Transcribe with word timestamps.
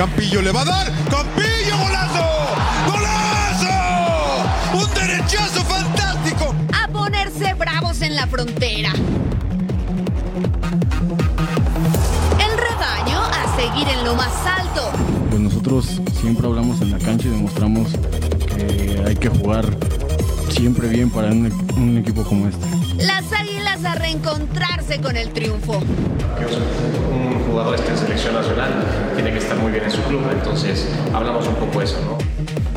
Campillo 0.00 0.40
le 0.40 0.50
va 0.50 0.62
a 0.62 0.64
dar. 0.64 0.86
Campillo, 1.10 1.76
golazo. 1.76 2.24
¡Golazo! 2.90 3.68
Un 4.72 4.94
derechazo 4.94 5.62
fantástico. 5.62 6.54
a 6.72 6.88
ponerse 6.88 7.52
bravos 7.52 8.00
en 8.00 8.16
la 8.16 8.26
frontera. 8.26 8.92
El 12.38 12.56
rebaño 12.56 13.20
a 13.20 13.56
seguir 13.58 13.88
en 13.88 14.02
lo 14.06 14.14
más 14.14 14.32
alto. 14.46 14.90
Pues 15.28 15.38
nosotros 15.42 16.00
siempre 16.18 16.46
hablamos 16.46 16.80
en 16.80 16.92
la 16.92 16.98
cancha 16.98 17.28
y 17.28 17.32
demostramos 17.32 17.88
que 18.56 19.04
hay 19.06 19.16
que 19.16 19.28
jugar 19.28 19.66
siempre 20.50 20.88
bien 20.88 21.10
para 21.10 21.28
un, 21.28 21.52
un 21.76 21.98
equipo 21.98 22.22
como 22.24 22.48
este. 22.48 22.66
Las 22.96 23.32
águilas 23.32 23.84
a 23.84 23.94
reencontrarse 23.94 25.00
con 25.00 25.16
el 25.16 25.30
triunfo. 25.30 25.78
un 25.78 27.44
jugador 27.46 27.74
está 27.74 27.92
en 27.92 27.98
selección 27.98 28.34
nacional, 28.34 28.70
tiene 29.14 29.32
que 29.32 29.38
estar 29.38 29.56
muy 29.58 29.72
bien 29.72 29.84
en 29.84 29.90
su 29.90 30.02
club, 30.02 30.22
entonces 30.32 30.88
hablamos 31.12 31.46
un 31.46 31.54
poco 31.54 31.78
de 31.78 31.84
eso, 31.84 31.98
¿no? 32.04 32.18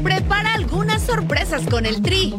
Prepara 0.04 0.54
algunas 0.54 1.02
sorpresas 1.02 1.64
con 1.70 1.86
el 1.86 2.02
tri. 2.02 2.36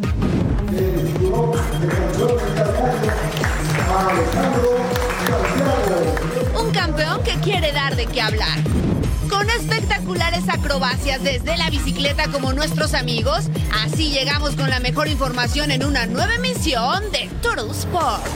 Un 6.60 6.70
campeón 6.72 7.22
que 7.22 7.34
quiere 7.42 7.72
dar 7.72 7.96
de 7.96 8.06
qué 8.06 8.20
hablar. 8.20 8.58
Con 9.34 9.50
espectaculares 9.50 10.48
acrobacias 10.48 11.20
desde 11.24 11.56
la 11.56 11.68
bicicleta 11.68 12.30
como 12.30 12.52
nuestros 12.52 12.94
amigos, 12.94 13.50
así 13.82 14.12
llegamos 14.12 14.54
con 14.54 14.70
la 14.70 14.78
mejor 14.78 15.08
información 15.08 15.72
en 15.72 15.84
una 15.84 16.06
nueva 16.06 16.36
emisión 16.36 17.10
de 17.10 17.28
Total 17.42 17.68
Sports. 17.70 18.30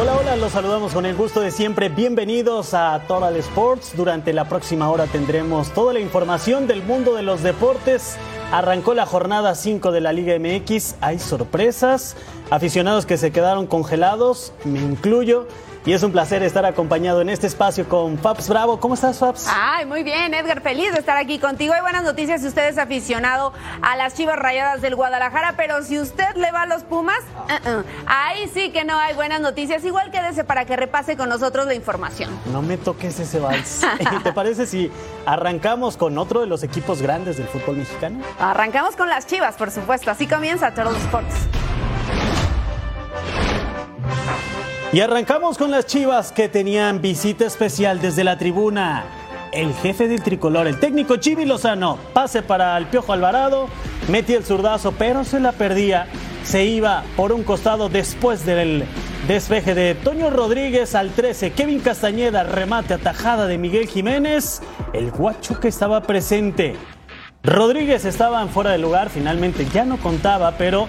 Hola, 0.00 0.16
hola, 0.18 0.36
los 0.36 0.52
saludamos 0.52 0.94
con 0.94 1.04
el 1.04 1.14
gusto 1.14 1.42
de 1.42 1.50
siempre. 1.50 1.90
Bienvenidos 1.90 2.72
a 2.72 2.98
Total 3.06 3.36
Sports. 3.36 3.92
Durante 3.94 4.32
la 4.32 4.48
próxima 4.48 4.88
hora 4.88 5.06
tendremos 5.06 5.74
toda 5.74 5.92
la 5.92 6.00
información 6.00 6.66
del 6.66 6.82
mundo 6.82 7.14
de 7.14 7.22
los 7.22 7.42
deportes. 7.42 8.16
Arrancó 8.50 8.94
la 8.94 9.04
jornada 9.04 9.54
5 9.54 9.92
de 9.92 10.00
la 10.00 10.14
Liga 10.14 10.38
MX. 10.38 10.94
Hay 11.02 11.18
sorpresas, 11.18 12.16
aficionados 12.48 13.04
que 13.04 13.18
se 13.18 13.30
quedaron 13.30 13.66
congelados, 13.66 14.54
me 14.64 14.78
incluyo. 14.78 15.46
Y 15.86 15.92
es 15.92 16.02
un 16.02 16.12
placer 16.12 16.42
estar 16.42 16.64
acompañado 16.64 17.20
en 17.20 17.28
este 17.28 17.46
espacio 17.46 17.86
con 17.86 18.16
Fabs 18.16 18.48
Bravo. 18.48 18.80
¿Cómo 18.80 18.94
estás, 18.94 19.18
Fabs? 19.18 19.46
Ay, 19.50 19.84
muy 19.84 20.02
bien, 20.02 20.32
Edgar, 20.32 20.62
feliz 20.62 20.92
de 20.92 20.98
estar 20.98 21.18
aquí 21.18 21.38
contigo. 21.38 21.74
Hay 21.74 21.82
buenas 21.82 22.02
noticias 22.02 22.40
si 22.40 22.46
usted 22.46 22.68
es 22.68 22.78
aficionado 22.78 23.52
a 23.82 23.94
las 23.94 24.14
Chivas 24.14 24.38
Rayadas 24.38 24.80
del 24.80 24.94
Guadalajara, 24.94 25.54
pero 25.58 25.82
si 25.82 25.98
usted 25.98 26.36
le 26.36 26.50
va 26.52 26.62
a 26.62 26.66
los 26.66 26.84
Pumas, 26.84 27.20
uh-uh, 27.36 27.84
ahí 28.06 28.48
sí 28.54 28.70
que 28.70 28.84
no 28.84 28.98
hay 28.98 29.14
buenas 29.14 29.42
noticias. 29.42 29.84
Igual 29.84 30.10
quédese 30.10 30.42
para 30.42 30.64
que 30.64 30.74
repase 30.74 31.18
con 31.18 31.28
nosotros 31.28 31.66
la 31.66 31.74
información. 31.74 32.30
No 32.46 32.62
me 32.62 32.78
toques 32.78 33.20
ese 33.20 33.38
vals. 33.38 33.82
¿Te 34.22 34.32
parece 34.32 34.66
si 34.66 34.90
arrancamos 35.26 35.98
con 35.98 36.16
otro 36.16 36.40
de 36.40 36.46
los 36.46 36.62
equipos 36.62 37.02
grandes 37.02 37.36
del 37.36 37.46
fútbol 37.46 37.76
mexicano? 37.76 38.20
Arrancamos 38.38 38.96
con 38.96 39.10
las 39.10 39.26
Chivas, 39.26 39.56
por 39.56 39.70
supuesto. 39.70 40.10
Así 40.10 40.26
comienza 40.26 40.70
Total 40.70 40.96
Sports. 40.96 41.63
Y 44.94 45.00
arrancamos 45.00 45.58
con 45.58 45.72
las 45.72 45.86
Chivas 45.86 46.30
que 46.30 46.48
tenían 46.48 47.02
visita 47.02 47.44
especial 47.44 48.00
desde 48.00 48.22
la 48.22 48.38
tribuna. 48.38 49.02
El 49.50 49.74
jefe 49.74 50.06
del 50.06 50.22
tricolor, 50.22 50.68
el 50.68 50.78
técnico 50.78 51.16
Chivi 51.16 51.44
Lozano, 51.44 51.98
pase 52.12 52.42
para 52.42 52.78
el 52.78 52.86
Piojo 52.86 53.12
Alvarado, 53.12 53.66
metía 54.06 54.36
el 54.36 54.44
zurdazo, 54.44 54.92
pero 54.92 55.24
se 55.24 55.40
la 55.40 55.50
perdía. 55.50 56.06
Se 56.44 56.64
iba 56.64 57.02
por 57.16 57.32
un 57.32 57.42
costado 57.42 57.88
después 57.88 58.46
del 58.46 58.84
despeje 59.26 59.74
de 59.74 59.96
Toño 59.96 60.30
Rodríguez 60.30 60.94
al 60.94 61.10
13. 61.10 61.50
Kevin 61.54 61.80
Castañeda, 61.80 62.44
remate 62.44 62.94
atajada 62.94 63.48
de 63.48 63.58
Miguel 63.58 63.88
Jiménez. 63.88 64.62
El 64.92 65.10
guacho 65.10 65.58
que 65.58 65.66
estaba 65.66 66.04
presente. 66.04 66.76
Rodríguez 67.42 68.04
estaba 68.04 68.40
en 68.40 68.48
fuera 68.48 68.70
de 68.70 68.78
lugar, 68.78 69.10
finalmente 69.10 69.66
ya 69.74 69.84
no 69.84 69.96
contaba, 69.96 70.52
pero 70.56 70.88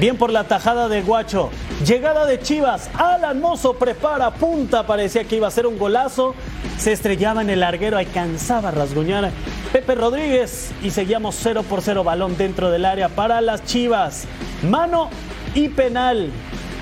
bien 0.00 0.16
por 0.16 0.32
la 0.32 0.44
tajada 0.44 0.88
de 0.88 1.02
Guacho. 1.02 1.50
Llegada 1.84 2.26
de 2.26 2.40
Chivas, 2.40 2.90
Alan 2.94 3.40
Mozo 3.40 3.74
prepara 3.74 4.32
punta, 4.32 4.86
parecía 4.86 5.24
que 5.24 5.36
iba 5.36 5.48
a 5.48 5.50
ser 5.50 5.66
un 5.66 5.78
golazo. 5.78 6.34
Se 6.78 6.92
estrellaba 6.92 7.42
en 7.42 7.50
el 7.50 7.60
larguero, 7.60 7.96
alcanzaba 7.98 8.68
a 8.68 8.72
rasguñar 8.72 9.30
Pepe 9.72 9.94
Rodríguez 9.94 10.72
y 10.82 10.90
seguíamos 10.90 11.36
0 11.42 11.64
por 11.68 11.82
0 11.82 12.04
balón 12.04 12.36
dentro 12.36 12.70
del 12.70 12.84
área 12.84 13.08
para 13.08 13.40
las 13.40 13.64
Chivas. 13.64 14.26
Mano 14.68 15.10
y 15.54 15.68
penal. 15.68 16.30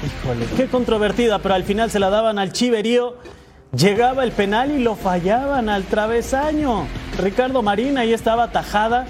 Híjole, 0.04 0.46
qué 0.56 0.66
controvertida, 0.66 1.38
pero 1.38 1.54
al 1.54 1.64
final 1.64 1.90
se 1.90 1.98
la 1.98 2.10
daban 2.10 2.38
al 2.38 2.52
Chiverío. 2.52 3.16
Llegaba 3.76 4.22
el 4.22 4.32
penal 4.32 4.70
y 4.70 4.78
lo 4.78 4.94
fallaban 4.94 5.68
al 5.68 5.84
travesaño. 5.84 6.86
Ricardo 7.18 7.62
Marín 7.62 7.98
ahí 7.98 8.12
estaba 8.12 8.52
tajada 8.52 9.06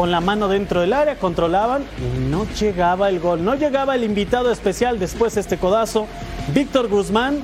con 0.00 0.10
la 0.10 0.22
mano 0.22 0.48
dentro 0.48 0.80
del 0.80 0.94
área, 0.94 1.16
controlaban 1.16 1.84
y 1.98 2.30
no 2.30 2.46
llegaba 2.58 3.10
el 3.10 3.20
gol. 3.20 3.44
No 3.44 3.54
llegaba 3.54 3.94
el 3.94 4.02
invitado 4.02 4.50
especial 4.50 4.98
después 4.98 5.34
de 5.34 5.42
este 5.42 5.58
codazo. 5.58 6.06
Víctor 6.54 6.88
Guzmán 6.88 7.42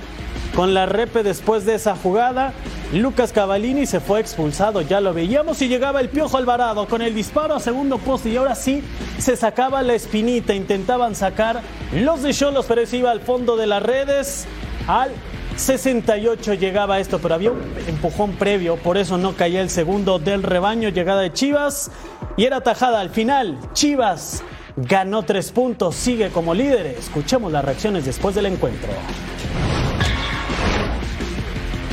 con 0.55 0.73
la 0.73 0.87
repe 0.87 1.23
después 1.23 1.67
de 1.67 1.75
esa 1.75 1.95
jugada. 1.97 2.55
Lucas 2.95 3.33
Cavallini 3.33 3.85
se 3.85 4.01
fue 4.01 4.21
expulsado, 4.21 4.81
ya 4.81 5.03
lo 5.03 5.13
veíamos, 5.13 5.61
y 5.61 5.69
llegaba 5.69 6.01
el 6.01 6.09
Piojo 6.09 6.39
Alvarado 6.39 6.89
con 6.89 7.03
el 7.03 7.15
disparo 7.15 7.55
a 7.55 7.61
segundo 7.61 7.99
poste 7.99 8.31
y 8.31 8.39
ahora 8.39 8.55
sí 8.55 8.83
se 9.19 9.37
sacaba 9.37 9.83
la 9.83 9.93
espinita, 9.93 10.55
intentaban 10.55 11.15
sacar 11.15 11.61
los 11.93 12.23
de 12.23 12.33
Cholos, 12.33 12.65
pero 12.67 12.87
se 12.87 12.97
iba 12.97 13.11
al 13.11 13.21
fondo 13.21 13.59
de 13.59 13.67
las 13.67 13.83
redes. 13.83 14.47
Al 14.89 15.11
68 15.57 16.55
llegaba 16.55 17.01
esto, 17.01 17.19
pero 17.19 17.35
había 17.35 17.51
un 17.51 17.61
empujón 17.87 18.33
previo, 18.33 18.77
por 18.77 18.97
eso 18.97 19.19
no 19.19 19.35
caía 19.35 19.61
el 19.61 19.69
segundo 19.69 20.19
del 20.19 20.43
rebaño, 20.43 20.89
llegada 20.89 21.21
de 21.21 21.35
Chivas 21.35 21.91
y 22.37 22.45
era 22.45 22.61
tajada 22.61 23.01
al 23.01 23.11
final. 23.11 23.59
Chivas 23.73 24.43
ganó 24.77 25.23
tres 25.25 25.53
puntos, 25.53 25.95
sigue 25.95 26.31
como 26.31 26.55
líder. 26.55 26.87
Escuchemos 26.87 27.51
las 27.53 27.65
reacciones 27.65 28.05
después 28.05 28.35
del 28.35 28.47
encuentro. 28.47 28.89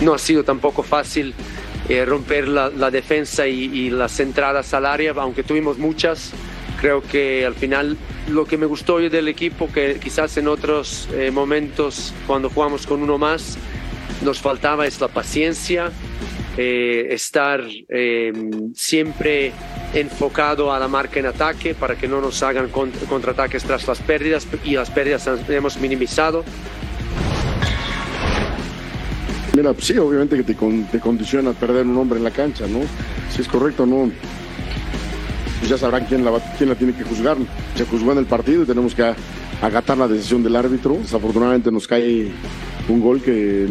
No 0.01 0.13
ha 0.13 0.19
sido 0.19 0.43
tampoco 0.43 0.83
fácil 0.83 1.33
eh, 1.87 2.03
romper 2.05 2.47
la, 2.47 2.91
defensa 2.91 3.47
y, 3.47 3.65
y 3.65 3.89
las 3.89 4.19
entradas 4.19 4.73
al 4.73 4.85
área, 4.85 5.13
aunque 5.17 5.43
tuvimos 5.43 5.77
muchas. 5.77 6.31
Creo 6.81 7.01
que 7.01 7.45
al 7.45 7.55
final 7.55 7.97
lo 8.27 8.45
que 8.45 8.57
me 8.57 8.65
gustó 8.65 8.95
hoy 8.95 9.09
del 9.09 9.27
equipo, 9.27 9.71
que 9.71 9.99
quizás 10.01 10.35
en 10.37 10.47
otros 10.47 11.07
eh, 11.13 11.31
momentos 11.31 12.13
cuando 12.27 12.49
jugamos 12.49 12.85
con 12.85 13.01
uno 13.01 13.17
más 13.17 13.57
nos 14.21 14.39
faltaba 14.39 14.85
es 14.85 15.01
la 15.01 15.07
paciencia, 15.07 15.91
eh, 16.57 17.07
estar 17.11 17.61
eh, 17.89 18.31
siempre 18.75 19.51
enfocado 19.93 20.71
a 20.73 20.79
la 20.79 20.87
marca 20.87 21.19
en 21.19 21.25
ataque 21.27 21.73
para 21.75 21.95
que 21.95 22.07
no 22.07 22.21
nos 22.21 22.41
hagan 22.43 22.71
cont- 22.71 22.93
contraataques 23.09 23.63
tras 23.63 23.87
las 23.87 23.99
pérdidas 23.99 24.47
y 24.63 24.75
las 24.75 24.89
pérdidas 24.89 25.27
hemos 25.49 25.77
minimizado. 25.79 26.43
Mira, 29.55 29.71
pues 29.73 29.85
sí, 29.85 29.97
obviamente 29.97 30.35
que 30.35 30.43
te, 30.43 30.55
con- 30.55 30.85
te 30.85 30.99
condiciona 30.99 31.51
perder 31.53 31.85
un 31.85 31.97
hombre 31.97 32.17
en 32.17 32.23
la 32.23 32.31
cancha, 32.31 32.65
¿no? 32.67 32.79
Si 33.33 33.41
es 33.41 33.47
correcto 33.47 33.85
no, 33.85 34.09
pues 35.59 35.69
ya 35.69 35.77
sabrán 35.77 36.05
quién 36.05 36.25
la, 36.25 36.31
va- 36.31 36.53
quién 36.57 36.69
la 36.69 36.75
tiene 36.75 36.93
que 36.95 37.03
juzgar. 37.03 37.37
Se 37.75 37.85
juzgó 37.85 38.11
en 38.13 38.17
el 38.19 38.25
partido 38.25 38.63
y 38.63 38.65
tenemos 38.65 38.95
que 38.95 39.03
a- 39.03 39.15
acatar 39.61 39.97
la 39.97 40.07
decisión 40.07 40.41
del 40.43 40.55
árbitro. 40.55 40.97
Desafortunadamente 40.97 41.71
nos 41.71 41.87
cae 41.87 42.31
un 42.89 42.99
gol 42.99 43.21
que 43.21 43.67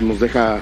nos 0.00 0.20
deja 0.20 0.60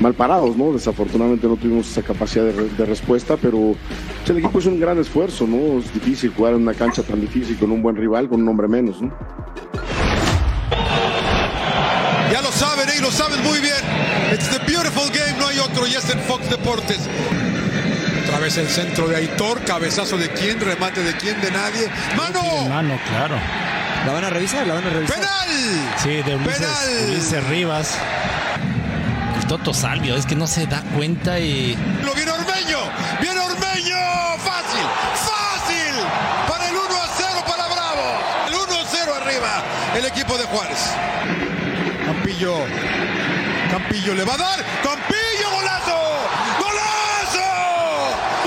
mal 0.00 0.14
parados, 0.14 0.56
¿no? 0.56 0.72
Desafortunadamente 0.72 1.46
no 1.46 1.56
tuvimos 1.56 1.90
esa 1.90 2.02
capacidad 2.02 2.44
de, 2.44 2.86
respuesta, 2.86 3.36
pero 3.36 3.74
pues, 4.18 4.30
el 4.30 4.38
equipo 4.38 4.58
es 4.58 4.66
un 4.66 4.80
gran 4.80 4.98
esfuerzo, 4.98 5.46
¿no? 5.46 5.78
Es 5.78 5.92
difícil 5.92 6.32
jugar 6.34 6.54
en 6.54 6.62
una 6.62 6.74
cancha 6.74 7.02
tan 7.02 7.20
difícil 7.20 7.56
con 7.58 7.70
un 7.70 7.82
buen 7.82 7.96
rival, 7.96 8.28
con 8.28 8.42
un 8.42 8.48
hombre 8.48 8.68
menos, 8.68 9.00
¿no? 9.00 9.12
Ya 12.30 12.40
lo 12.42 12.50
saben, 12.50 12.88
¿eh? 12.88 13.00
lo 13.00 13.10
saben 13.10 13.42
muy 13.44 13.60
bien. 13.60 13.74
It's 14.32 14.48
the 14.48 14.58
beautiful 14.66 15.08
game, 15.10 15.38
no 15.38 15.46
hay 15.46 15.58
otro, 15.58 15.86
y 15.86 15.94
es 15.94 16.08
en 16.10 16.18
Fox 16.20 16.50
Deportes. 16.50 17.08
Otra 18.24 18.38
vez 18.38 18.56
el 18.58 18.66
centro 18.66 19.06
de 19.06 19.16
Aitor, 19.16 19.62
cabezazo 19.64 20.16
de 20.16 20.28
quién, 20.30 20.58
remate 20.60 21.02
de 21.02 21.16
quién, 21.16 21.40
de 21.40 21.50
nadie. 21.50 21.88
¡Mano! 22.16 22.68
Mano, 22.68 22.98
claro. 23.08 23.36
¿La 24.06 24.12
van 24.12 24.24
a 24.24 24.30
revisar? 24.30 24.66
¿La 24.66 24.74
van 24.74 24.86
a 24.86 24.90
revisar? 24.90 25.16
¡Penal! 25.16 25.48
Sí, 26.02 26.22
de 26.22 26.34
Ulises, 26.34 26.58
¡Penal! 26.58 27.10
Ulises 27.10 27.48
Rivas. 27.48 27.98
El 29.44 29.48
Toto 29.48 29.74
Salvio, 29.74 30.16
es 30.16 30.24
que 30.24 30.34
no 30.34 30.46
se 30.46 30.66
da 30.66 30.80
cuenta 30.96 31.38
y. 31.38 31.76
Lo 32.02 32.14
viene 32.14 32.30
Ormeño, 32.30 32.78
viene 33.20 33.40
Ormeño, 33.40 33.98
fácil, 34.38 34.86
fácil, 35.20 35.94
para 36.48 36.66
el 36.70 36.74
1 36.74 36.82
a 36.82 37.08
0 37.14 37.28
para 37.46 37.66
Bravo, 37.66 38.20
el 38.48 38.54
1 38.54 38.80
a 38.80 38.84
0 38.90 39.12
arriba, 39.20 39.62
el 39.98 40.06
equipo 40.06 40.38
de 40.38 40.44
Juárez. 40.44 40.78
Campillo, 42.06 42.54
Campillo 43.70 44.14
le 44.14 44.24
va 44.24 44.32
a 44.32 44.38
dar, 44.38 44.64
Campillo, 44.82 45.50
golazo, 45.52 46.00
golazo, 46.58 47.44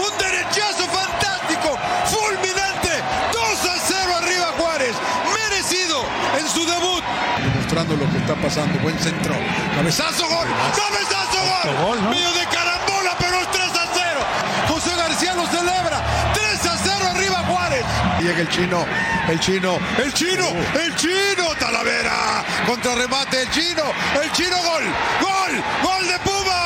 un 0.01 0.17
derechazo 0.17 0.88
fantástico, 0.89 1.77
fulminante, 2.05 2.89
2 3.33 3.44
a 3.69 3.79
0 3.88 4.15
arriba 4.17 4.45
Juárez, 4.57 4.95
merecido 5.31 6.01
en 6.39 6.49
su 6.49 6.65
debut. 6.65 7.03
Lo 7.77 7.85
que 8.12 8.18
está 8.18 8.33
pasando, 8.33 8.79
buen 8.79 8.97
centro, 8.97 9.35
cabezazo, 9.75 10.27
gol, 10.27 10.47
cabezazo, 10.75 11.38
gol, 11.38 11.85
gol, 11.85 12.03
¿no? 12.03 12.09
medio 12.09 12.31
de 12.33 12.45
carambola, 12.47 13.15
pero 13.19 13.39
es 13.39 13.51
3 13.51 13.63
a 13.65 13.88
0. 13.94 14.19
José 14.68 14.95
García 14.95 15.35
lo 15.35 15.45
celebra, 15.45 16.03
3 16.33 16.65
a 16.65 16.77
0 16.83 17.06
arriba 17.15 17.35
Juárez. 17.47 17.85
Llega 18.19 18.41
el 18.41 18.50
chino, 18.50 18.83
el 19.29 19.39
chino, 19.39 19.77
el 20.03 20.12
chino, 20.12 20.47
el 20.74 20.95
chino, 20.95 21.56
Talavera, 21.59 22.44
contrarremate 22.65 23.44
el 23.44 23.51
chino, 23.51 23.83
el 24.23 24.31
chino, 24.31 24.57
gol, 24.57 24.83
gol, 25.21 25.63
gol 25.83 26.07
de 26.07 26.19
Pumas. 26.19 26.57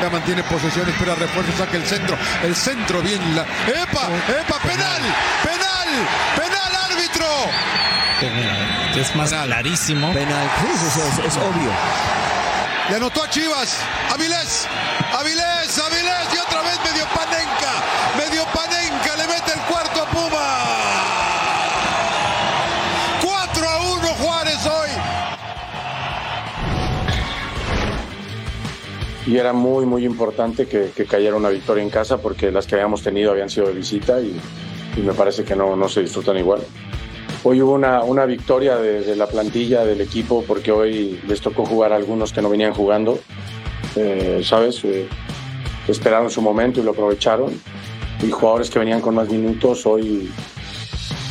Ya 0.00 0.08
mantiene 0.10 0.42
posesión, 0.44 0.88
espera 0.88 1.14
refuerzo, 1.14 1.52
saca 1.58 1.76
el 1.76 1.84
centro, 1.86 2.16
el 2.42 2.56
centro 2.56 3.02
bien, 3.02 3.20
la... 3.36 3.42
epa, 3.42 4.08
epa, 4.40 4.58
penal, 4.60 5.02
penal, 5.44 5.88
penal, 6.36 6.90
árbitro. 6.90 7.89
Es 8.22 9.16
más 9.16 9.32
clarísimo. 9.32 10.12
Penal. 10.12 10.50
Sí, 10.60 10.78
sí, 10.78 10.90
sí, 10.90 11.00
es, 11.00 11.26
es 11.26 11.36
obvio. 11.38 11.70
Le 12.90 12.96
anotó 12.96 13.22
a 13.22 13.30
Chivas. 13.30 13.80
Avilés. 14.12 14.68
Avilés. 15.18 15.78
Avilés. 15.78 16.28
Y 16.34 16.38
otra 16.38 16.60
vez 16.60 16.78
medio 16.84 17.06
panenca. 17.14 17.72
Medio 18.18 18.44
panenca. 18.52 19.16
Le 19.16 19.26
mete 19.26 19.52
el 19.54 19.60
cuarto 19.60 20.02
a 20.02 20.06
Puma. 20.10 20.58
4 23.22 23.68
a 23.68 23.80
1 23.80 24.08
Juárez 24.08 24.66
hoy. 24.66 24.90
y 29.26 29.36
era 29.36 29.52
muy, 29.52 29.86
muy 29.86 30.04
importante 30.04 30.66
que, 30.66 30.90
que 30.90 31.04
cayera 31.04 31.36
una 31.36 31.50
victoria 31.50 31.84
en 31.84 31.90
casa 31.90 32.18
porque 32.18 32.50
las 32.50 32.66
que 32.66 32.74
habíamos 32.74 33.02
tenido 33.02 33.30
habían 33.30 33.48
sido 33.48 33.68
de 33.68 33.74
visita 33.74 34.20
y, 34.20 34.36
y 34.96 35.00
me 35.02 35.12
parece 35.12 35.44
que 35.44 35.54
no, 35.54 35.76
no 35.76 35.88
se 35.88 36.00
disfrutan 36.00 36.36
igual. 36.36 36.62
Hoy 37.42 37.62
hubo 37.62 37.72
una, 37.72 38.02
una 38.02 38.26
victoria 38.26 38.76
de, 38.76 39.16
la 39.16 39.26
plantilla 39.26 39.82
del 39.82 40.02
equipo 40.02 40.44
porque 40.46 40.72
hoy 40.72 41.18
les 41.26 41.40
tocó 41.40 41.64
jugar 41.64 41.90
a 41.94 41.96
algunos 41.96 42.34
que 42.34 42.42
no 42.42 42.50
venían 42.50 42.74
jugando, 42.74 43.18
eh, 43.96 44.42
¿sabes? 44.44 44.84
Eh, 44.84 45.08
esperaron 45.88 46.30
su 46.30 46.42
momento 46.42 46.80
y 46.80 46.82
lo 46.82 46.90
aprovecharon. 46.90 47.50
Y 48.22 48.30
jugadores 48.30 48.68
que 48.68 48.78
venían 48.78 49.00
con 49.00 49.14
más 49.14 49.30
minutos 49.30 49.86
hoy, 49.86 50.30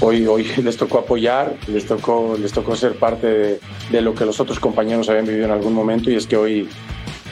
hoy, 0.01 0.25
hoy 0.25 0.43
les 0.63 0.77
tocó 0.77 0.97
apoyar, 0.97 1.55
les 1.67 1.85
tocó, 1.85 2.35
les 2.41 2.51
tocó 2.51 2.75
ser 2.75 2.95
parte 2.95 3.59
de, 3.91 4.01
lo 4.01 4.15
que 4.15 4.25
los 4.25 4.39
otros 4.39 4.59
compañeros 4.59 5.09
habían 5.09 5.25
vivido 5.25 5.45
en 5.45 5.51
algún 5.51 5.73
momento 5.73 6.09
y 6.09 6.15
es 6.15 6.25
que 6.25 6.37
hoy, 6.37 6.67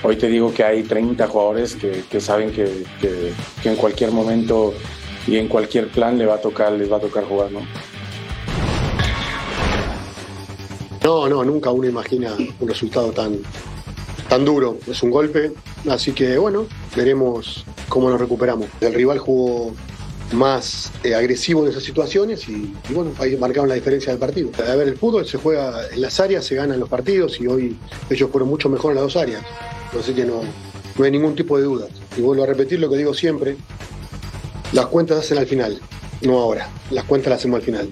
hoy 0.04 0.18
te 0.18 0.28
digo 0.28 0.54
que 0.54 0.64
hay 0.64 0.84
30 0.84 1.26
jugadores 1.26 1.76
que, 1.76 2.22
saben 2.22 2.52
que 2.52 2.86
en 3.64 3.76
cualquier 3.76 4.12
momento 4.12 4.76
y 5.26 5.38
en 5.38 5.48
cualquier 5.48 5.88
plan 5.88 6.16
le 6.20 6.28
va 6.28 6.36
a 6.36 6.42
tocar, 6.42 6.72
les 6.74 6.92
va 6.92 6.98
a 6.98 7.02
tocar 7.02 7.24
jugar, 7.24 7.52
¿no? 7.52 7.62
No, 11.08 11.30
no, 11.30 11.42
nunca 11.46 11.72
uno 11.72 11.88
imagina 11.88 12.36
un 12.60 12.68
resultado 12.68 13.14
tan, 13.14 13.40
tan 14.28 14.44
duro. 14.44 14.78
Es 14.88 15.02
un 15.04 15.10
golpe, 15.10 15.54
así 15.90 16.12
que 16.12 16.38
bueno, 16.38 16.68
veremos 16.98 17.64
cómo 17.88 18.10
nos 18.10 18.20
recuperamos. 18.20 18.68
El 18.82 18.94
rival 18.94 19.18
jugó 19.18 19.72
más 20.34 20.92
eh, 21.06 21.16
agresivo 21.16 21.64
en 21.64 21.72
esas 21.72 21.84
situaciones 21.84 22.50
y, 22.50 22.74
bueno, 22.90 23.14
ahí 23.20 23.38
marcaron 23.38 23.70
la 23.70 23.76
diferencia 23.76 24.12
del 24.12 24.20
partido. 24.20 24.50
A 24.70 24.76
ver, 24.76 24.90
el 24.90 24.98
fútbol 24.98 25.26
se 25.26 25.38
juega 25.38 25.88
en 25.94 26.02
las 26.02 26.20
áreas, 26.20 26.44
se 26.44 26.56
ganan 26.56 26.78
los 26.78 26.90
partidos 26.90 27.40
y 27.40 27.48
hoy 27.48 27.78
ellos 28.10 28.30
fueron 28.30 28.50
mucho 28.50 28.68
mejor 28.68 28.92
en 28.92 28.96
las 28.96 29.06
dos 29.06 29.16
áreas. 29.16 29.42
Así 29.98 30.12
que 30.12 30.26
no, 30.26 30.42
no 30.98 31.06
hay 31.06 31.12
ningún 31.12 31.36
tipo 31.36 31.58
de 31.58 31.64
duda. 31.64 31.88
Y 32.18 32.20
vuelvo 32.20 32.44
a 32.44 32.48
repetir 32.48 32.82
lo 32.82 32.90
que 32.90 32.98
digo 32.98 33.14
siempre, 33.14 33.56
las 34.74 34.88
cuentas 34.88 35.20
se 35.20 35.24
hacen 35.24 35.38
al 35.38 35.48
final, 35.48 35.80
no 36.20 36.38
ahora. 36.38 36.70
Las 36.92 37.06
cuentas 37.06 37.30
las 37.30 37.40
hacemos 37.40 37.60
al 37.60 37.66
final. 37.66 37.90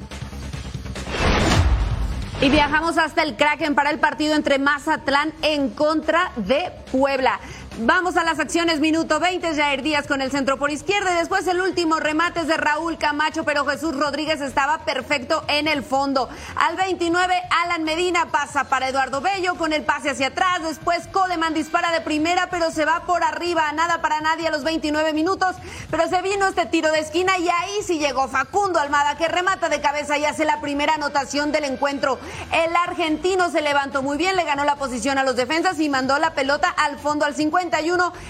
Y 2.46 2.50
viajamos 2.52 3.00
hasta 3.00 3.24
el 3.24 3.36
Kraken 3.38 3.74
para 3.74 3.90
el 3.90 3.98
partido 3.98 4.36
entre 4.36 4.60
Mazatlán 4.60 5.34
en 5.42 5.72
contra 5.72 6.32
de 6.36 6.72
Puebla. 6.92 7.40
Vamos 7.80 8.16
a 8.16 8.24
las 8.24 8.40
acciones, 8.40 8.80
minuto 8.80 9.20
20, 9.20 9.54
Jair 9.54 9.82
Díaz 9.82 10.08
con 10.08 10.22
el 10.22 10.32
centro 10.32 10.58
por 10.58 10.72
izquierda 10.72 11.12
y 11.12 11.18
después 11.18 11.46
el 11.46 11.60
último 11.60 12.00
remate 12.00 12.40
es 12.40 12.48
de 12.48 12.56
Raúl 12.56 12.98
Camacho, 12.98 13.44
pero 13.44 13.66
Jesús 13.66 13.94
Rodríguez 13.94 14.40
estaba 14.40 14.86
perfecto 14.86 15.44
en 15.50 15.68
el 15.68 15.84
fondo. 15.84 16.30
Al 16.56 16.78
29, 16.78 17.36
Alan 17.66 17.84
Medina 17.84 18.32
pasa 18.32 18.64
para 18.70 18.88
Eduardo 18.88 19.20
Bello 19.20 19.56
con 19.56 19.74
el 19.74 19.84
pase 19.84 20.12
hacia 20.12 20.28
atrás, 20.28 20.64
después 20.64 21.06
Coleman 21.12 21.54
dispara 21.54 21.92
de 21.92 22.00
primera, 22.00 22.48
pero 22.50 22.72
se 22.72 22.86
va 22.86 23.02
por 23.06 23.26
arriba, 23.26 23.70
nada 23.74 24.00
para 24.00 24.22
nadie 24.22 24.48
a 24.48 24.52
los 24.52 24.64
29 24.64 25.12
minutos, 25.12 25.58
pero 25.92 26.08
se 26.08 26.22
vino 26.22 26.48
este 26.48 26.68
tiro 26.68 26.94
de 26.94 27.00
esquina 27.00 27.38
y 27.38 27.50
ahí 27.50 27.84
sí 27.86 28.00
llegó 28.00 28.30
Facundo 28.30 28.80
Almada 28.80 29.18
que 29.18 29.28
remata 29.28 29.68
de 29.68 29.82
cabeza 29.82 30.18
y 30.18 30.24
hace 30.24 30.46
la 30.46 30.62
primera 30.62 30.94
anotación 30.94 31.52
del 31.52 31.66
encuentro. 31.66 32.20
El 32.54 32.74
argentino 32.74 33.50
se 33.50 33.60
levantó 33.60 34.02
muy 34.02 34.16
bien, 34.16 34.38
le 34.38 34.46
ganó 34.46 34.64
la 34.64 34.78
posición 34.78 35.18
a 35.18 35.26
los 35.26 35.36
defensas 35.36 35.78
y 35.82 35.90
mandó 35.90 36.18
la 36.20 36.34
pelota 36.34 36.70
al 36.70 36.98
fondo 37.00 37.26
al 37.26 37.36
50 37.36 37.65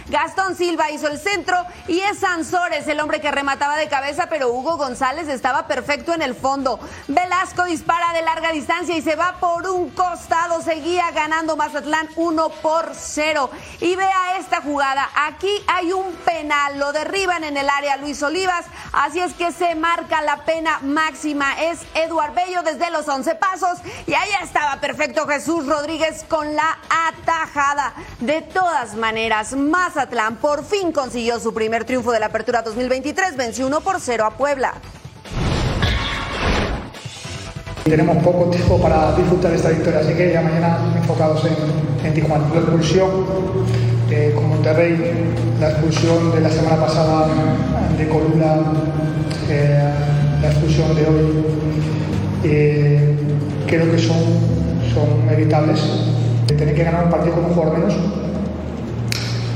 Gastón 0.08 0.56
Silva 0.56 0.92
hizo 0.92 1.08
el 1.08 1.20
centro 1.20 1.58
y 1.88 2.00
es 2.00 2.20
Sansores 2.20 2.88
el 2.88 3.00
hombre 3.00 3.22
que 3.22 3.32
remataba 3.32 3.76
de 3.78 3.88
cabeza, 3.88 4.28
pero 4.30 4.50
Hugo 4.50 4.78
González 4.78 5.28
estaba 5.28 5.68
perfecto 5.68 6.14
en 6.14 6.22
el 6.22 6.36
fondo. 6.36 6.80
Velasco 7.08 7.66
dispara 7.66 8.14
de 8.14 8.22
larga 8.22 8.52
distancia 8.52 8.96
y 8.96 9.02
se 9.02 9.16
va 9.16 9.38
por 9.40 9.68
un 9.68 9.90
costado. 9.90 10.62
Seguía 10.62 11.12
ganando 11.12 11.56
Mazatlán 11.56 12.10
1 12.16 12.50
por 12.62 12.92
0. 12.94 13.50
Y 13.82 13.96
vea 13.96 14.38
esta 14.40 14.62
jugada. 14.62 15.10
Aquí 15.16 15.52
hay 15.68 15.92
un 15.92 16.14
penal. 16.26 16.80
Lo 16.80 16.92
derriban 16.92 17.44
en 17.44 17.58
el 17.58 17.70
área 17.70 17.98
Luis 17.98 18.22
Olivas. 18.24 18.66
Así 18.94 19.20
es 19.20 19.34
que 19.34 19.52
se 19.52 19.76
marca 19.76 20.22
la 20.22 20.46
pena 20.46 20.80
máxima. 20.82 21.62
Es 21.62 21.80
Eduard 21.94 22.34
Bello 22.34 22.64
desde 22.64 22.92
los 22.92 23.08
11 23.08 23.36
pasos. 23.36 23.80
Y 24.08 24.14
ahí 24.14 24.30
estaba 24.44 24.80
perfecto 24.80 25.28
Jesús 25.28 25.66
Rodríguez 25.68 26.26
con 26.28 26.56
la 26.56 26.78
atajada. 26.90 27.94
De 28.20 28.42
todas 28.42 28.96
maneras. 28.96 29.25
Mazatlán 29.56 30.36
por 30.36 30.64
fin 30.64 30.92
consiguió 30.92 31.40
su 31.40 31.54
primer 31.54 31.84
triunfo 31.84 32.12
de 32.12 32.20
la 32.20 32.28
Apertura 32.28 32.62
2023, 32.62 33.36
venció 33.36 33.66
1 33.66 33.82
por 33.82 34.00
0 34.00 34.24
a 34.24 34.32
Puebla. 34.32 34.74
Tenemos 37.84 38.24
poco 38.24 38.50
tiempo 38.52 38.80
para 38.80 39.16
disfrutar 39.16 39.54
esta 39.54 39.70
victoria, 39.70 40.02
así 40.02 40.14
que 40.14 40.32
ya 40.32 40.42
mañana 40.42 40.78
enfocados 40.96 41.44
en, 41.46 42.06
en 42.06 42.14
Tijuana. 42.14 42.46
La 42.54 42.60
expulsión 42.60 43.10
con 44.36 44.50
Monterrey, 44.50 44.96
la 45.60 45.72
expulsión 45.72 46.32
de 46.32 46.42
la 46.42 46.50
semana 46.50 46.78
pasada 46.78 47.28
de 47.98 48.08
Colula, 48.08 48.62
eh, 49.50 49.92
la 50.42 50.48
expulsión 50.48 50.96
de 50.96 51.02
hoy, 51.02 51.46
eh, 52.44 53.16
creo 53.66 53.92
que 53.92 53.98
son, 53.98 54.18
son 54.94 55.30
evitables. 55.32 55.82
Tener 56.46 56.76
que 56.76 56.84
ganar 56.84 57.06
un 57.06 57.10
partido 57.10 57.34
con 57.34 57.46
un 57.46 57.54
jugador 57.54 57.80
menos 57.80 58.25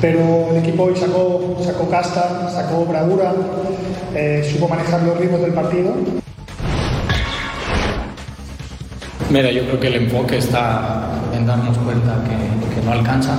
pero 0.01 0.49
el 0.51 0.57
equipo 0.57 0.83
hoy 0.83 0.95
sacó, 0.95 1.57
sacó 1.63 1.89
casta, 1.89 2.49
sacó 2.49 2.85
bravura, 2.85 3.33
eh, 4.15 4.47
supo 4.51 4.67
manejar 4.67 5.03
los 5.03 5.17
ritmos 5.17 5.41
del 5.41 5.53
partido. 5.53 5.93
Mira, 9.29 9.51
yo 9.51 9.63
creo 9.63 9.79
que 9.79 9.87
el 9.87 9.95
enfoque 9.95 10.37
está 10.37 11.09
en 11.35 11.45
darnos 11.45 11.77
cuenta 11.79 12.15
que, 12.23 12.75
que 12.75 12.85
no 12.85 12.93
alcanza, 12.93 13.37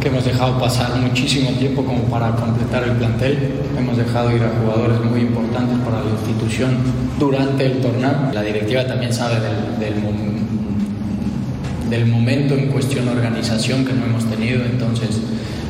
que 0.00 0.08
hemos 0.08 0.24
dejado 0.24 0.58
pasar 0.58 0.96
muchísimo 0.96 1.50
tiempo 1.58 1.84
como 1.84 2.04
para 2.04 2.30
completar 2.30 2.84
el 2.84 2.92
plantel, 2.92 3.52
hemos 3.76 3.96
dejado 3.96 4.30
ir 4.34 4.42
a 4.42 4.50
jugadores 4.60 5.00
muy 5.00 5.20
importantes 5.20 5.78
para 5.84 6.02
la 6.02 6.10
institución 6.10 6.76
durante 7.18 7.66
el 7.66 7.80
torneo. 7.80 8.12
La 8.32 8.42
directiva 8.42 8.86
también 8.86 9.12
sabe 9.12 9.40
del, 9.40 9.78
del, 9.78 9.94
del 11.90 12.06
momento 12.06 12.54
en 12.54 12.68
cuestión 12.68 13.08
organización 13.08 13.84
que 13.84 13.92
no 13.92 14.06
hemos 14.06 14.24
tenido, 14.24 14.64
entonces 14.64 15.20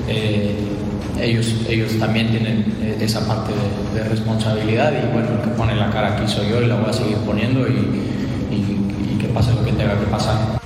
eh, 0.08 0.54
ellos, 1.20 1.54
ellos 1.68 1.98
también 1.98 2.30
tienen 2.30 2.76
eh, 2.82 2.98
esa 3.00 3.26
parte 3.26 3.52
de, 3.94 4.04
responsabilidad 4.04 4.92
y 4.92 5.12
bueno, 5.12 5.28
el 5.32 5.40
que 5.40 5.56
pone 5.56 5.74
la 5.74 5.90
cara 5.90 6.14
aquí 6.14 6.28
soy 6.28 6.48
yo 6.48 6.60
y 6.60 6.66
la 6.66 6.76
voy 6.76 6.90
a 6.90 6.92
seguir 6.92 7.16
poniendo 7.18 7.66
y, 7.66 8.12
que 9.18 9.28
pase 9.28 9.52
lo 9.54 9.64
que 9.64 9.72
tenga 9.72 9.98
que 9.98 10.06
pasar. 10.06 10.60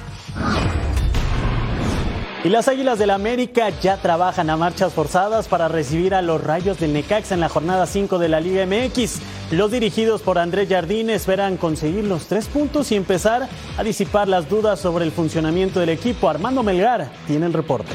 Y 2.45 2.49
las 2.49 2.69
Águilas 2.69 2.99
del 2.99 3.11
América 3.11 3.69
ya 3.83 3.97
trabajan 3.97 4.49
a 4.49 4.57
marchas 4.57 4.93
forzadas 4.93 5.49
para 5.49 5.69
recibir 5.69 6.15
a 6.15 6.23
los 6.23 6.43
Rayos 6.43 6.79
del 6.79 6.93
Necaxa 6.93 7.35
en 7.35 7.41
la 7.41 7.49
jornada 7.49 7.87
5 7.87 8.19
de 8.19 8.29
la 8.29 8.41
Liga 8.41 8.65
MX. 8.65 9.21
Los 9.51 9.71
dirigidos 9.71 10.23
por 10.23 10.39
Andrés 10.39 10.69
Jardín 10.69 11.11
esperan 11.11 11.57
conseguir 11.57 12.05
los 12.05 12.27
tres 12.27 12.47
puntos 12.47 12.93
y 12.93 12.97
empezar 12.97 13.49
a 13.77 13.83
disipar 13.83 14.29
las 14.29 14.49
dudas 14.49 14.79
sobre 14.79 15.05
el 15.05 15.13
funcionamiento 15.13 15.81
del 15.81 15.91
equipo. 15.91 16.29
Armando 16.29 16.63
Melgar 16.63 17.11
tiene 17.27 17.47
el 17.47 17.53
reporte. 17.53 17.93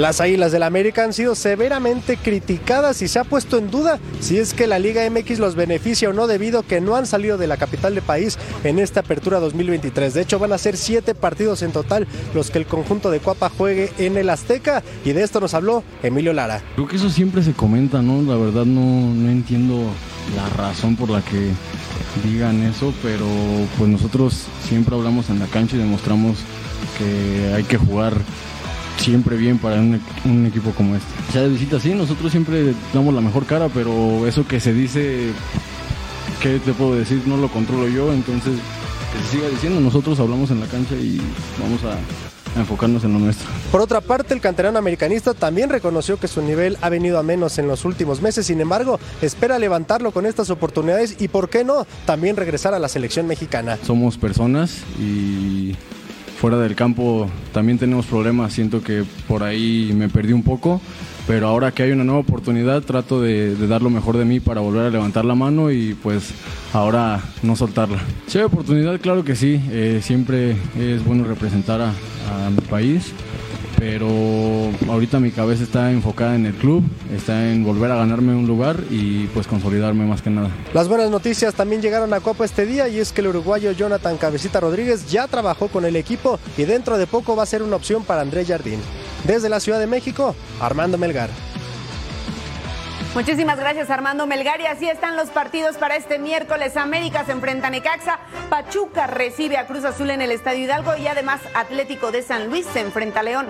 Las 0.00 0.22
Águilas 0.22 0.50
del 0.50 0.62
América 0.62 1.04
han 1.04 1.12
sido 1.12 1.34
severamente 1.34 2.16
criticadas 2.16 3.02
y 3.02 3.08
se 3.08 3.18
ha 3.18 3.24
puesto 3.24 3.58
en 3.58 3.70
duda 3.70 3.98
si 4.20 4.38
es 4.38 4.54
que 4.54 4.66
la 4.66 4.78
Liga 4.78 5.02
MX 5.10 5.38
los 5.38 5.56
beneficia 5.56 6.08
o 6.08 6.14
no 6.14 6.26
debido 6.26 6.60
a 6.60 6.62
que 6.62 6.80
no 6.80 6.96
han 6.96 7.04
salido 7.06 7.36
de 7.36 7.46
la 7.46 7.58
capital 7.58 7.94
del 7.94 8.02
país 8.02 8.38
en 8.64 8.78
esta 8.78 9.00
apertura 9.00 9.40
2023. 9.40 10.14
De 10.14 10.22
hecho, 10.22 10.38
van 10.38 10.54
a 10.54 10.58
ser 10.58 10.78
siete 10.78 11.14
partidos 11.14 11.60
en 11.60 11.72
total 11.72 12.08
los 12.32 12.50
que 12.50 12.56
el 12.56 12.64
conjunto 12.64 13.10
de 13.10 13.20
Cuapa 13.20 13.50
juegue 13.50 13.92
en 13.98 14.16
el 14.16 14.30
Azteca 14.30 14.82
y 15.04 15.12
de 15.12 15.22
esto 15.22 15.38
nos 15.38 15.52
habló 15.52 15.84
Emilio 16.02 16.32
Lara. 16.32 16.62
Creo 16.76 16.88
que 16.88 16.96
eso 16.96 17.10
siempre 17.10 17.42
se 17.42 17.52
comenta, 17.52 18.00
¿no? 18.00 18.22
La 18.22 18.42
verdad 18.42 18.64
no, 18.64 18.80
no 18.80 19.30
entiendo 19.30 19.84
la 20.34 20.48
razón 20.56 20.96
por 20.96 21.10
la 21.10 21.20
que 21.20 21.50
digan 22.26 22.62
eso, 22.62 22.94
pero 23.02 23.26
pues 23.76 23.90
nosotros 23.90 24.46
siempre 24.66 24.96
hablamos 24.96 25.28
en 25.28 25.40
la 25.40 25.46
cancha 25.46 25.76
y 25.76 25.80
demostramos 25.80 26.38
que 26.96 27.52
hay 27.54 27.64
que 27.64 27.76
jugar 27.76 28.14
siempre 29.00 29.36
bien 29.36 29.58
para 29.58 29.76
un, 29.76 30.00
un, 30.24 30.46
equipo 30.46 30.70
como 30.72 30.94
este. 30.94 31.08
Ya 31.32 31.42
de 31.42 31.48
visita 31.48 31.80
sí, 31.80 31.94
nosotros 31.94 32.30
siempre 32.30 32.74
damos 32.92 33.14
la 33.14 33.20
mejor 33.20 33.46
cara, 33.46 33.68
pero 33.72 34.26
eso 34.26 34.46
que 34.46 34.60
se 34.60 34.72
dice, 34.72 35.30
¿qué 36.42 36.58
te 36.58 36.72
puedo 36.72 36.94
decir? 36.94 37.22
No 37.26 37.36
lo 37.36 37.48
controlo 37.48 37.88
yo, 37.88 38.12
entonces 38.12 38.54
que 39.12 39.24
se 39.24 39.36
siga 39.36 39.48
diciendo, 39.48 39.80
nosotros 39.80 40.20
hablamos 40.20 40.50
en 40.50 40.60
la 40.60 40.66
cancha 40.66 40.94
y 40.94 41.20
vamos 41.60 41.82
a, 41.84 41.94
a 42.56 42.60
enfocarnos 42.60 43.02
en 43.04 43.12
lo 43.14 43.18
nuestro. 43.18 43.48
Por 43.72 43.80
otra 43.80 44.00
parte, 44.00 44.34
el 44.34 44.40
canterano 44.40 44.78
americanista 44.78 45.34
también 45.34 45.70
reconoció 45.70 46.18
que 46.18 46.28
su 46.28 46.42
nivel 46.42 46.76
ha 46.80 46.88
venido 46.90 47.18
a 47.18 47.22
menos 47.22 47.58
en 47.58 47.66
los 47.66 47.84
últimos 47.84 48.20
meses, 48.20 48.46
sin 48.46 48.60
embargo, 48.60 49.00
espera 49.22 49.58
levantarlo 49.58 50.12
con 50.12 50.26
estas 50.26 50.50
oportunidades 50.50 51.16
y, 51.20 51.28
¿por 51.28 51.48
qué 51.48 51.64
no?, 51.64 51.86
también 52.04 52.36
regresar 52.36 52.74
a 52.74 52.78
la 52.78 52.88
selección 52.88 53.26
mexicana. 53.26 53.78
Somos 53.82 54.18
personas 54.18 54.82
y 55.00 55.74
fuera 56.40 56.56
del 56.58 56.74
campo 56.74 57.28
también 57.52 57.78
tenemos 57.78 58.06
problemas, 58.06 58.54
siento 58.54 58.82
que 58.82 59.04
por 59.28 59.42
ahí 59.42 59.92
me 59.94 60.08
perdí 60.08 60.32
un 60.32 60.42
poco, 60.42 60.80
pero 61.26 61.46
ahora 61.46 61.70
que 61.72 61.82
hay 61.82 61.90
una 61.92 62.02
nueva 62.02 62.20
oportunidad 62.20 62.82
trato 62.82 63.20
de, 63.20 63.54
dar 63.68 63.82
lo 63.82 63.90
mejor 63.90 64.16
de 64.16 64.24
mí 64.24 64.40
para 64.40 64.62
volver 64.62 64.86
a 64.86 64.90
levantar 64.90 65.26
la 65.26 65.34
mano 65.34 65.70
y 65.70 65.92
pues 65.92 66.32
ahora 66.72 67.20
no 67.42 67.56
soltarla. 67.56 67.98
Si 68.26 68.38
hay 68.38 68.44
oportunidad, 68.44 68.98
claro 69.00 69.22
que 69.22 69.36
sí, 69.36 69.60
eh, 69.70 70.00
siempre 70.02 70.56
es 70.78 71.04
bueno 71.04 71.24
representar 71.24 71.82
a, 71.82 71.88
a 71.88 72.48
mi 72.48 72.62
país 72.70 73.12
pero 73.80 74.06
ahorita 74.90 75.18
mi 75.20 75.30
cabeza 75.30 75.64
está 75.64 75.90
enfocada 75.90 76.34
en 76.34 76.44
el 76.44 76.52
club, 76.52 76.84
está 77.10 77.50
en 77.50 77.64
volver 77.64 77.90
a 77.90 77.96
ganarme 77.96 78.34
un 78.34 78.46
lugar 78.46 78.76
y 78.90 79.26
pues 79.28 79.46
consolidarme 79.46 80.04
más 80.04 80.20
que 80.20 80.28
nada. 80.28 80.50
Las 80.74 80.86
buenas 80.86 81.10
noticias 81.10 81.54
también 81.54 81.80
llegaron 81.80 82.12
a 82.12 82.20
Copa 82.20 82.44
este 82.44 82.66
día 82.66 82.88
y 82.88 82.98
es 82.98 83.10
que 83.10 83.22
el 83.22 83.28
uruguayo 83.28 83.72
Jonathan 83.72 84.18
Cabecita 84.18 84.60
Rodríguez 84.60 85.10
ya 85.10 85.26
trabajó 85.28 85.68
con 85.68 85.86
el 85.86 85.96
equipo 85.96 86.38
y 86.58 86.64
dentro 86.64 86.98
de 86.98 87.06
poco 87.06 87.34
va 87.34 87.44
a 87.44 87.46
ser 87.46 87.62
una 87.62 87.76
opción 87.76 88.04
para 88.04 88.20
Andrés 88.20 88.48
Jardín. 88.48 88.80
Desde 89.24 89.48
la 89.48 89.60
Ciudad 89.60 89.80
de 89.80 89.86
México, 89.86 90.36
Armando 90.60 90.98
Melgar. 90.98 91.30
Muchísimas 93.14 93.58
gracias 93.58 93.90
Armando 93.90 94.24
Melgar 94.28 94.60
y 94.60 94.66
así 94.66 94.88
están 94.88 95.16
los 95.16 95.30
partidos 95.30 95.76
para 95.76 95.96
este 95.96 96.20
miércoles. 96.20 96.76
América 96.76 97.24
se 97.24 97.32
enfrenta 97.32 97.66
a 97.66 97.70
Necaxa, 97.70 98.20
Pachuca 98.48 99.08
recibe 99.08 99.56
a 99.56 99.66
Cruz 99.66 99.84
Azul 99.84 100.10
en 100.10 100.22
el 100.22 100.30
Estadio 100.30 100.64
Hidalgo 100.64 100.96
y 100.96 101.08
además 101.08 101.40
Atlético 101.54 102.12
de 102.12 102.22
San 102.22 102.48
Luis 102.48 102.66
se 102.66 102.80
enfrenta 102.80 103.20
a 103.20 103.22
León. 103.24 103.48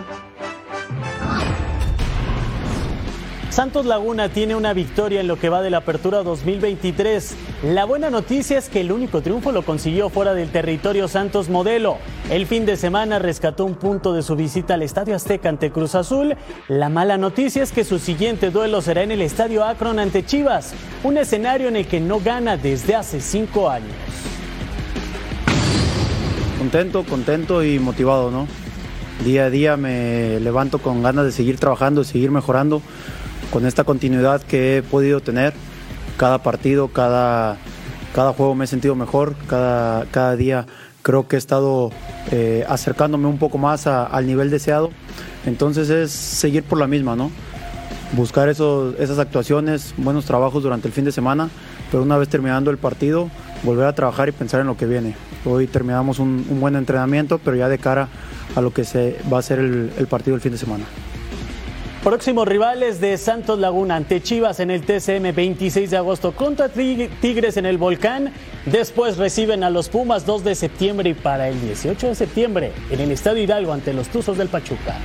Santos 3.60 3.84
Laguna 3.84 4.30
tiene 4.30 4.54
una 4.54 4.72
victoria 4.72 5.20
en 5.20 5.26
lo 5.26 5.38
que 5.38 5.50
va 5.50 5.60
de 5.60 5.68
la 5.68 5.76
apertura 5.76 6.22
2023. 6.22 7.36
La 7.64 7.84
buena 7.84 8.08
noticia 8.08 8.56
es 8.56 8.70
que 8.70 8.80
el 8.80 8.90
único 8.90 9.20
triunfo 9.20 9.52
lo 9.52 9.66
consiguió 9.66 10.08
fuera 10.08 10.32
del 10.32 10.48
territorio 10.48 11.08
Santos 11.08 11.50
Modelo. 11.50 11.98
El 12.30 12.46
fin 12.46 12.64
de 12.64 12.78
semana 12.78 13.18
rescató 13.18 13.66
un 13.66 13.74
punto 13.74 14.14
de 14.14 14.22
su 14.22 14.34
visita 14.34 14.72
al 14.72 14.82
Estadio 14.82 15.14
Azteca 15.14 15.50
ante 15.50 15.70
Cruz 15.70 15.94
Azul. 15.94 16.36
La 16.68 16.88
mala 16.88 17.18
noticia 17.18 17.62
es 17.62 17.70
que 17.70 17.84
su 17.84 17.98
siguiente 17.98 18.48
duelo 18.48 18.80
será 18.80 19.02
en 19.02 19.10
el 19.10 19.20
Estadio 19.20 19.62
Akron 19.62 19.98
ante 19.98 20.24
Chivas, 20.24 20.72
un 21.04 21.18
escenario 21.18 21.68
en 21.68 21.76
el 21.76 21.86
que 21.86 22.00
no 22.00 22.18
gana 22.18 22.56
desde 22.56 22.94
hace 22.94 23.20
cinco 23.20 23.68
años. 23.68 23.92
Contento, 26.56 27.04
contento 27.04 27.62
y 27.62 27.78
motivado, 27.78 28.30
¿no? 28.30 28.48
Día 29.22 29.44
a 29.44 29.50
día 29.50 29.76
me 29.76 30.40
levanto 30.40 30.78
con 30.78 31.02
ganas 31.02 31.26
de 31.26 31.32
seguir 31.32 31.58
trabajando, 31.58 32.00
de 32.00 32.06
seguir 32.06 32.30
mejorando 32.30 32.80
con 33.50 33.66
esta 33.66 33.84
continuidad 33.84 34.42
que 34.42 34.78
he 34.78 34.82
podido 34.82 35.20
tener, 35.20 35.52
cada 36.16 36.42
partido, 36.42 36.88
cada, 36.88 37.56
cada 38.14 38.32
juego 38.32 38.54
me 38.54 38.64
he 38.64 38.68
sentido 38.68 38.94
mejor, 38.94 39.34
cada, 39.48 40.06
cada 40.06 40.36
día 40.36 40.66
creo 41.02 41.26
que 41.28 41.36
he 41.36 41.38
estado 41.38 41.90
eh, 42.30 42.64
acercándome 42.68 43.26
un 43.26 43.38
poco 43.38 43.58
más 43.58 43.86
al 43.86 44.26
nivel 44.26 44.50
deseado. 44.50 44.90
Entonces 45.46 45.88
es 45.90 46.10
seguir 46.10 46.62
por 46.62 46.78
la 46.78 46.86
misma, 46.86 47.16
¿no? 47.16 47.30
Buscar 48.12 48.48
esos, 48.48 48.98
esas 48.98 49.18
actuaciones, 49.18 49.94
buenos 49.96 50.24
trabajos 50.24 50.62
durante 50.62 50.88
el 50.88 50.92
fin 50.92 51.04
de 51.04 51.12
semana, 51.12 51.48
pero 51.90 52.02
una 52.02 52.18
vez 52.18 52.28
terminando 52.28 52.70
el 52.70 52.78
partido, 52.78 53.30
volver 53.62 53.86
a 53.86 53.94
trabajar 53.94 54.28
y 54.28 54.32
pensar 54.32 54.60
en 54.60 54.66
lo 54.66 54.76
que 54.76 54.86
viene. 54.86 55.14
Hoy 55.44 55.66
terminamos 55.66 56.18
un, 56.18 56.44
un 56.48 56.60
buen 56.60 56.76
entrenamiento, 56.76 57.38
pero 57.38 57.56
ya 57.56 57.68
de 57.68 57.78
cara 57.78 58.08
a 58.54 58.60
lo 58.60 58.72
que 58.72 58.84
se 58.84 59.16
va 59.32 59.38
a 59.38 59.42
ser 59.42 59.60
el, 59.60 59.92
el 59.96 60.06
partido 60.06 60.34
el 60.34 60.42
fin 60.42 60.52
de 60.52 60.58
semana. 60.58 60.84
Próximos 62.02 62.48
rivales 62.48 62.98
de 62.98 63.18
Santos 63.18 63.58
Laguna 63.58 63.96
ante 63.96 64.22
Chivas 64.22 64.58
en 64.60 64.70
el 64.70 64.86
TCM 64.86 65.34
26 65.34 65.90
de 65.90 65.98
agosto 65.98 66.32
contra 66.32 66.70
Tigres 66.70 67.58
en 67.58 67.66
el 67.66 67.76
Volcán. 67.76 68.32
Después 68.64 69.18
reciben 69.18 69.62
a 69.64 69.68
los 69.68 69.90
Pumas 69.90 70.24
2 70.24 70.42
de 70.42 70.54
septiembre 70.54 71.10
y 71.10 71.14
para 71.14 71.48
el 71.48 71.60
18 71.60 72.08
de 72.08 72.14
septiembre 72.14 72.72
en 72.88 73.00
el 73.00 73.10
Estadio 73.10 73.42
Hidalgo 73.42 73.74
ante 73.74 73.92
los 73.92 74.08
Tuzos 74.08 74.38
del 74.38 74.48
Pachuca. 74.48 74.96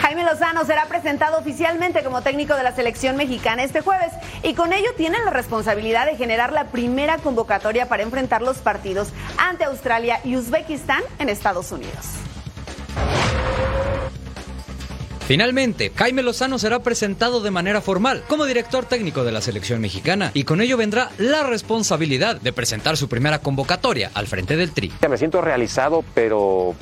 Jaime 0.00 0.24
Lozano 0.24 0.64
será 0.64 0.86
presentado 0.86 1.38
oficialmente 1.38 2.02
como 2.02 2.20
técnico 2.22 2.56
de 2.56 2.64
la 2.64 2.74
selección 2.74 3.14
mexicana 3.14 3.62
este 3.62 3.82
jueves 3.82 4.10
y 4.42 4.54
con 4.54 4.72
ello 4.72 4.88
tiene 4.96 5.18
la 5.24 5.30
responsabilidad 5.30 6.06
de 6.06 6.16
generar 6.16 6.52
la 6.52 6.64
primera 6.64 7.18
convocatoria 7.18 7.88
para 7.88 8.02
enfrentar 8.02 8.42
los 8.42 8.58
partidos 8.58 9.10
ante 9.36 9.62
Australia 9.62 10.18
y 10.24 10.34
Uzbekistán 10.34 11.04
en 11.20 11.28
Estados 11.28 11.70
Unidos. 11.70 12.27
Finalmente, 15.28 15.92
Jaime 15.94 16.22
Lozano 16.22 16.58
será 16.58 16.78
presentado 16.78 17.42
de 17.42 17.50
manera 17.50 17.82
formal 17.82 18.24
como 18.28 18.46
director 18.46 18.86
técnico 18.86 19.24
de 19.24 19.30
la 19.30 19.42
selección 19.42 19.78
mexicana 19.78 20.30
y 20.32 20.44
con 20.44 20.62
ello 20.62 20.78
vendrá 20.78 21.10
la 21.18 21.42
responsabilidad 21.42 22.40
de 22.40 22.50
presentar 22.54 22.96
su 22.96 23.10
primera 23.10 23.40
convocatoria 23.40 24.10
al 24.14 24.26
frente 24.26 24.56
del 24.56 24.72
Tri. 24.72 24.90
Me 25.06 25.18
siento 25.18 25.42
realizado, 25.42 26.02
pero, 26.14 26.74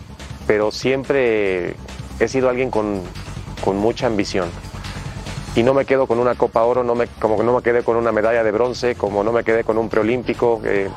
pero 0.46 0.70
siempre 0.70 1.74
he 2.20 2.28
sido 2.28 2.48
alguien 2.48 2.70
con, 2.70 3.02
con 3.64 3.78
mucha 3.78 4.06
ambición. 4.06 4.48
Y 5.56 5.64
no 5.64 5.74
me 5.74 5.84
quedo 5.84 6.06
con 6.06 6.20
una 6.20 6.36
Copa 6.36 6.62
Oro, 6.62 6.84
no 6.84 6.94
me, 6.94 7.08
como 7.18 7.36
que 7.36 7.42
no 7.42 7.52
me 7.52 7.62
quedé 7.62 7.82
con 7.82 7.96
una 7.96 8.12
medalla 8.12 8.44
de 8.44 8.52
bronce, 8.52 8.94
como 8.94 9.24
no 9.24 9.32
me 9.32 9.42
quedé 9.42 9.64
con 9.64 9.76
un 9.76 9.88
preolímpico. 9.88 10.62
Eh, 10.64 10.88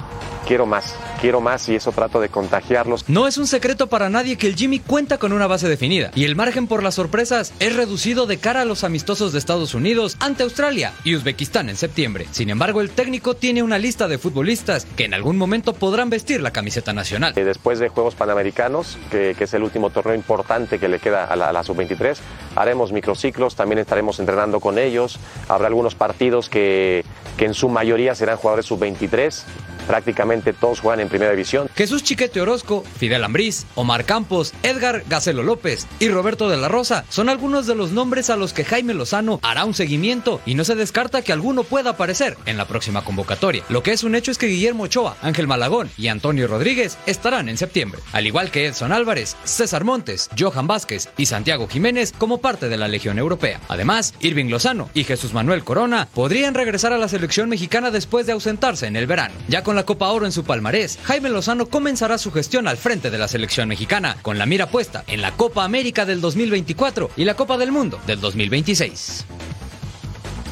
quiero 0.47 0.65
más, 0.65 0.95
quiero 1.21 1.41
más 1.41 1.67
y 1.69 1.75
eso 1.75 1.91
trato 1.91 2.19
de 2.19 2.29
contagiarlos. 2.29 3.07
No 3.07 3.27
es 3.27 3.37
un 3.37 3.47
secreto 3.47 3.87
para 3.87 4.09
nadie 4.09 4.37
que 4.37 4.47
el 4.47 4.55
Jimmy 4.55 4.79
cuenta 4.79 5.17
con 5.17 5.33
una 5.33 5.47
base 5.47 5.67
definida 5.67 6.11
y 6.15 6.25
el 6.25 6.35
margen 6.35 6.67
por 6.67 6.83
las 6.83 6.95
sorpresas 6.95 7.53
es 7.59 7.75
reducido 7.75 8.25
de 8.25 8.37
cara 8.37 8.61
a 8.61 8.65
los 8.65 8.83
amistosos 8.83 9.33
de 9.33 9.39
Estados 9.39 9.73
Unidos 9.73 10.17
ante 10.19 10.43
Australia 10.43 10.93
y 11.03 11.15
Uzbekistán 11.15 11.69
en 11.69 11.75
septiembre. 11.75 12.27
Sin 12.31 12.49
embargo, 12.49 12.81
el 12.81 12.89
técnico 12.89 13.35
tiene 13.35 13.63
una 13.63 13.77
lista 13.77 14.07
de 14.07 14.17
futbolistas 14.17 14.85
que 14.95 15.05
en 15.05 15.13
algún 15.13 15.37
momento 15.37 15.73
podrán 15.73 16.09
vestir 16.09 16.41
la 16.41 16.51
camiseta 16.51 16.93
nacional. 16.93 17.33
Después 17.33 17.79
de 17.79 17.89
Juegos 17.89 18.15
Panamericanos, 18.15 18.97
que, 19.11 19.35
que 19.37 19.43
es 19.45 19.53
el 19.53 19.63
último 19.63 19.89
torneo 19.89 20.15
importante 20.15 20.79
que 20.79 20.87
le 20.87 20.99
queda 20.99 21.25
a 21.25 21.35
la, 21.35 21.51
la 21.51 21.63
sub-23, 21.63 22.17
haremos 22.55 22.91
microciclos, 22.91 23.55
también 23.55 23.79
estaremos 23.79 24.19
entrenando 24.19 24.59
con 24.59 24.77
ellos, 24.77 25.19
habrá 25.47 25.67
algunos 25.67 25.95
partidos 25.95 26.49
que, 26.49 27.03
que 27.37 27.45
en 27.45 27.53
su 27.53 27.69
mayoría 27.69 28.15
serán 28.15 28.37
jugadores 28.37 28.65
sub-23 28.65 29.43
prácticamente 29.89 30.53
todos 30.53 30.81
juegan 30.81 30.99
en 30.99 31.09
primera 31.09 31.31
división. 31.31 31.67
Jesús 31.75 32.03
Chiquete 32.03 32.39
Orozco, 32.39 32.83
Fidel 32.99 33.23
Ambriz, 33.23 33.65
Omar 33.73 34.05
Campos, 34.05 34.53
Edgar 34.61 35.03
Gacelo 35.09 35.41
López 35.41 35.87
y 35.99 36.09
Roberto 36.09 36.47
de 36.47 36.57
la 36.57 36.67
Rosa 36.67 37.05
son 37.09 37.27
algunos 37.27 37.65
de 37.65 37.73
los 37.73 37.89
nombres 37.89 38.29
a 38.29 38.35
los 38.35 38.53
que 38.53 38.65
Jaime 38.65 38.93
Lozano 38.93 39.39
hará 39.41 39.65
un 39.65 39.73
seguimiento 39.73 40.41
y 40.45 40.53
no 40.53 40.63
se 40.63 40.75
descarta 40.75 41.23
que 41.23 41.33
alguno 41.33 41.63
pueda 41.63 41.89
aparecer 41.89 42.37
en 42.45 42.55
la 42.55 42.67
próxima 42.67 43.03
convocatoria. 43.03 43.63
Lo 43.67 43.81
que 43.81 43.91
es 43.91 44.03
un 44.03 44.13
hecho 44.13 44.29
es 44.29 44.37
que 44.37 44.45
Guillermo 44.45 44.83
Ochoa, 44.83 45.17
Ángel 45.23 45.47
Malagón 45.47 45.89
y 45.97 46.09
Antonio 46.09 46.45
Rodríguez 46.45 46.99
estarán 47.07 47.49
en 47.49 47.57
septiembre, 47.57 47.99
al 48.11 48.27
igual 48.27 48.51
que 48.51 48.67
Edson 48.67 48.91
Álvarez, 48.91 49.37
César 49.43 49.85
Montes, 49.85 50.29
Johan 50.37 50.67
Vázquez 50.67 51.09
y 51.17 51.25
Santiago 51.25 51.67
Jiménez 51.67 52.13
como 52.15 52.41
parte 52.41 52.69
de 52.69 52.77
la 52.77 52.87
Legión 52.87 53.17
Europea. 53.17 53.59
Además, 53.69 54.13
Irving 54.19 54.51
Lozano 54.51 54.91
y 54.93 55.03
Jesús 55.03 55.33
Manuel 55.33 55.63
Corona 55.63 56.07
podrían 56.13 56.53
regresar 56.53 56.93
a 56.93 56.99
la 56.99 57.07
selección 57.07 57.49
mexicana 57.49 57.89
después 57.89 58.27
de 58.27 58.33
ausentarse 58.33 58.85
en 58.85 58.95
el 58.95 59.07
verano. 59.07 59.33
Ya 59.47 59.63
con 59.63 59.75
la 59.75 59.78
Copa 59.83 60.09
Oro 60.09 60.25
en 60.25 60.31
su 60.31 60.43
palmarés, 60.43 60.99
Jaime 61.03 61.29
Lozano 61.29 61.67
comenzará 61.67 62.17
su 62.17 62.31
gestión 62.31 62.67
al 62.67 62.77
frente 62.77 63.09
de 63.09 63.17
la 63.17 63.27
selección 63.27 63.67
mexicana, 63.69 64.17
con 64.21 64.37
la 64.37 64.45
mira 64.45 64.67
puesta 64.67 65.03
en 65.07 65.21
la 65.21 65.31
Copa 65.31 65.63
América 65.63 66.05
del 66.05 66.21
2024 66.21 67.11
y 67.15 67.25
la 67.25 67.35
Copa 67.35 67.57
del 67.57 67.71
Mundo 67.71 67.99
del 68.05 68.19
2026. 68.19 69.25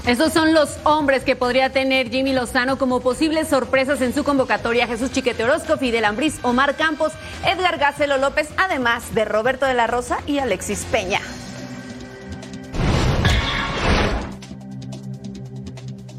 Esos 0.08 0.32
son 0.32 0.54
los 0.54 0.78
hombres 0.86 1.24
que 1.24 1.36
podría 1.36 1.74
tener 1.74 2.10
Jimmy 2.10 2.32
Lozano 2.32 2.78
como 2.78 3.02
posibles 3.02 3.50
sorpresas 3.50 4.00
en 4.02 4.16
su 4.16 4.24
convocatoria. 4.24 4.88
Jesús 4.88 5.12
Chiquete 5.12 5.44
Orozco, 5.44 5.78
Fidel 5.78 6.06
Ambriz, 6.06 6.40
Omar 6.44 6.78
Campos, 6.78 7.12
Edgar 7.46 7.78
Gacelo 7.78 8.18
López, 8.18 8.48
además 8.56 9.14
de 9.14 9.26
Roberto 9.26 9.66
de 9.66 9.74
la 9.74 9.86
Rosa 9.86 10.20
y 10.26 10.38
Alexis 10.38 10.86
Peña. 10.90 11.20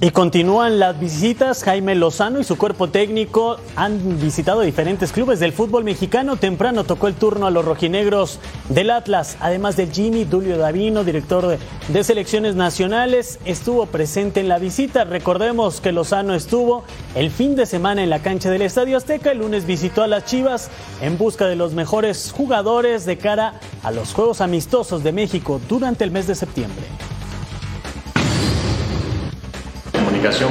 Y 0.00 0.10
continúan 0.12 0.78
las 0.78 1.00
visitas. 1.00 1.64
Jaime 1.64 1.96
Lozano 1.96 2.38
y 2.38 2.44
su 2.44 2.56
cuerpo 2.56 2.88
técnico 2.88 3.56
han 3.74 4.20
visitado 4.20 4.60
diferentes 4.60 5.10
clubes 5.10 5.40
del 5.40 5.52
fútbol 5.52 5.82
mexicano. 5.82 6.36
Temprano 6.36 6.84
tocó 6.84 7.08
el 7.08 7.14
turno 7.14 7.48
a 7.48 7.50
los 7.50 7.64
rojinegros 7.64 8.38
del 8.68 8.90
Atlas, 8.90 9.36
además 9.40 9.74
de 9.74 9.88
Jimmy 9.88 10.24
Dulio 10.24 10.56
Davino, 10.56 11.02
director 11.02 11.48
de, 11.48 11.58
de 11.88 12.04
selecciones 12.04 12.54
nacionales, 12.54 13.40
estuvo 13.44 13.86
presente 13.86 14.38
en 14.38 14.46
la 14.46 14.60
visita. 14.60 15.02
Recordemos 15.02 15.80
que 15.80 15.90
Lozano 15.90 16.32
estuvo 16.32 16.84
el 17.16 17.32
fin 17.32 17.56
de 17.56 17.66
semana 17.66 18.04
en 18.04 18.10
la 18.10 18.22
cancha 18.22 18.52
del 18.52 18.62
Estadio 18.62 18.98
Azteca. 18.98 19.32
El 19.32 19.38
lunes 19.38 19.66
visitó 19.66 20.04
a 20.04 20.06
las 20.06 20.26
Chivas 20.26 20.70
en 21.00 21.18
busca 21.18 21.48
de 21.48 21.56
los 21.56 21.72
mejores 21.72 22.30
jugadores 22.30 23.04
de 23.04 23.18
cara 23.18 23.54
a 23.82 23.90
los 23.90 24.14
Juegos 24.14 24.42
Amistosos 24.42 25.02
de 25.02 25.10
México 25.10 25.60
durante 25.68 26.04
el 26.04 26.12
mes 26.12 26.28
de 26.28 26.36
septiembre. 26.36 26.84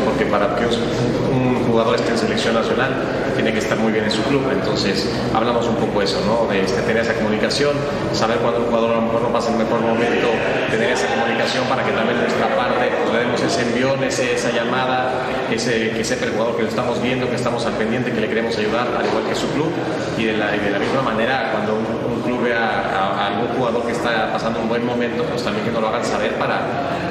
Porque 0.05 0.25
para 0.25 0.55
que 0.55 0.65
un 0.65 1.65
jugador 1.67 1.95
esté 1.95 2.11
en 2.11 2.17
selección 2.17 2.53
nacional 2.53 2.89
tiene 3.35 3.51
que 3.51 3.59
estar 3.59 3.77
muy 3.77 3.91
bien 3.91 4.05
en 4.05 4.11
su 4.11 4.23
club. 4.23 4.41
Entonces, 4.51 5.11
hablamos 5.33 5.67
un 5.67 5.75
poco 5.75 5.99
de 5.99 6.05
eso, 6.05 6.21
¿no? 6.25 6.47
De 6.47 6.61
este, 6.61 6.81
tener 6.81 7.03
esa 7.03 7.13
comunicación, 7.13 7.75
saber 8.13 8.37
cuando 8.37 8.61
un 8.61 8.67
jugador 8.67 8.91
a 8.91 8.95
lo 8.95 9.01
mejor 9.01 9.21
no 9.21 9.29
pasa 9.29 9.51
el 9.51 9.57
mejor 9.57 9.81
momento, 9.81 10.29
tener 10.71 10.91
esa 10.91 11.07
comunicación 11.07 11.65
para 11.65 11.83
que 11.83 11.91
también 11.91 12.19
nuestra 12.19 12.55
parte 12.55 12.89
pues, 12.89 13.13
le 13.13 13.19
demos 13.19 13.36
ese 13.47 13.61
envión, 13.61 14.03
ese, 14.03 14.33
esa 14.33 14.51
llamada, 14.51 15.11
ese, 15.51 15.91
que 15.91 16.03
sepa 16.03 16.25
el 16.25 16.31
jugador 16.31 16.55
que 16.57 16.63
lo 16.63 16.69
estamos 16.69 17.01
viendo, 17.01 17.29
que 17.29 17.35
estamos 17.35 17.65
al 17.65 17.73
pendiente, 17.73 18.11
que 18.11 18.21
le 18.21 18.27
queremos 18.27 18.57
ayudar, 18.57 18.87
al 18.97 19.05
igual 19.05 19.23
que 19.27 19.35
su 19.35 19.47
club. 19.51 19.71
Y 20.17 20.25
de 20.25 20.37
la, 20.37 20.51
de 20.51 20.69
la 20.69 20.79
misma 20.79 21.01
manera, 21.01 21.51
cuando 21.51 21.75
un, 21.75 22.13
un 22.13 22.21
club 22.21 22.43
vea 22.43 22.59
a, 22.93 23.27
algún 23.27 23.47
jugador 23.57 23.85
que 23.85 23.91
está 23.91 24.31
pasando 24.31 24.59
un 24.59 24.69
buen 24.69 24.85
momento, 24.85 25.23
pues 25.23 25.43
también 25.43 25.65
que 25.65 25.71
nos 25.71 25.81
lo 25.81 25.87
hagan 25.89 26.05
saber 26.05 26.33
para, 26.35 26.59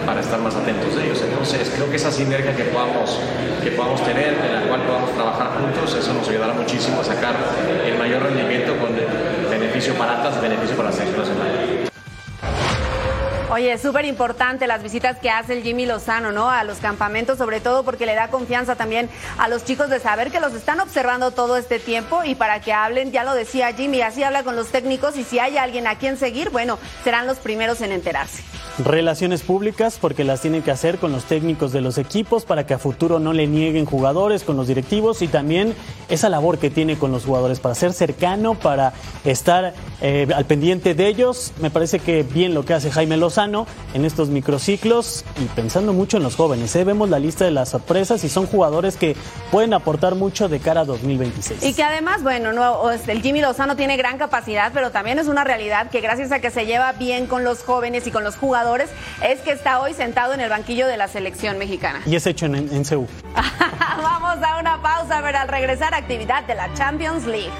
para 0.05 0.21
estar 0.21 0.39
más 0.41 0.55
atentos 0.55 0.95
de 0.95 1.05
ellos. 1.07 1.23
Entonces, 1.23 1.71
creo 1.75 1.91
que 1.91 1.97
esa 1.97 2.13
sinergia 2.13 2.55
que 2.55 2.65
podamos, 2.65 3.19
que 3.63 3.71
podamos 3.71 4.05
tener, 4.05 4.35
en 4.35 4.53
la 4.53 4.63
cual 4.69 4.83
podamos 4.83 5.13
trabajar 5.13 5.49
juntos, 5.61 5.97
eso 5.99 6.15
nos 6.15 6.29
ayudará 6.29 6.55
muchísimo 6.55 7.01
a 7.01 7.05
sacar 7.05 7.35
el 7.85 7.99
mayor 7.99 8.23
rendimiento 8.23 8.77
con 8.79 8.91
beneficio 9.51 9.95
para 9.95 10.19
Atlas 10.19 10.35
y 10.39 10.43
beneficio 10.43 10.77
para 10.77 10.91
la 10.91 10.95
selección 10.95 11.21
nacional. 11.21 11.76
Oye, 13.49 13.79
súper 13.79 14.05
importante 14.07 14.67
las 14.67 14.83
visitas 14.83 15.19
que 15.19 15.31
hace 15.31 15.53
el 15.53 15.63
Jimmy 15.63 15.87
Lozano, 15.87 16.33
¿no? 16.33 16.51
A 16.51 16.65
los 16.65 16.79
campamentos, 16.79 17.39
sobre 17.39 17.61
todo 17.61 17.85
porque 17.85 18.05
le 18.05 18.17
da 18.17 18.27
confianza 18.27 18.75
también 18.75 19.09
a 19.39 19.47
los 19.47 19.65
chicos 19.65 19.89
de 19.89 20.01
saber 20.01 20.33
que 20.33 20.41
los 20.41 20.53
están 20.53 20.81
observando 20.81 21.31
todo 21.31 21.57
este 21.57 21.79
tiempo 21.79 22.25
y 22.25 22.35
para 22.35 22.61
que 22.61 22.73
hablen, 22.73 23.13
ya 23.13 23.23
lo 23.23 23.35
decía 23.35 23.73
Jimmy, 23.73 24.01
así 24.03 24.25
habla 24.25 24.43
con 24.43 24.57
los 24.57 24.73
técnicos 24.73 25.17
y 25.17 25.23
si 25.23 25.39
hay 25.39 25.59
alguien 25.59 25.87
a 25.87 25.95
quien 25.95 26.17
seguir, 26.17 26.51
bueno, 26.51 26.77
serán 27.05 27.29
los 27.29 27.39
primeros 27.39 27.81
en 27.83 27.93
enterarse. 27.93 28.43
Relaciones 28.79 29.43
públicas 29.43 29.99
porque 30.01 30.25
las 30.25 30.41
tienen 30.41 30.63
que 30.63 30.73
hacer 30.73 30.99
con 30.99 31.13
los 31.13 31.25
técnicos 31.25 31.73
de 31.73 31.81
los 31.81 31.99
equipos 31.99 32.45
para 32.45 32.67
que 32.67 32.75
a 32.75 32.79
futuro 32.79 33.21
no 33.21 33.33
le 33.33 33.47
nieguen 33.47 33.87
jugadores 33.87 34.43
con 34.43 34.57
los 34.57 34.67
directivos 34.67 35.23
y 35.23 35.29
también 35.29 35.73
esa 36.09 36.29
labor 36.29 36.59
que 36.59 36.69
tiene 36.69 36.99
con 36.99 37.13
los 37.13 37.25
jugadores 37.25 37.61
para 37.61 37.77
ser 37.77 37.93
cercano, 37.93 38.55
para 38.55 38.93
estar 39.25 39.73
eh, 40.03 40.27
al 40.35 40.45
pendiente 40.47 40.95
de 40.95 41.07
ellos. 41.07 41.53
Me 41.61 41.71
parece 41.71 42.01
que 42.01 42.25
bien 42.25 42.53
lo 42.53 42.65
que 42.65 42.75
hace 42.75 42.91
Jaime 42.91 43.17
Lozano 43.17 43.36
en 43.39 44.05
estos 44.07 44.31
microciclos 44.31 45.25
y 45.39 45.45
pensando 45.45 45.93
mucho 45.93 46.17
en 46.17 46.23
los 46.23 46.37
jóvenes. 46.37 46.75
¿eh? 46.75 46.85
Vemos 46.85 47.11
la 47.11 47.19
lista 47.19 47.45
de 47.45 47.51
las 47.51 47.69
sorpresas 47.69 48.25
y 48.25 48.31
son 48.31 48.47
jugadores 48.47 48.97
que 48.97 49.15
pueden 49.51 49.75
aportar 49.75 50.15
mucho 50.15 50.49
de 50.49 50.59
cara 50.59 50.81
a 50.81 50.85
2026. 50.87 51.63
Y 51.63 51.75
que 51.75 51.83
además, 51.83 52.23
bueno, 52.23 52.55
no, 52.55 52.91
el 52.91 53.23
Jimmy 53.23 53.43
Lozano 53.43 53.77
tiene 53.77 53.99
gran 53.99 54.17
capacidad, 54.17 54.73
pero 54.73 54.91
también 54.91 55.19
es 55.19 55.27
una 55.27 55.45
realidad 55.45 55.91
que 55.91 56.01
gracias 56.01 56.33
a 56.33 56.41
que 56.41 56.51
se 56.51 56.65
lleva 56.65 56.93
bien 56.93 57.27
con 57.27 57.45
los 57.45 57.63
jóvenes 57.63 58.07
y 58.07 58.11
con 58.11 58.25
los 58.25 58.37
jugadores, 58.37 58.89
es 59.23 59.41
que 59.41 59.53
está 59.53 59.81
hoy 59.81 59.93
sentado 59.93 60.33
en 60.33 60.41
el 60.41 60.49
banquillo 60.49 60.87
de 60.87 60.97
la 60.97 61.09
selección 61.09 61.59
mexicana. 61.59 62.01
Y 62.07 62.17
es 62.17 62.27
hecho 62.27 62.47
en, 62.47 62.55
en 62.55 62.85
CEU. 62.87 63.07
Vamos 64.03 64.39
a 64.43 64.59
una 64.59 64.81
pausa, 64.81 65.19
a 65.19 65.21
ver 65.21 65.37
al 65.37 65.49
regresar 65.49 65.93
actividad 65.93 66.45
de 66.45 66.55
la 66.55 66.73
Champions 66.73 67.27
League. 67.27 67.53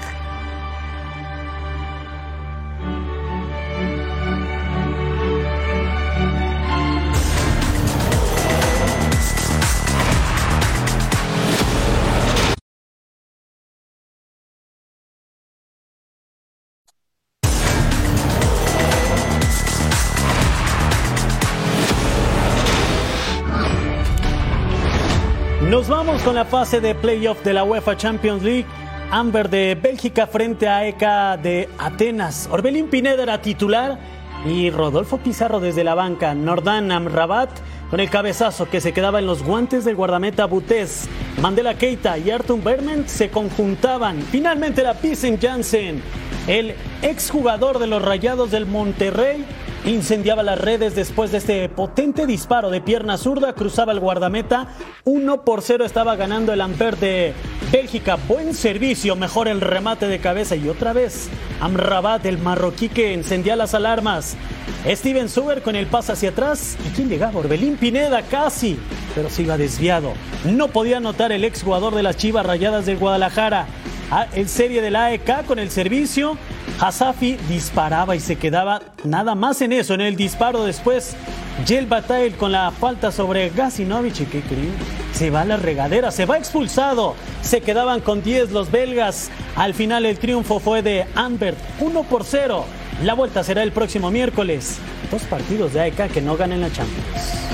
Nos 25.77 25.89
vamos 25.89 26.23
con 26.23 26.33
la 26.33 26.43
fase 26.43 26.81
de 26.81 26.95
playoff 26.95 27.43
de 27.43 27.53
la 27.53 27.63
UEFA 27.63 27.95
Champions 27.95 28.41
League. 28.41 28.65
Amber 29.11 29.47
de 29.47 29.77
Bélgica 29.79 30.25
frente 30.25 30.67
a 30.67 30.87
ECA 30.87 31.37
de 31.37 31.69
Atenas. 31.77 32.49
Orbelín 32.51 32.87
Pineda 32.87 33.21
era 33.21 33.43
titular 33.43 33.99
y 34.43 34.71
Rodolfo 34.71 35.19
Pizarro 35.19 35.59
desde 35.59 35.83
la 35.83 35.93
banca. 35.93 36.33
Nordan 36.33 36.91
Amrabat 36.91 37.51
con 37.91 37.99
el 37.99 38.09
cabezazo 38.09 38.67
que 38.67 38.81
se 38.81 38.91
quedaba 38.91 39.19
en 39.19 39.27
los 39.27 39.43
guantes 39.43 39.85
del 39.85 39.95
guardameta 39.95 40.45
Butés. 40.45 41.07
Mandela 41.43 41.75
Keita 41.75 42.17
y 42.17 42.31
Artur 42.31 42.63
Berman 42.63 43.07
se 43.07 43.29
conjuntaban. 43.29 44.23
Finalmente 44.31 44.81
la 44.81 44.95
Pissen 44.95 45.39
Jansen, 45.39 46.01
el 46.47 46.73
exjugador 47.03 47.77
de 47.77 47.85
los 47.85 48.01
Rayados 48.01 48.49
del 48.49 48.65
Monterrey, 48.65 49.45
incendiaba 49.91 50.43
las 50.43 50.59
redes 50.59 50.95
después 50.95 51.31
de 51.31 51.37
este 51.37 51.69
potente 51.69 52.25
disparo 52.25 52.69
de 52.69 52.81
pierna 52.81 53.17
zurda, 53.17 53.53
cruzaba 53.53 53.93
el 53.93 53.99
guardameta, 53.99 54.67
1 55.05 55.41
por 55.43 55.61
0 55.61 55.85
estaba 55.85 56.15
ganando 56.15 56.53
el 56.53 56.61
Amper 56.61 56.97
de 56.97 57.33
Bélgica, 57.71 58.17
buen 58.27 58.53
servicio, 58.53 59.15
mejor 59.15 59.47
el 59.47 59.61
remate 59.61 60.07
de 60.07 60.19
cabeza 60.19 60.55
y 60.55 60.67
otra 60.67 60.93
vez 60.93 61.29
Amrabat, 61.61 62.25
el 62.25 62.37
marroquí 62.37 62.89
que 62.89 63.13
encendía 63.13 63.55
las 63.55 63.73
alarmas. 63.73 64.35
Steven 64.85 65.27
Suber 65.27 65.61
con 65.61 65.75
el 65.75 65.87
pase 65.87 66.13
hacia 66.13 66.29
atrás. 66.29 66.77
¿Y 66.85 66.89
quién 66.95 67.09
llegaba? 67.09 67.39
Orbelín 67.39 67.77
Pineda 67.77 68.21
casi, 68.21 68.77
pero 69.15 69.29
se 69.29 69.41
iba 69.41 69.57
desviado. 69.57 70.13
No 70.45 70.69
podía 70.69 70.97
anotar 70.97 71.31
el 71.31 71.43
exjugador 71.43 71.95
de 71.95 72.03
las 72.03 72.15
Chivas 72.15 72.45
Rayadas 72.45 72.85
del 72.85 72.97
Guadalajara. 72.97 73.67
El 74.33 74.47
serie 74.47 74.81
del 74.81 74.95
AEK 74.95 75.45
con 75.45 75.59
el 75.59 75.69
servicio. 75.69 76.37
Hasafi 76.79 77.37
disparaba 77.49 78.15
y 78.15 78.19
se 78.19 78.37
quedaba 78.37 78.81
nada 79.03 79.35
más 79.35 79.61
en 79.61 79.73
eso, 79.73 79.93
en 79.93 80.01
el 80.01 80.15
disparo 80.15 80.63
después. 80.63 81.15
Yel 81.65 81.87
Batail 81.87 82.35
con 82.35 82.51
la 82.51 82.71
falta 82.71 83.11
sobre 83.11 83.49
Gasinovich. 83.49 84.21
¿Y 84.21 84.25
qué 84.25 84.41
creen? 84.41 84.73
Se 85.11 85.29
va 85.29 85.41
a 85.41 85.45
la 85.45 85.57
regadera, 85.57 86.11
se 86.11 86.25
va 86.25 86.37
expulsado. 86.37 87.15
Se 87.41 87.61
quedaban 87.61 87.99
con 87.99 88.23
10 88.23 88.51
los 88.51 88.71
belgas. 88.71 89.29
Al 89.55 89.73
final 89.73 90.05
el 90.05 90.19
triunfo 90.19 90.59
fue 90.59 90.81
de 90.81 91.05
Ambert, 91.15 91.57
1 91.79 92.03
por 92.03 92.23
0. 92.23 92.63
La 93.03 93.13
vuelta 93.13 93.43
será 93.43 93.63
el 93.63 93.71
próximo 93.71 94.09
miércoles. 94.09 94.77
Dos 95.11 95.23
partidos 95.23 95.73
de 95.73 95.81
AEK 95.81 96.11
que 96.11 96.21
no 96.21 96.37
ganen 96.37 96.61
la 96.61 96.71
Champions. 96.71 97.46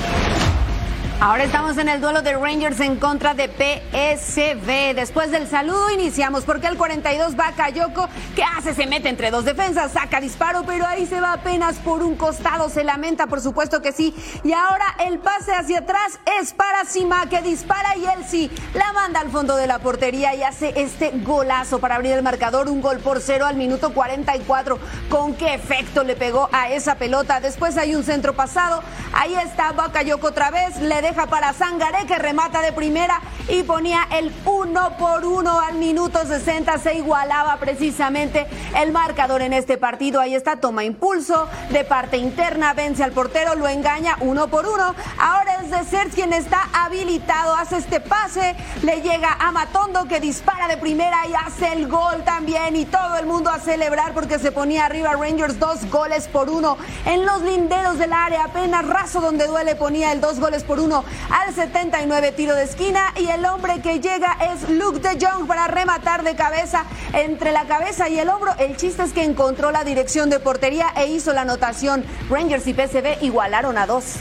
Ahora 1.20 1.44
estamos 1.44 1.78
en 1.78 1.88
el 1.88 2.00
duelo 2.00 2.22
de 2.22 2.34
Rangers 2.36 2.80
en 2.80 2.96
contra 2.96 3.34
de 3.34 3.48
PSV. 3.48 4.94
Después 4.94 5.30
del 5.30 5.48
saludo 5.48 5.90
iniciamos 5.90 6.44
porque 6.44 6.66
el 6.66 6.76
42 6.76 7.38
va 7.38 7.52
Cayoko. 7.56 8.08
¿Qué 8.34 8.42
hace? 8.42 8.74
Se 8.74 8.86
mete 8.86 9.08
entre 9.08 9.30
dos 9.30 9.44
defensas, 9.44 9.92
saca 9.92 10.20
disparo, 10.20 10.64
pero 10.66 10.84
ahí 10.84 11.06
se 11.06 11.20
va 11.20 11.34
apenas 11.34 11.76
por 11.76 12.02
un 12.02 12.16
costado. 12.16 12.68
Se 12.68 12.82
lamenta, 12.82 13.28
por 13.28 13.40
supuesto 13.40 13.80
que 13.80 13.92
sí. 13.92 14.14
Y 14.42 14.52
ahora 14.52 14.84
el 15.06 15.18
pase 15.20 15.52
hacia 15.52 15.78
atrás 15.78 16.18
es 16.40 16.52
para 16.52 16.84
Sima 16.84 17.26
que 17.28 17.40
dispara 17.42 17.96
y 17.96 18.04
él 18.04 18.24
sí 18.28 18.50
la 18.74 18.92
manda 18.92 19.20
al 19.20 19.30
fondo 19.30 19.56
de 19.56 19.68
la 19.68 19.78
portería 19.78 20.34
y 20.34 20.42
hace 20.42 20.74
este 20.76 21.12
golazo 21.22 21.78
para 21.78 21.94
abrir 21.94 22.12
el 22.12 22.22
marcador. 22.22 22.68
Un 22.68 22.82
gol 22.82 22.98
por 22.98 23.20
cero 23.20 23.46
al 23.46 23.56
minuto 23.56 23.94
44. 23.94 24.78
¿Con 25.08 25.34
qué 25.34 25.54
efecto 25.54 26.02
le 26.02 26.16
pegó 26.16 26.48
a 26.52 26.70
esa 26.70 26.96
pelota? 26.96 27.40
Después 27.40 27.78
hay 27.78 27.94
un 27.94 28.02
centro 28.02 28.34
pasado. 28.34 28.82
Ahí 29.12 29.34
está 29.34 29.72
Bakayoko 29.72 30.26
otra 30.26 30.50
vez. 30.50 30.80
Deja 31.04 31.26
para 31.26 31.52
Sangaré 31.52 32.06
que 32.06 32.18
remata 32.18 32.62
de 32.62 32.72
primera 32.72 33.20
y 33.46 33.62
ponía 33.62 34.08
el 34.10 34.32
uno 34.46 34.96
por 34.96 35.26
uno 35.26 35.60
al 35.60 35.74
minuto 35.74 36.24
60. 36.26 36.78
Se 36.78 36.94
igualaba 36.94 37.58
precisamente 37.58 38.46
el 38.74 38.90
marcador 38.90 39.42
en 39.42 39.52
este 39.52 39.76
partido. 39.76 40.18
Ahí 40.18 40.34
está, 40.34 40.56
toma 40.56 40.82
impulso 40.82 41.46
de 41.70 41.84
parte 41.84 42.16
interna, 42.16 42.72
vence 42.72 43.04
al 43.04 43.12
portero, 43.12 43.54
lo 43.54 43.68
engaña 43.68 44.16
uno 44.20 44.48
por 44.48 44.66
uno. 44.66 44.94
Ahora 45.20 45.60
es 45.62 45.70
de 45.70 45.84
ser 45.84 46.08
quien 46.08 46.32
está 46.32 46.70
habilitado, 46.72 47.54
hace 47.54 47.76
este 47.76 48.00
pase, 48.00 48.56
le 48.82 49.02
llega 49.02 49.36
a 49.38 49.52
Matondo 49.52 50.08
que 50.08 50.20
dispara 50.20 50.68
de 50.68 50.78
primera 50.78 51.26
y 51.28 51.34
hace 51.34 51.70
el 51.70 51.86
gol 51.86 52.24
también. 52.24 52.76
Y 52.76 52.86
todo 52.86 53.18
el 53.18 53.26
mundo 53.26 53.50
a 53.50 53.58
celebrar 53.58 54.14
porque 54.14 54.38
se 54.38 54.52
ponía 54.52 54.86
arriba 54.86 55.12
Rangers 55.12 55.58
dos 55.58 55.84
goles 55.90 56.28
por 56.28 56.48
uno 56.48 56.78
en 57.04 57.26
los 57.26 57.42
linderos 57.42 57.98
del 57.98 58.14
área. 58.14 58.44
Apenas 58.44 58.86
raso 58.86 59.20
donde 59.20 59.46
duele 59.46 59.76
ponía 59.76 60.10
el 60.12 60.22
dos 60.22 60.40
goles 60.40 60.64
por 60.64 60.80
uno 60.80 60.93
al 61.30 61.54
79 61.54 62.32
tiro 62.32 62.54
de 62.54 62.64
esquina 62.64 63.12
y 63.18 63.26
el 63.26 63.44
hombre 63.46 63.80
que 63.80 64.00
llega 64.00 64.36
es 64.52 64.68
Luke 64.68 65.00
de 65.00 65.18
Jong 65.24 65.46
para 65.46 65.66
rematar 65.66 66.22
de 66.22 66.36
cabeza 66.36 66.84
entre 67.12 67.50
la 67.50 67.64
cabeza 67.64 68.08
y 68.08 68.18
el 68.18 68.28
hombro. 68.28 68.52
El 68.58 68.76
chiste 68.76 69.02
es 69.02 69.12
que 69.12 69.24
encontró 69.24 69.72
la 69.72 69.82
dirección 69.82 70.30
de 70.30 70.38
portería 70.38 70.92
e 70.96 71.08
hizo 71.08 71.32
la 71.32 71.40
anotación. 71.42 72.04
Rangers 72.28 72.66
y 72.66 72.74
PSV 72.74 73.22
igualaron 73.22 73.78
a 73.78 73.86
dos. 73.86 74.16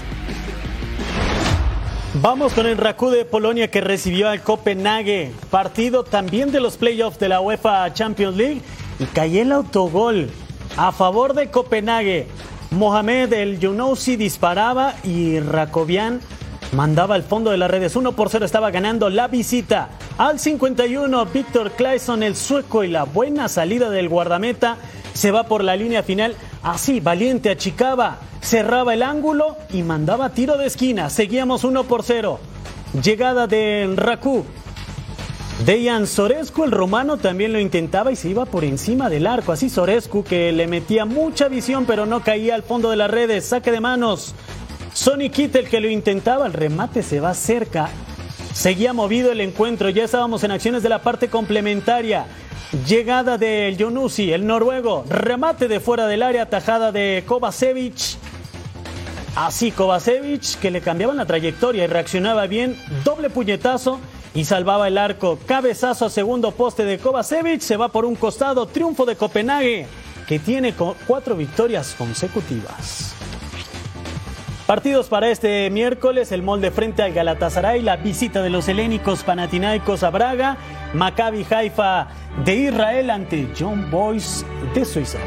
Vamos 2.15 2.53
con 2.53 2.67
el 2.67 2.77
Raku 2.77 3.09
de 3.09 3.25
Polonia 3.25 3.69
que 3.69 3.81
recibió 3.81 4.29
al 4.29 4.41
Copenhague, 4.41 5.31
partido 5.49 6.03
también 6.03 6.51
de 6.51 6.59
los 6.59 6.77
playoffs 6.77 7.19
de 7.19 7.27
la 7.27 7.41
UEFA 7.41 7.91
Champions 7.93 8.37
League 8.37 8.61
y 8.99 9.05
cayó 9.05 9.41
el 9.41 9.51
autogol 9.51 10.29
a 10.77 10.91
favor 10.91 11.33
de 11.33 11.49
Copenhague. 11.49 12.27
Mohamed 12.73 13.33
El 13.33 13.59
Younoussi 13.59 14.15
disparaba 14.15 14.95
y 15.03 15.39
Rakovian 15.39 16.21
mandaba 16.73 17.15
al 17.15 17.23
fondo 17.23 17.51
de 17.51 17.57
las 17.57 17.69
redes. 17.69 17.95
1 17.95 18.11
por 18.13 18.29
0 18.29 18.45
estaba 18.45 18.71
ganando 18.71 19.09
la 19.09 19.27
visita. 19.27 19.89
Al 20.17 20.39
51, 20.39 21.25
Víctor 21.27 21.71
Claesson, 21.71 22.23
el 22.23 22.35
sueco, 22.35 22.83
y 22.83 22.87
la 22.87 23.03
buena 23.03 23.47
salida 23.47 23.89
del 23.89 24.09
guardameta 24.09 24.77
se 25.13 25.31
va 25.31 25.43
por 25.43 25.63
la 25.63 25.75
línea 25.75 26.03
final. 26.03 26.35
Así, 26.63 26.99
valiente, 26.99 27.49
achicaba, 27.49 28.17
cerraba 28.41 28.93
el 28.93 29.03
ángulo 29.03 29.57
y 29.71 29.83
mandaba 29.83 30.29
tiro 30.29 30.57
de 30.57 30.65
esquina. 30.65 31.09
Seguíamos 31.09 31.63
1 31.63 31.83
por 31.85 32.03
0. 32.03 32.39
Llegada 33.01 33.47
de 33.47 33.91
Raku. 33.95 34.45
Dejan 35.65 36.07
Sorescu, 36.07 36.65
el 36.65 36.71
romano, 36.71 37.17
también 37.17 37.53
lo 37.53 37.59
intentaba 37.59 38.11
y 38.11 38.15
se 38.15 38.27
iba 38.27 38.45
por 38.45 38.65
encima 38.65 39.09
del 39.09 39.27
arco. 39.27 39.51
Así 39.51 39.69
Sorescu 39.69 40.23
que 40.23 40.51
le 40.51 40.67
metía 40.67 41.05
mucha 41.05 41.47
visión 41.47 41.85
pero 41.85 42.05
no 42.05 42.21
caía 42.21 42.55
al 42.55 42.63
fondo 42.63 42.89
de 42.89 42.97
las 42.97 43.09
redes. 43.09 43.45
Saque 43.45 43.71
de 43.71 43.79
manos. 43.79 44.35
Sonny 44.93 45.29
Kittel 45.29 45.69
que 45.69 45.81
lo 45.81 45.89
intentaba, 45.89 46.45
el 46.45 46.53
remate 46.53 47.01
se 47.01 47.19
va 47.19 47.33
cerca. 47.33 47.89
Seguía 48.53 48.93
movido 48.93 49.31
el 49.31 49.41
encuentro, 49.41 49.89
ya 49.89 50.03
estábamos 50.03 50.43
en 50.43 50.51
acciones 50.51 50.83
de 50.83 50.89
la 50.89 51.01
parte 51.01 51.29
complementaria. 51.29 52.27
Llegada 52.87 53.37
de 53.37 53.75
Jonusi, 53.77 54.31
el 54.31 54.45
noruego. 54.45 55.03
Remate 55.09 55.67
de 55.67 55.79
fuera 55.79 56.07
del 56.07 56.21
área, 56.21 56.49
tajada 56.49 56.91
de 56.91 57.23
Kovacevic. 57.27 58.17
Así 59.35 59.71
Kovacevic 59.71 60.59
que 60.59 60.69
le 60.69 60.81
cambiaban 60.81 61.17
la 61.17 61.25
trayectoria 61.25 61.83
y 61.83 61.87
reaccionaba 61.87 62.45
bien. 62.45 62.77
Doble 63.03 63.31
puñetazo 63.31 63.99
y 64.35 64.45
salvaba 64.45 64.87
el 64.87 64.99
arco. 64.99 65.39
Cabezazo 65.47 66.05
a 66.05 66.09
segundo 66.11 66.51
poste 66.51 66.85
de 66.85 66.99
Kovacevic. 66.99 67.61
Se 67.61 67.77
va 67.77 67.89
por 67.89 68.05
un 68.05 68.15
costado. 68.15 68.67
Triunfo 68.67 69.05
de 69.05 69.15
Copenhague 69.15 69.87
que 70.27 70.39
tiene 70.39 70.73
cuatro 71.07 71.35
victorias 71.35 71.95
consecutivas. 71.97 73.15
Partidos 74.73 75.07
para 75.07 75.29
este 75.29 75.69
miércoles, 75.69 76.31
el 76.31 76.41
molde 76.41 76.71
frente 76.71 77.03
al 77.03 77.13
Galatasaray, 77.13 77.83
la 77.83 77.97
visita 77.97 78.41
de 78.41 78.49
los 78.49 78.67
helénicos 78.67 79.21
panatinaicos 79.21 80.01
a 80.01 80.09
Braga, 80.09 80.57
Maccabi 80.95 81.45
Haifa 81.47 82.07
de 82.43 82.55
Israel 82.55 83.11
ante 83.11 83.49
John 83.55 83.91
Boyce 83.91 84.43
de 84.73 84.83
Suiza. 84.83 85.19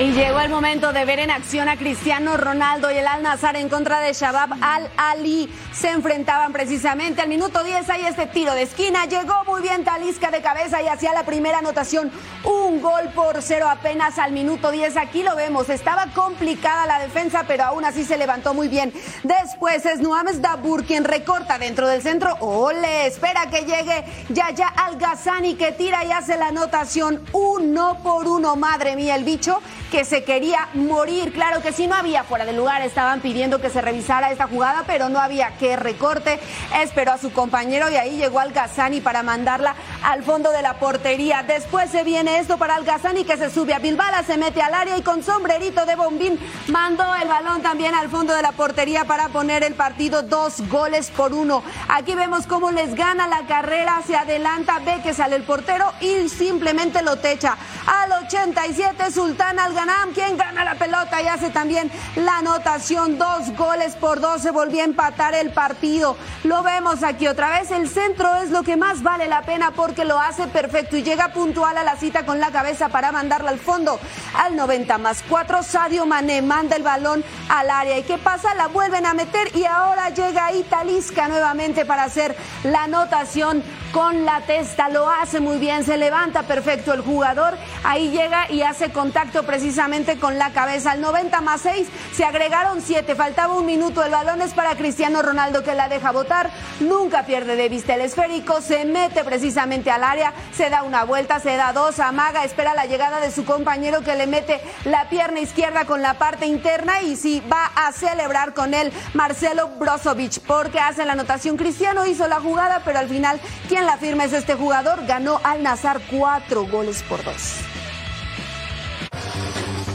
Y 0.00 0.12
llegó 0.12 0.38
el 0.38 0.48
momento 0.48 0.92
de 0.92 1.04
ver 1.04 1.18
en 1.18 1.32
acción 1.32 1.68
a 1.68 1.76
Cristiano 1.76 2.36
Ronaldo 2.36 2.88
y 2.92 2.98
el 2.98 3.06
Al 3.08 3.20
Nazar 3.20 3.56
en 3.56 3.68
contra 3.68 3.98
de 3.98 4.12
Shabab 4.12 4.50
Al 4.60 4.88
Ali. 4.96 5.52
Se 5.72 5.90
enfrentaban 5.90 6.52
precisamente 6.52 7.20
al 7.20 7.28
minuto 7.28 7.64
10. 7.64 7.90
Ahí 7.90 8.04
este 8.06 8.26
tiro 8.26 8.54
de 8.54 8.62
esquina. 8.62 9.06
Llegó 9.06 9.34
muy 9.44 9.60
bien 9.60 9.82
Talisca 9.82 10.30
de 10.30 10.40
cabeza 10.40 10.80
y 10.82 10.86
hacía 10.86 11.12
la 11.14 11.24
primera 11.24 11.58
anotación. 11.58 12.12
Un 12.44 12.80
gol 12.80 13.08
por 13.12 13.42
cero 13.42 13.66
apenas 13.68 14.20
al 14.20 14.30
minuto 14.30 14.70
10. 14.70 14.96
Aquí 14.96 15.24
lo 15.24 15.34
vemos. 15.34 15.68
Estaba 15.68 16.06
complicada 16.14 16.86
la 16.86 17.00
defensa, 17.00 17.42
pero 17.48 17.64
aún 17.64 17.84
así 17.84 18.04
se 18.04 18.18
levantó 18.18 18.54
muy 18.54 18.68
bien. 18.68 18.92
Después 19.24 19.84
es 19.84 19.98
Nuames 19.98 20.40
Dabur 20.40 20.84
quien 20.84 21.02
recorta 21.02 21.58
dentro 21.58 21.88
del 21.88 22.02
centro. 22.02 22.36
Ole, 22.38 23.08
espera 23.08 23.50
que 23.50 23.62
llegue 23.62 24.04
Yaya 24.28 24.68
Al 24.68 24.96
Ghazani 24.96 25.56
que 25.56 25.72
tira 25.72 26.04
y 26.04 26.12
hace 26.12 26.36
la 26.36 26.48
anotación. 26.48 27.20
Uno 27.32 27.98
por 28.04 28.28
uno. 28.28 28.54
Madre 28.54 28.94
mía, 28.94 29.16
el 29.16 29.24
bicho 29.24 29.60
que 29.90 30.04
se 30.04 30.24
quería 30.24 30.68
morir. 30.74 31.32
Claro 31.32 31.62
que 31.62 31.72
sí, 31.72 31.86
no 31.86 31.94
había 31.94 32.24
fuera 32.24 32.44
de 32.44 32.52
lugar, 32.52 32.82
estaban 32.82 33.20
pidiendo 33.20 33.60
que 33.60 33.70
se 33.70 33.80
revisara 33.80 34.30
esta 34.30 34.46
jugada, 34.46 34.84
pero 34.86 35.08
no 35.08 35.20
había 35.20 35.56
que 35.56 35.76
recorte. 35.76 36.38
Esperó 36.82 37.12
a 37.12 37.18
su 37.18 37.32
compañero 37.32 37.90
y 37.90 37.96
ahí 37.96 38.16
llegó 38.16 38.40
Algazani 38.40 39.00
para 39.00 39.22
mandarla 39.22 39.74
al 40.02 40.22
fondo 40.22 40.50
de 40.50 40.62
la 40.62 40.74
portería. 40.74 41.42
Después 41.42 41.90
se 41.90 42.04
viene 42.04 42.38
esto 42.38 42.58
para 42.58 42.74
Algazani 42.74 43.24
que 43.24 43.36
se 43.36 43.50
sube 43.50 43.74
a 43.74 43.78
Bilbala, 43.78 44.22
se 44.22 44.36
mete 44.36 44.62
al 44.62 44.74
área 44.74 44.96
y 44.96 45.02
con 45.02 45.22
sombrerito 45.22 45.86
de 45.86 45.96
bombín 45.96 46.38
mandó 46.68 47.04
el 47.16 47.28
balón 47.28 47.62
también 47.62 47.94
al 47.94 48.08
fondo 48.08 48.34
de 48.34 48.42
la 48.42 48.52
portería 48.52 49.04
para 49.04 49.28
poner 49.28 49.64
el 49.64 49.74
partido 49.74 50.22
dos 50.22 50.60
goles 50.68 51.10
por 51.10 51.32
uno. 51.32 51.62
Aquí 51.88 52.14
vemos 52.14 52.46
cómo 52.46 52.70
les 52.70 52.94
gana 52.94 53.26
la 53.26 53.46
carrera, 53.46 54.02
se 54.06 54.16
adelanta, 54.16 54.78
ve 54.80 55.00
que 55.02 55.14
sale 55.14 55.36
el 55.36 55.42
portero 55.42 55.92
y 56.00 56.28
simplemente 56.28 57.02
lo 57.02 57.16
techa. 57.16 57.56
Al 57.86 58.12
87 58.24 59.10
Sultán 59.10 59.58
Al 59.58 59.77
Ganam, 59.78 60.12
quien 60.12 60.36
gana 60.36 60.64
la 60.64 60.74
pelota 60.74 61.22
y 61.22 61.28
hace 61.28 61.50
también 61.50 61.88
la 62.16 62.38
anotación. 62.38 63.16
Dos 63.16 63.54
goles 63.56 63.94
por 63.94 64.18
dos 64.18 64.42
se 64.42 64.50
volvió 64.50 64.80
a 64.80 64.84
empatar 64.84 65.36
el 65.36 65.50
partido. 65.52 66.16
Lo 66.42 66.64
vemos 66.64 67.04
aquí 67.04 67.28
otra 67.28 67.50
vez. 67.50 67.70
El 67.70 67.88
centro 67.88 68.34
es 68.42 68.50
lo 68.50 68.64
que 68.64 68.76
más 68.76 69.04
vale 69.04 69.28
la 69.28 69.42
pena 69.42 69.70
porque 69.70 70.04
lo 70.04 70.18
hace 70.18 70.48
perfecto 70.48 70.96
y 70.96 71.04
llega 71.04 71.28
puntual 71.28 71.78
a 71.78 71.84
la 71.84 71.94
cita 71.94 72.26
con 72.26 72.40
la 72.40 72.50
cabeza 72.50 72.88
para 72.88 73.12
mandarla 73.12 73.50
al 73.50 73.60
fondo. 73.60 74.00
Al 74.34 74.56
90 74.56 74.98
más 74.98 75.22
4, 75.28 75.62
Sadio 75.62 76.06
Mané 76.06 76.42
manda 76.42 76.74
el 76.74 76.82
balón 76.82 77.22
al 77.48 77.70
área. 77.70 77.98
¿Y 77.98 78.02
qué 78.02 78.18
pasa? 78.18 78.56
La 78.56 78.66
vuelven 78.66 79.06
a 79.06 79.14
meter 79.14 79.54
y 79.54 79.64
ahora 79.64 80.10
llega 80.10 80.52
Italisca 80.54 81.28
nuevamente 81.28 81.84
para 81.84 82.02
hacer 82.02 82.34
la 82.64 82.82
anotación 82.82 83.62
con 83.92 84.24
la 84.24 84.40
testa. 84.40 84.88
Lo 84.88 85.08
hace 85.08 85.40
muy 85.40 85.58
bien, 85.58 85.84
se 85.84 85.96
levanta 85.96 86.42
perfecto 86.42 86.92
el 86.92 87.00
jugador. 87.00 87.56
Ahí 87.84 88.10
llega 88.10 88.50
y 88.50 88.62
hace 88.62 88.90
contacto 88.90 89.44
precisamente 89.68 90.18
con 90.18 90.38
la 90.38 90.50
cabeza. 90.54 90.92
Al 90.92 91.02
90 91.02 91.42
más 91.42 91.60
6 91.60 91.88
se 92.14 92.24
agregaron 92.24 92.80
7. 92.80 93.14
Faltaba 93.14 93.52
un 93.52 93.66
minuto. 93.66 94.02
El 94.02 94.12
balón 94.12 94.40
es 94.40 94.54
para 94.54 94.74
Cristiano 94.76 95.20
Ronaldo 95.20 95.62
que 95.62 95.74
la 95.74 95.90
deja 95.90 96.10
botar. 96.10 96.48
Nunca 96.80 97.26
pierde 97.26 97.54
de 97.54 97.68
vista 97.68 97.94
el 97.94 98.00
esférico. 98.00 98.62
Se 98.62 98.86
mete 98.86 99.24
precisamente 99.24 99.90
al 99.90 100.04
área. 100.04 100.32
Se 100.56 100.70
da 100.70 100.84
una 100.84 101.04
vuelta, 101.04 101.38
se 101.38 101.56
da 101.56 101.74
dos. 101.74 102.00
Amaga, 102.00 102.44
espera 102.44 102.72
la 102.72 102.86
llegada 102.86 103.20
de 103.20 103.30
su 103.30 103.44
compañero 103.44 104.00
que 104.00 104.14
le 104.14 104.26
mete 104.26 104.62
la 104.86 105.10
pierna 105.10 105.40
izquierda 105.40 105.84
con 105.84 106.00
la 106.00 106.14
parte 106.14 106.46
interna. 106.46 107.02
Y 107.02 107.16
sí, 107.16 107.42
va 107.52 107.70
a 107.76 107.92
celebrar 107.92 108.54
con 108.54 108.72
él 108.72 108.90
Marcelo 109.12 109.68
Brozovic 109.78 110.40
porque 110.46 110.80
hace 110.80 111.04
la 111.04 111.12
anotación. 111.12 111.58
Cristiano 111.58 112.06
hizo 112.06 112.26
la 112.26 112.40
jugada, 112.40 112.80
pero 112.86 113.00
al 113.00 113.08
final, 113.08 113.38
quien 113.68 113.84
la 113.84 113.98
firma 113.98 114.24
es 114.24 114.32
este 114.32 114.54
jugador. 114.54 115.04
Ganó 115.06 115.42
al 115.44 115.62
Nazar 115.62 116.00
cuatro 116.10 116.64
goles 116.64 117.02
por 117.02 117.22
dos. 117.22 117.58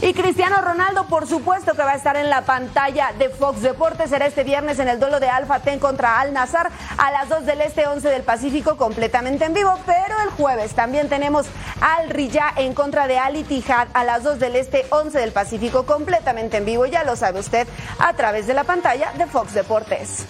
Y 0.04 0.12
Cristiano 0.12 0.60
Ronaldo, 0.60 1.06
por 1.06 1.26
supuesto 1.26 1.72
que 1.72 1.82
va 1.82 1.92
a 1.92 1.94
estar 1.94 2.18
en 2.18 2.28
la 2.28 2.42
pantalla 2.42 3.14
de 3.18 3.30
Fox 3.30 3.62
Deportes. 3.62 4.10
Será 4.10 4.26
este 4.26 4.44
viernes 4.44 4.78
en 4.78 4.88
el 4.88 5.00
duelo 5.00 5.18
de 5.18 5.30
Alfa 5.30 5.60
Ten 5.60 5.78
contra 5.78 6.20
Al 6.20 6.34
Nazar 6.34 6.70
a 6.98 7.10
las 7.10 7.30
2 7.30 7.46
del 7.46 7.62
Este, 7.62 7.86
11 7.86 8.10
del 8.10 8.22
Pacífico, 8.22 8.76
completamente 8.76 9.46
en 9.46 9.54
vivo. 9.54 9.78
Pero 9.86 10.14
el 10.22 10.28
jueves 10.28 10.74
también 10.74 11.08
tenemos 11.08 11.46
Al 11.80 12.10
Riyá 12.10 12.52
en 12.56 12.74
contra 12.74 13.06
de 13.06 13.16
Ali 13.16 13.44
Tijad 13.44 13.88
a 13.94 14.04
las 14.04 14.22
2 14.24 14.40
del 14.40 14.56
Este, 14.56 14.84
11 14.90 15.18
del 15.18 15.32
Pacífico, 15.32 15.86
completamente 15.86 16.58
en 16.58 16.66
vivo. 16.66 16.84
Ya 16.84 17.02
lo 17.02 17.16
sabe 17.16 17.40
usted 17.40 17.66
a 17.98 18.12
través 18.12 18.46
de 18.46 18.52
la 18.52 18.64
pantalla 18.64 19.10
de 19.16 19.24
Fox 19.24 19.54
Deportes. 19.54 20.26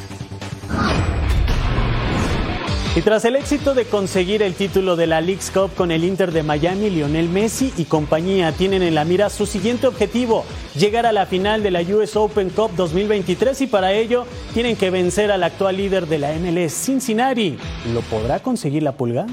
Y 2.96 3.02
tras 3.02 3.24
el 3.24 3.34
éxito 3.34 3.74
de 3.74 3.86
conseguir 3.86 4.40
el 4.40 4.54
título 4.54 4.94
de 4.94 5.08
la 5.08 5.20
League's 5.20 5.50
Cup 5.50 5.74
con 5.74 5.90
el 5.90 6.04
Inter 6.04 6.30
de 6.30 6.44
Miami, 6.44 6.90
Lionel 6.90 7.28
Messi 7.28 7.72
y 7.76 7.86
compañía 7.86 8.52
tienen 8.52 8.84
en 8.84 8.94
la 8.94 9.04
mira 9.04 9.30
su 9.30 9.46
siguiente 9.46 9.88
objetivo, 9.88 10.44
llegar 10.76 11.04
a 11.04 11.10
la 11.10 11.26
final 11.26 11.64
de 11.64 11.72
la 11.72 11.80
US 11.80 12.14
Open 12.14 12.50
Cup 12.50 12.70
2023 12.76 13.62
y 13.62 13.66
para 13.66 13.92
ello 13.92 14.26
tienen 14.52 14.76
que 14.76 14.90
vencer 14.90 15.32
al 15.32 15.42
actual 15.42 15.76
líder 15.76 16.06
de 16.06 16.20
la 16.20 16.34
MLS, 16.34 16.72
Cincinnati. 16.72 17.58
¿Lo 17.92 18.00
podrá 18.02 18.38
conseguir 18.38 18.84
la 18.84 18.92
pulga? 18.92 19.26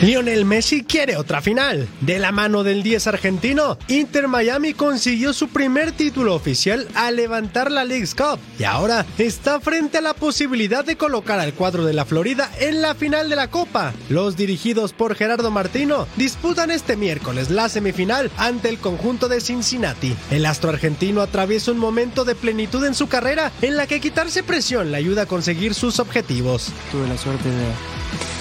Lionel 0.00 0.44
Messi 0.44 0.82
quiere 0.82 1.16
otra 1.16 1.40
final. 1.40 1.88
De 2.00 2.18
la 2.18 2.32
mano 2.32 2.62
del 2.62 2.82
10 2.82 3.06
argentino, 3.06 3.78
Inter 3.88 4.28
Miami 4.28 4.74
consiguió 4.74 5.32
su 5.32 5.48
primer 5.48 5.92
título 5.92 6.34
oficial 6.34 6.88
al 6.94 7.16
levantar 7.16 7.70
la 7.70 7.84
League's 7.84 8.14
Cup 8.14 8.38
y 8.58 8.64
ahora 8.64 9.06
está 9.18 9.60
frente 9.60 9.98
a 9.98 10.02
la 10.02 10.12
posibilidad 10.12 10.84
de 10.84 10.96
colocar 10.96 11.38
al 11.38 11.54
cuadro 11.54 11.84
de 11.84 11.94
la 11.94 12.04
Florida 12.04 12.50
en 12.58 12.82
la 12.82 12.94
final 12.94 13.30
de 13.30 13.36
la 13.36 13.48
Copa. 13.48 13.94
Los 14.08 14.36
dirigidos 14.36 14.92
por 14.92 15.14
Gerardo 15.14 15.50
Martino 15.50 16.06
disputan 16.16 16.70
este 16.70 16.96
miércoles 16.96 17.50
la 17.50 17.68
semifinal 17.68 18.30
ante 18.36 18.68
el 18.68 18.78
conjunto 18.78 19.28
de 19.28 19.40
Cincinnati. 19.40 20.14
El 20.30 20.44
astro 20.44 20.70
argentino 20.70 21.22
atraviesa 21.22 21.70
un 21.70 21.78
momento 21.78 22.24
de 22.24 22.34
plenitud 22.34 22.84
en 22.84 22.94
su 22.94 23.06
carrera 23.06 23.52
en 23.62 23.76
la 23.76 23.86
que 23.86 24.00
quitarse 24.00 24.42
presión 24.42 24.90
le 24.90 24.98
ayuda 24.98 25.22
a 25.22 25.26
conseguir 25.26 25.72
sus 25.72 26.00
objetivos. 26.00 26.72
Tuve 26.90 27.06
la 27.08 27.16
suerte 27.16 27.48
de 27.48 28.33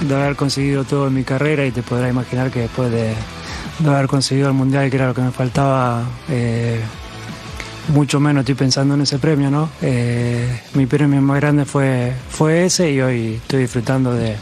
de 0.00 0.14
haber 0.14 0.36
conseguido 0.36 0.84
todo 0.84 1.08
en 1.08 1.14
mi 1.14 1.24
carrera 1.24 1.66
y 1.66 1.70
te 1.70 1.82
podrás 1.82 2.10
imaginar 2.10 2.50
que 2.50 2.60
después 2.60 2.90
de, 2.90 3.14
haber 3.86 4.06
conseguido 4.06 4.48
el 4.48 4.54
mundial, 4.54 4.90
que 4.90 4.96
era 4.96 5.08
lo 5.08 5.14
que 5.14 5.22
me 5.22 5.30
faltaba, 5.30 6.04
eh, 6.28 6.80
mucho 7.88 8.20
menos 8.20 8.42
estoy 8.42 8.54
pensando 8.54 8.94
en 8.94 9.02
ese 9.02 9.18
premio, 9.18 9.50
¿no? 9.50 9.68
Eh, 9.82 10.60
mi 10.74 10.86
premio 10.86 11.20
más 11.20 11.40
grande 11.40 11.64
fue, 11.64 12.12
fue 12.28 12.66
ese 12.66 12.90
y 12.90 13.00
hoy 13.00 13.34
estoy 13.34 13.62
disfrutando 13.62 14.14
de, 14.14 14.36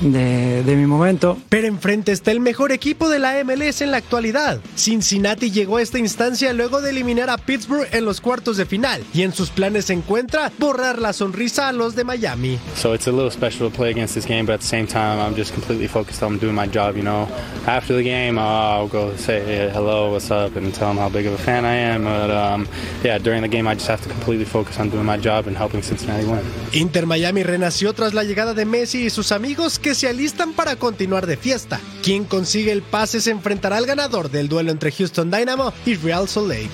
de, 0.00 0.76
mi 0.76 0.86
momento. 0.86 1.36
Pero 1.48 1.66
enfrente 1.66 2.12
está 2.12 2.30
el 2.30 2.40
mejor 2.40 2.72
equipo 2.72 3.08
de 3.08 3.18
la 3.18 3.42
MLS 3.44 3.82
en 3.82 3.90
la 3.90 3.98
actualidad. 3.98 4.60
Cincinnati 4.76 5.50
llegó 5.50 5.78
a 5.78 5.82
esta 5.82 5.98
instancia 5.98 6.52
luego 6.52 6.80
de 6.80 6.90
eliminar 6.90 7.30
a 7.30 7.36
Pittsburgh 7.38 7.88
en 7.92 8.04
los 8.04 8.20
cuartos 8.20 8.56
de 8.56 8.66
final 8.66 9.02
y 9.12 9.22
en 9.22 9.32
sus 9.32 9.50
planes 9.50 9.86
se 9.86 9.92
encuentra 9.92 10.52
borrar 10.58 10.98
la 10.98 11.12
sonrisa 11.12 11.68
a 11.68 11.72
los 11.72 11.94
de 11.94 12.04
Miami. 12.04 12.58
So 12.76 12.94
it's 12.94 13.08
a 13.08 13.12
little 13.12 13.30
special 13.30 13.70
to 13.70 13.76
play 13.76 13.90
against 13.90 14.14
this 14.14 14.26
game, 14.26 14.46
but 14.46 14.54
at 14.54 14.60
the 14.60 14.66
same 14.66 14.86
time, 14.86 15.18
I'm 15.20 15.36
just 15.36 15.52
completely 15.52 15.88
focused 15.88 16.22
on 16.22 16.38
doing 16.38 16.54
my 16.54 16.66
job. 16.66 16.96
You 16.96 17.02
know, 17.02 17.28
after 17.66 17.94
the 17.94 18.02
game, 18.02 18.38
I'll 18.38 18.88
go 18.88 19.14
say 19.16 19.70
hello, 19.72 20.12
what's 20.12 20.30
up, 20.30 20.56
and 20.56 20.72
tell 20.74 20.88
them 20.88 20.98
how 20.98 21.08
big 21.08 21.26
of 21.26 21.34
a 21.34 21.38
fan 21.38 21.64
I 21.64 21.74
am. 21.74 22.04
But 22.04 22.30
um, 22.30 22.68
yeah, 23.02 23.18
during 23.18 23.42
the 23.42 23.48
game, 23.48 23.66
I 23.66 23.74
just 23.74 23.88
have 23.88 24.02
to 24.02 24.08
completely 24.08 24.44
focus 24.44 24.78
on 24.78 24.90
doing 24.90 25.04
my 25.04 25.16
job 25.16 25.46
and 25.46 25.56
helping 25.56 25.82
Cincinnati 25.82 26.26
win. 26.26 26.44
Inter 26.72 27.06
Miami 27.06 27.42
renació 27.42 27.92
tras 27.92 28.14
la 28.14 28.22
llegada 28.22 28.54
de 28.54 28.64
Messi 28.64 29.06
y 29.06 29.10
sus 29.10 29.32
amigos 29.32 29.78
que 29.80 29.94
se 29.94 30.08
alistan 30.08 30.52
para 30.52 30.76
continuar 30.76 31.26
de 31.26 31.36
fiesta. 31.36 31.80
Quien 32.02 32.24
consigue 32.24 32.72
el 32.72 32.82
pase 32.82 33.20
se 33.20 33.30
enfrentará 33.30 33.76
al 33.76 33.86
ganador 33.86 34.30
del 34.30 34.48
duelo 34.48 34.70
entre 34.70 34.92
Houston 34.92 35.30
Dynamo 35.30 35.72
y 35.86 35.94
Real 35.94 36.28
Salt 36.28 36.48
Lake. 36.48 36.70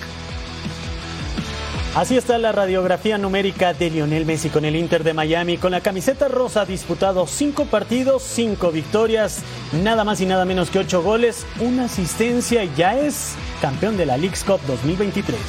Así 1.97 2.15
está 2.15 2.37
la 2.37 2.51
radiografía 2.51 3.17
numérica 3.17 3.73
de 3.73 3.89
Lionel 3.89 4.27
Messi 4.27 4.49
con 4.49 4.65
el 4.65 4.75
Inter 4.75 5.03
de 5.03 5.15
Miami. 5.15 5.57
Con 5.57 5.71
la 5.71 5.81
camiseta 5.81 6.27
rosa 6.27 6.61
ha 6.61 6.65
disputado 6.65 7.25
cinco 7.25 7.65
partidos, 7.65 8.21
cinco 8.21 8.71
victorias, 8.71 9.39
nada 9.71 10.03
más 10.03 10.21
y 10.21 10.27
nada 10.27 10.45
menos 10.45 10.69
que 10.69 10.77
ocho 10.77 11.01
goles, 11.01 11.47
una 11.59 11.85
asistencia 11.85 12.63
y 12.63 12.71
ya 12.77 12.99
es 12.99 13.33
campeón 13.61 13.97
de 13.97 14.05
la 14.05 14.15
League's 14.15 14.43
Cup 14.43 14.59
2023. 14.67 15.39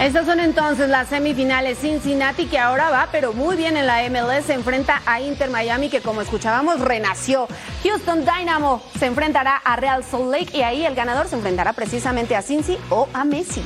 Estas 0.00 0.26
son 0.26 0.38
entonces 0.38 0.88
las 0.88 1.08
semifinales 1.08 1.78
Cincinnati 1.78 2.46
que 2.46 2.60
ahora 2.60 2.88
va 2.88 3.08
pero 3.10 3.32
muy 3.32 3.56
bien 3.56 3.76
en 3.76 3.84
la 3.88 4.08
MLS, 4.08 4.44
se 4.46 4.54
enfrenta 4.54 5.02
a 5.04 5.20
Inter 5.20 5.50
Miami 5.50 5.88
que 5.88 6.00
como 6.00 6.22
escuchábamos 6.22 6.78
renació. 6.78 7.48
Houston 7.82 8.24
Dynamo 8.24 8.80
se 8.96 9.06
enfrentará 9.06 9.56
a 9.56 9.74
Real 9.74 10.04
Salt 10.04 10.30
Lake 10.30 10.56
y 10.56 10.62
ahí 10.62 10.86
el 10.86 10.94
ganador 10.94 11.26
se 11.26 11.34
enfrentará 11.34 11.72
precisamente 11.72 12.36
a 12.36 12.42
Cincy 12.42 12.78
o 12.90 13.08
a 13.12 13.24
Messi. 13.24 13.60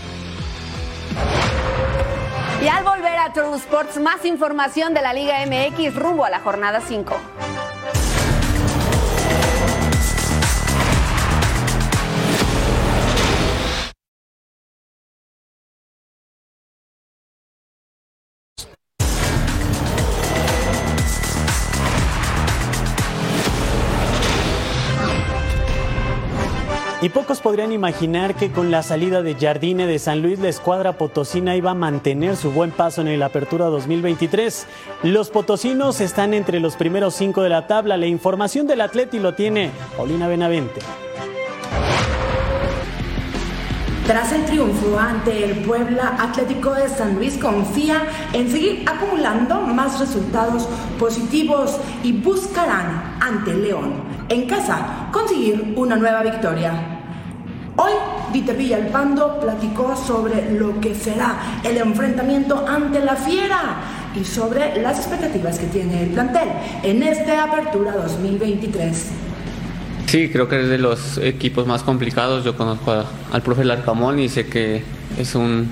Y 2.63 2.69
al 2.69 2.83
volver 2.83 3.19
a 3.19 3.33
True 3.35 3.57
Sports, 3.57 3.99
más 3.99 4.25
información 4.25 4.95
de 4.95 5.03
la 5.03 5.13
Liga 5.13 5.35
MX 5.45 5.95
rumbo 5.97 6.25
a 6.25 6.31
la 6.31 6.41
jornada 6.41 6.81
5. 6.81 7.15
Y 27.03 27.09
pocos 27.09 27.41
podrían 27.41 27.73
imaginar 27.73 28.37
que 28.37 28.53
con 28.53 28.71
la 28.71 28.85
salida 28.85 29.23
de 29.23 29.35
Jardine 29.35 29.89
de 29.89 29.99
San 29.99 30.23
Luis, 30.23 30.39
la 30.39 30.49
escuadra 30.49 30.93
potosina 30.93 31.57
iba 31.57 31.73
a 31.73 31.75
mantener 31.75 32.37
su 32.37 32.53
buen 32.53 32.71
paso 32.71 33.01
en 33.01 33.09
el 33.09 33.25
Apertura 33.25 33.67
2023. 33.67 34.69
Los 35.03 35.29
potosinos 35.31 36.01
están 36.01 36.33
entre 36.33 36.61
los 36.61 36.77
primeros 36.77 37.15
cinco 37.15 37.43
de 37.43 37.49
la 37.49 37.67
tabla. 37.67 37.97
La 37.97 38.07
información 38.07 38.69
del 38.69 38.83
Atleti 38.83 39.19
lo 39.19 39.35
tiene 39.35 39.73
Paulina 39.97 40.29
Benavente. 40.29 40.81
Tras 44.07 44.33
el 44.33 44.45
triunfo 44.45 44.97
ante 44.97 45.45
el 45.45 45.65
Puebla 45.65 46.17
Atlético 46.21 46.73
de 46.73 46.89
San 46.89 47.17
Luis 47.17 47.37
confía 47.37 48.05
en 48.33 48.49
seguir 48.49 48.85
acumulando 48.89 49.63
más 49.63 49.99
resultados 49.99 50.69
positivos 51.01 51.81
y 52.05 52.13
buscarán 52.13 53.17
ante 53.21 53.55
León 53.55 54.12
en 54.29 54.47
casa 54.47 55.09
conseguir 55.13 55.75
una 55.77 55.97
nueva 55.97 56.23
victoria. 56.23 56.73
Hoy 57.77 57.93
Dieter 58.33 58.57
Villalpando 58.57 59.41
platicó 59.41 59.97
sobre 59.97 60.53
lo 60.53 60.79
que 60.81 60.95
será 60.95 61.61
el 61.65 61.79
enfrentamiento 61.79 62.67
ante 62.69 63.01
la 63.01 63.17
Fiera 63.17 64.13
y 64.15 64.25
sobre 64.25 64.81
las 64.83 64.99
expectativas 64.99 65.59
que 65.59 65.67
tiene 65.67 66.03
el 66.03 66.09
plantel 66.11 66.49
en 66.83 67.03
esta 67.03 67.45
apertura 67.45 67.93
2023. 67.93 69.07
Sí, 70.07 70.29
creo 70.29 70.49
que 70.49 70.61
es 70.61 70.69
de 70.69 70.77
los 70.77 71.17
equipos 71.17 71.67
más 71.67 71.83
complicados. 71.83 72.45
Yo 72.45 72.55
conozco 72.57 72.93
al 73.33 73.43
profe 73.43 73.65
Larcamón 73.65 74.19
y 74.19 74.29
sé 74.29 74.47
que 74.47 74.83
es, 75.19 75.35
un, 75.35 75.71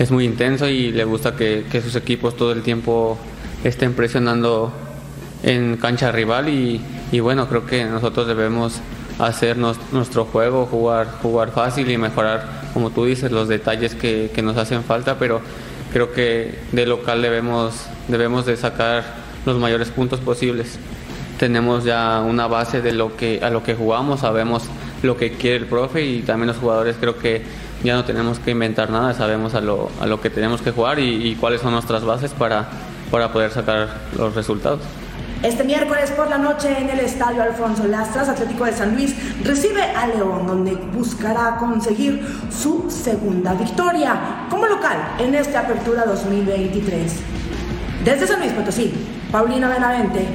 es 0.00 0.10
muy 0.10 0.24
intenso 0.24 0.68
y 0.68 0.90
le 0.90 1.04
gusta 1.04 1.36
que, 1.36 1.64
que 1.70 1.80
sus 1.80 1.94
equipos 1.94 2.36
todo 2.36 2.50
el 2.50 2.62
tiempo 2.62 3.16
estén 3.62 3.94
presionando 3.94 4.72
en 5.42 5.76
cancha 5.76 6.12
rival 6.12 6.48
y, 6.48 6.80
y 7.12 7.20
bueno, 7.20 7.48
creo 7.48 7.66
que 7.66 7.84
nosotros 7.84 8.26
debemos 8.26 8.80
hacer 9.18 9.56
nuestro 9.56 10.26
juego, 10.26 10.66
jugar, 10.66 11.08
jugar 11.22 11.50
fácil 11.50 11.90
y 11.90 11.96
mejorar, 11.96 12.44
como 12.74 12.90
tú 12.90 13.04
dices, 13.04 13.32
los 13.32 13.48
detalles 13.48 13.94
que, 13.94 14.30
que, 14.34 14.42
nos 14.42 14.56
hacen 14.56 14.84
falta, 14.84 15.18
pero 15.18 15.40
creo 15.92 16.12
que 16.12 16.58
de 16.72 16.86
local 16.86 17.22
debemos, 17.22 17.86
debemos 18.08 18.44
de 18.44 18.56
sacar 18.56 19.04
los 19.46 19.58
mayores 19.58 19.88
puntos 19.88 20.20
posibles. 20.20 20.78
Tenemos 21.38 21.84
ya 21.84 22.20
una 22.20 22.46
base 22.46 22.82
de 22.82 22.92
lo 22.92 23.16
que, 23.16 23.40
a 23.42 23.50
lo 23.50 23.62
que 23.62 23.74
jugamos, 23.74 24.20
sabemos 24.20 24.64
lo 25.02 25.16
que 25.16 25.32
quiere 25.32 25.56
el 25.56 25.66
profe 25.66 26.04
y 26.04 26.22
también 26.22 26.48
los 26.48 26.56
jugadores 26.56 26.96
creo 26.98 27.18
que 27.18 27.42
ya 27.84 27.94
no 27.94 28.04
tenemos 28.04 28.38
que 28.38 28.50
inventar 28.50 28.90
nada, 28.90 29.14
sabemos 29.14 29.54
a 29.54 29.60
lo, 29.60 29.90
a 30.00 30.06
lo 30.06 30.20
que 30.20 30.30
tenemos 30.30 30.62
que 30.62 30.72
jugar 30.72 30.98
y, 30.98 31.28
y 31.28 31.34
cuáles 31.36 31.60
son 31.60 31.72
nuestras 31.72 32.04
bases 32.04 32.32
para, 32.32 32.68
para 33.10 33.32
poder 33.32 33.50
sacar 33.50 33.88
los 34.16 34.34
resultados. 34.34 34.80
Este 35.46 35.62
miércoles 35.62 36.10
por 36.10 36.28
la 36.28 36.38
noche 36.38 36.76
en 36.76 36.90
el 36.90 36.98
Estadio 36.98 37.40
Alfonso 37.40 37.86
Lastras, 37.86 38.28
Atlético 38.28 38.64
de 38.64 38.72
San 38.72 38.96
Luis 38.96 39.14
recibe 39.44 39.80
a 39.80 40.08
León, 40.08 40.44
donde 40.44 40.74
buscará 40.74 41.54
conseguir 41.58 42.26
su 42.50 42.90
segunda 42.90 43.54
victoria 43.54 44.48
como 44.50 44.66
local 44.66 44.96
en 45.20 45.36
esta 45.36 45.60
apertura 45.60 46.04
2023. 46.04 47.20
Desde 48.04 48.26
San 48.26 48.40
Luis 48.40 48.50
Potosí, 48.54 48.92
Paulina 49.30 49.68
Benavente. 49.68 50.26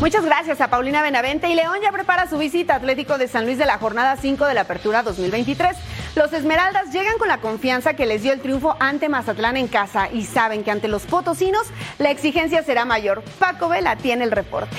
Muchas 0.00 0.24
gracias 0.24 0.58
a 0.62 0.68
Paulina 0.68 1.02
Benavente 1.02 1.50
y 1.50 1.54
León 1.54 1.76
ya 1.82 1.92
prepara 1.92 2.26
su 2.26 2.38
visita 2.38 2.72
a 2.72 2.76
Atlético 2.76 3.18
de 3.18 3.28
San 3.28 3.44
Luis 3.44 3.58
de 3.58 3.66
la 3.66 3.76
jornada 3.76 4.16
5 4.16 4.46
de 4.46 4.54
la 4.54 4.62
apertura 4.62 5.02
2023. 5.02 5.76
Los 6.16 6.32
Esmeraldas 6.32 6.94
llegan 6.94 7.18
con 7.18 7.28
la 7.28 7.42
confianza 7.42 7.92
que 7.92 8.06
les 8.06 8.22
dio 8.22 8.32
el 8.32 8.40
triunfo 8.40 8.74
ante 8.80 9.10
Mazatlán 9.10 9.58
en 9.58 9.68
casa 9.68 10.08
y 10.10 10.24
saben 10.24 10.64
que 10.64 10.70
ante 10.70 10.88
los 10.88 11.02
potosinos 11.02 11.66
la 11.98 12.10
exigencia 12.10 12.62
será 12.62 12.86
mayor. 12.86 13.22
Paco 13.38 13.68
Vela 13.68 13.96
tiene 13.96 14.24
el 14.24 14.30
reporte. 14.30 14.78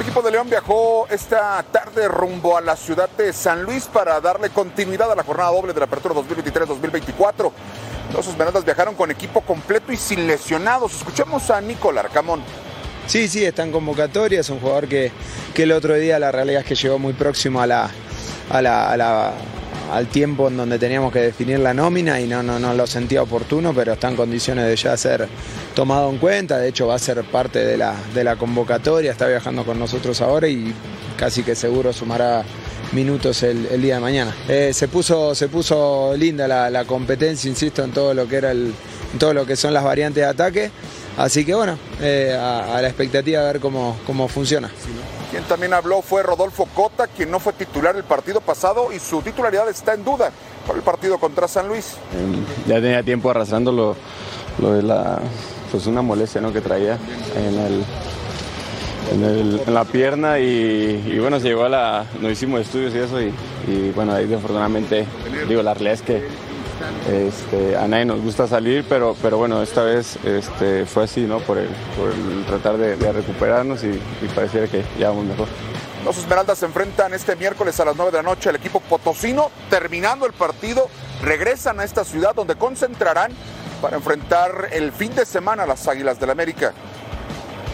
equipo 0.00 0.22
de 0.22 0.30
León 0.30 0.48
viajó 0.48 1.06
esta 1.10 1.62
tarde 1.70 2.08
rumbo 2.08 2.56
a 2.56 2.62
la 2.62 2.74
ciudad 2.74 3.10
de 3.10 3.34
San 3.34 3.64
Luis 3.64 3.84
para 3.84 4.18
darle 4.22 4.48
continuidad 4.48 5.12
a 5.12 5.14
la 5.14 5.24
jornada 5.24 5.50
doble 5.50 5.74
de 5.74 5.80
la 5.80 5.84
apertura 5.84 6.14
2023-2024. 6.14 7.52
Los 8.14 8.26
Esmeraldas 8.28 8.64
viajaron 8.64 8.94
con 8.94 9.10
equipo 9.10 9.42
completo 9.42 9.92
y 9.92 9.98
sin 9.98 10.26
lesionados. 10.26 10.94
Escuchemos 10.94 11.50
a 11.50 11.60
Nicolás 11.60 12.06
Arcamón. 12.06 12.42
Sí, 13.06 13.28
sí, 13.28 13.44
está 13.44 13.62
en 13.62 13.72
convocatoria, 13.72 14.40
es 14.40 14.48
un 14.48 14.58
jugador 14.58 14.88
que, 14.88 15.12
que 15.52 15.64
el 15.64 15.72
otro 15.72 15.92
día 15.92 16.18
la 16.18 16.32
realidad 16.32 16.62
es 16.62 16.66
que 16.66 16.74
llegó 16.74 16.98
muy 16.98 17.12
próximo 17.12 17.60
a 17.60 17.66
la, 17.66 17.90
a 18.50 18.62
la, 18.62 18.90
a 18.90 18.96
la 18.96 19.32
al 19.92 20.08
tiempo 20.08 20.48
en 20.48 20.56
donde 20.56 20.78
teníamos 20.78 21.12
que 21.12 21.20
definir 21.20 21.58
la 21.58 21.74
nómina 21.74 22.20
y 22.20 22.26
no, 22.26 22.42
no, 22.42 22.58
no 22.58 22.74
lo 22.74 22.86
sentía 22.86 23.22
oportuno, 23.22 23.72
pero 23.74 23.92
está 23.92 24.08
en 24.08 24.16
condiciones 24.16 24.66
de 24.66 24.76
ya 24.76 24.96
ser 24.96 25.28
tomado 25.74 26.10
en 26.10 26.18
cuenta, 26.18 26.58
de 26.58 26.68
hecho 26.68 26.86
va 26.86 26.94
a 26.94 26.98
ser 26.98 27.22
parte 27.24 27.64
de 27.64 27.76
la, 27.76 27.94
de 28.14 28.24
la 28.24 28.36
convocatoria, 28.36 29.12
está 29.12 29.26
viajando 29.28 29.64
con 29.64 29.78
nosotros 29.78 30.20
ahora 30.20 30.48
y 30.48 30.72
casi 31.16 31.42
que 31.42 31.54
seguro 31.54 31.92
sumará 31.92 32.44
minutos 32.92 33.42
el, 33.42 33.66
el 33.66 33.82
día 33.82 33.96
de 33.96 34.00
mañana. 34.00 34.34
Eh, 34.48 34.70
se, 34.72 34.88
puso, 34.88 35.34
se 35.34 35.48
puso 35.48 36.14
linda 36.16 36.46
la, 36.46 36.70
la, 36.70 36.84
competencia, 36.84 37.48
insisto, 37.48 37.82
en 37.82 37.92
todo 37.92 38.14
lo 38.14 38.28
que 38.28 38.36
era 38.36 38.52
el, 38.52 38.72
todo 39.18 39.34
lo 39.34 39.46
que 39.46 39.56
son 39.56 39.74
las 39.74 39.84
variantes 39.84 40.22
de 40.22 40.28
ataque. 40.28 40.70
Así 41.16 41.44
que 41.44 41.54
bueno, 41.54 41.78
eh, 42.00 42.36
a, 42.38 42.76
a, 42.76 42.82
la 42.82 42.88
expectativa 42.88 43.40
de 43.40 43.46
ver 43.52 43.60
cómo, 43.60 43.96
cómo 44.06 44.28
funciona. 44.28 44.70
También 45.48 45.74
habló 45.74 46.00
fue 46.00 46.22
Rodolfo 46.22 46.66
Cota, 46.74 47.06
quien 47.06 47.30
no 47.30 47.38
fue 47.38 47.52
titular 47.52 47.94
el 47.96 48.04
partido 48.04 48.40
pasado 48.40 48.92
y 48.92 48.98
su 48.98 49.20
titularidad 49.20 49.68
está 49.68 49.92
en 49.94 50.04
duda 50.04 50.30
por 50.66 50.76
el 50.76 50.82
partido 50.82 51.18
contra 51.18 51.48
San 51.48 51.68
Luis. 51.68 51.96
Ya 52.66 52.76
tenía 52.76 53.02
tiempo 53.02 53.30
arrastrando 53.30 53.70
lo, 53.70 54.72
de 54.72 54.82
la, 54.82 55.18
pues 55.70 55.86
una 55.86 56.00
molestia 56.02 56.40
¿no? 56.40 56.52
que 56.52 56.62
traía 56.62 56.98
en, 57.36 57.58
el, 57.58 57.84
en, 59.12 59.24
el, 59.24 59.60
en 59.66 59.74
la 59.74 59.84
pierna 59.84 60.38
y, 60.38 61.12
y, 61.12 61.18
bueno, 61.18 61.38
se 61.40 61.48
llegó 61.48 61.64
a 61.64 61.68
la, 61.68 62.06
nos 62.20 62.32
hicimos 62.32 62.62
estudios 62.62 62.94
y 62.94 62.98
eso 62.98 63.20
y, 63.20 63.34
y 63.68 63.92
bueno, 63.94 64.14
ahí 64.14 64.26
desafortunadamente, 64.26 65.06
digo, 65.46 65.62
la 65.62 65.74
realidad 65.74 65.94
es 65.94 66.02
que 66.02 66.26
este, 67.08 67.76
a 67.76 67.86
nadie 67.86 68.04
nos 68.04 68.20
gusta 68.20 68.46
salir, 68.46 68.84
pero, 68.88 69.16
pero 69.20 69.38
bueno, 69.38 69.62
esta 69.62 69.82
vez 69.82 70.16
este, 70.24 70.86
fue 70.86 71.04
así, 71.04 71.22
¿no? 71.22 71.38
Por 71.40 71.58
el, 71.58 71.68
tratar 72.46 72.76
de, 72.76 72.96
de 72.96 73.12
recuperarnos 73.12 73.84
y, 73.84 73.88
y, 73.88 74.28
pareciera 74.34 74.66
que 74.66 74.84
ya 74.98 75.10
vamos 75.10 75.26
mejor. 75.26 75.48
Los 76.04 76.18
Esmeraldas 76.18 76.58
se 76.58 76.66
enfrentan 76.66 77.14
este 77.14 77.36
miércoles 77.36 77.78
a 77.80 77.84
las 77.84 77.96
9 77.96 78.10
de 78.10 78.18
la 78.18 78.22
noche 78.22 78.50
al 78.50 78.56
equipo 78.56 78.80
potosino. 78.80 79.50
Terminando 79.70 80.26
el 80.26 80.32
partido, 80.32 80.88
regresan 81.22 81.80
a 81.80 81.84
esta 81.84 82.04
ciudad 82.04 82.34
donde 82.34 82.56
concentrarán 82.56 83.32
para 83.80 83.96
enfrentar 83.96 84.68
el 84.72 84.92
fin 84.92 85.14
de 85.14 85.24
semana 85.24 85.62
a 85.64 85.66
las 85.66 85.88
Águilas 85.88 86.18
del 86.18 86.28
la 86.28 86.32
América. 86.32 86.72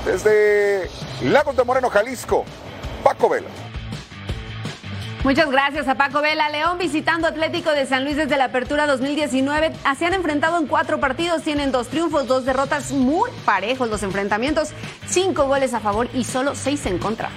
Desde 0.05 0.89
Lagos 1.23 1.57
de 1.57 1.65
Moreno, 1.65 1.91
Jalisco, 1.91 2.45
Paco 3.03 3.29
Vela. 3.29 3.49
Muchas 5.23 5.51
gracias 5.51 5.87
a 5.87 5.97
Paco 5.97 6.23
Vela. 6.23 6.49
León 6.49 6.79
visitando 6.79 7.29
Atlético 7.29 7.73
de 7.73 7.85
San 7.85 8.05
Luis 8.05 8.17
desde 8.17 8.39
la 8.39 8.45
apertura 8.45 8.87
2019. 8.87 9.73
Se 9.99 10.07
han 10.07 10.15
enfrentado 10.15 10.59
en 10.59 10.67
cuatro 10.67 10.99
partidos, 10.99 11.43
tienen 11.43 11.73
dos 11.73 11.89
triunfos, 11.89 12.27
dos 12.27 12.47
derrotas 12.47 12.91
muy 12.91 13.29
parejos 13.45 13.91
los 13.91 14.03
enfrentamientos, 14.03 14.71
cinco 15.07 15.47
goles 15.47 15.75
a 15.75 15.81
favor 15.81 16.09
y 16.15 16.25
solo 16.25 16.55
seis 16.55 16.87
en 16.87 16.99
contra. 16.99 17.29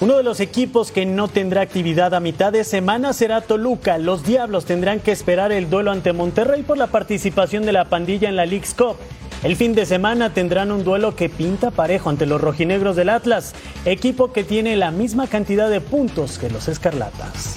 Uno 0.00 0.16
de 0.16 0.24
los 0.24 0.40
equipos 0.40 0.90
que 0.90 1.06
no 1.06 1.28
tendrá 1.28 1.62
actividad 1.62 2.12
a 2.12 2.20
mitad 2.20 2.52
de 2.52 2.64
semana 2.64 3.12
será 3.12 3.42
Toluca. 3.42 3.98
Los 3.98 4.24
Diablos 4.24 4.64
tendrán 4.64 4.98
que 4.98 5.12
esperar 5.12 5.52
el 5.52 5.70
duelo 5.70 5.92
ante 5.92 6.12
Monterrey 6.12 6.64
por 6.64 6.76
la 6.76 6.88
participación 6.88 7.64
de 7.64 7.72
la 7.72 7.84
pandilla 7.84 8.28
en 8.28 8.36
la 8.36 8.46
League's 8.46 8.74
Cup. 8.74 8.96
El 9.46 9.54
fin 9.54 9.76
de 9.76 9.86
semana 9.86 10.34
tendrán 10.34 10.72
un 10.72 10.82
duelo 10.82 11.14
que 11.14 11.28
pinta 11.28 11.70
parejo 11.70 12.10
ante 12.10 12.26
los 12.26 12.40
rojinegros 12.40 12.96
del 12.96 13.08
Atlas, 13.08 13.54
equipo 13.84 14.32
que 14.32 14.42
tiene 14.42 14.74
la 14.74 14.90
misma 14.90 15.28
cantidad 15.28 15.70
de 15.70 15.80
puntos 15.80 16.40
que 16.40 16.50
los 16.50 16.66
Escarlatas. 16.66 17.54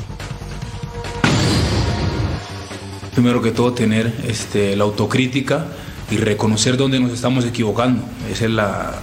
Primero 3.16 3.42
que 3.42 3.50
todo, 3.50 3.74
tener 3.74 4.14
este, 4.28 4.76
la 4.76 4.84
autocrítica 4.84 5.66
y 6.12 6.18
reconocer 6.18 6.78
dónde 6.78 7.00
nos 7.00 7.12
estamos 7.12 7.44
equivocando. 7.44 8.04
Esa 8.32 8.46
es 8.46 8.52
la, 8.52 8.94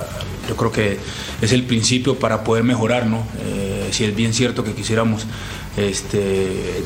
yo 0.48 0.54
creo 0.54 0.70
que 0.70 0.98
es 1.42 1.50
el 1.50 1.64
principio 1.64 2.20
para 2.20 2.44
poder 2.44 2.62
mejorar, 2.62 3.08
¿no? 3.08 3.26
Eh, 3.46 3.88
si 3.90 4.04
es 4.04 4.14
bien 4.14 4.32
cierto 4.32 4.62
que 4.62 4.74
quisiéramos 4.74 5.26
este, 5.76 6.84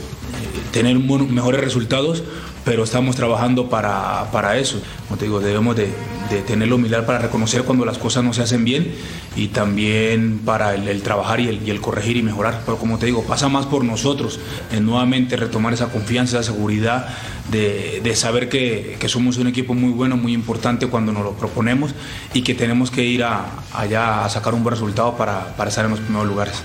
tener 0.73 0.99
mejores 0.99 1.61
resultados, 1.61 2.23
pero 2.71 2.85
estamos 2.85 3.17
trabajando 3.17 3.69
para, 3.69 4.31
para 4.31 4.57
eso. 4.57 4.81
Como 5.09 5.19
te 5.19 5.25
digo, 5.25 5.41
debemos 5.41 5.75
de, 5.75 5.89
de, 6.31 6.41
tenerlo 6.43 6.77
humildad 6.77 7.05
para 7.05 7.19
reconocer 7.19 7.65
cuando 7.65 7.85
las 7.85 7.99
cosas 7.99 8.23
no 8.23 8.33
se 8.33 8.43
hacen 8.43 8.65
bien 8.65 8.95
y 9.35 9.49
también 9.49 10.39
para 10.45 10.77
el, 10.77 10.87
el 10.87 11.03
trabajar 11.03 11.41
y 11.41 11.49
el, 11.49 11.67
y 11.67 11.71
el, 11.71 11.81
corregir 11.81 12.17
y 12.17 12.23
mejorar. 12.23 12.63
Pero 12.65 12.79
como 12.79 12.97
te 12.97 13.07
digo, 13.07 13.25
pasa 13.25 13.49
más 13.49 13.67
por 13.67 13.83
nosotros, 13.83 14.39
en 14.71 14.87
nuevamente 14.87 15.35
retomar 15.37 15.73
esa 15.73 15.89
confianza, 15.89 16.39
esa 16.39 16.53
seguridad 16.53 17.09
de, 17.51 18.01
de 18.05 18.15
saber 18.15 18.49
que, 18.49 18.97
que, 19.01 19.09
somos 19.09 19.37
un 19.39 19.49
equipo 19.49 19.75
muy 19.75 19.91
bueno, 19.91 20.17
muy 20.17 20.33
importante 20.33 20.87
cuando 20.87 21.11
nos 21.11 21.25
lo 21.25 21.33
proponemos 21.33 21.93
y 22.35 22.43
que 22.43 22.55
tenemos 22.55 22.93
que 22.93 23.03
ir 23.03 23.25
a, 23.25 23.47
allá 23.73 24.25
a 24.25 24.29
sacar 24.29 24.55
un 24.55 24.63
buen 24.63 24.77
resultado 24.77 25.17
para, 25.17 25.57
para 25.57 25.71
estar 25.71 25.85
en 25.87 25.91
los 25.91 25.99
primeros 25.99 26.29
lugares. 26.29 26.63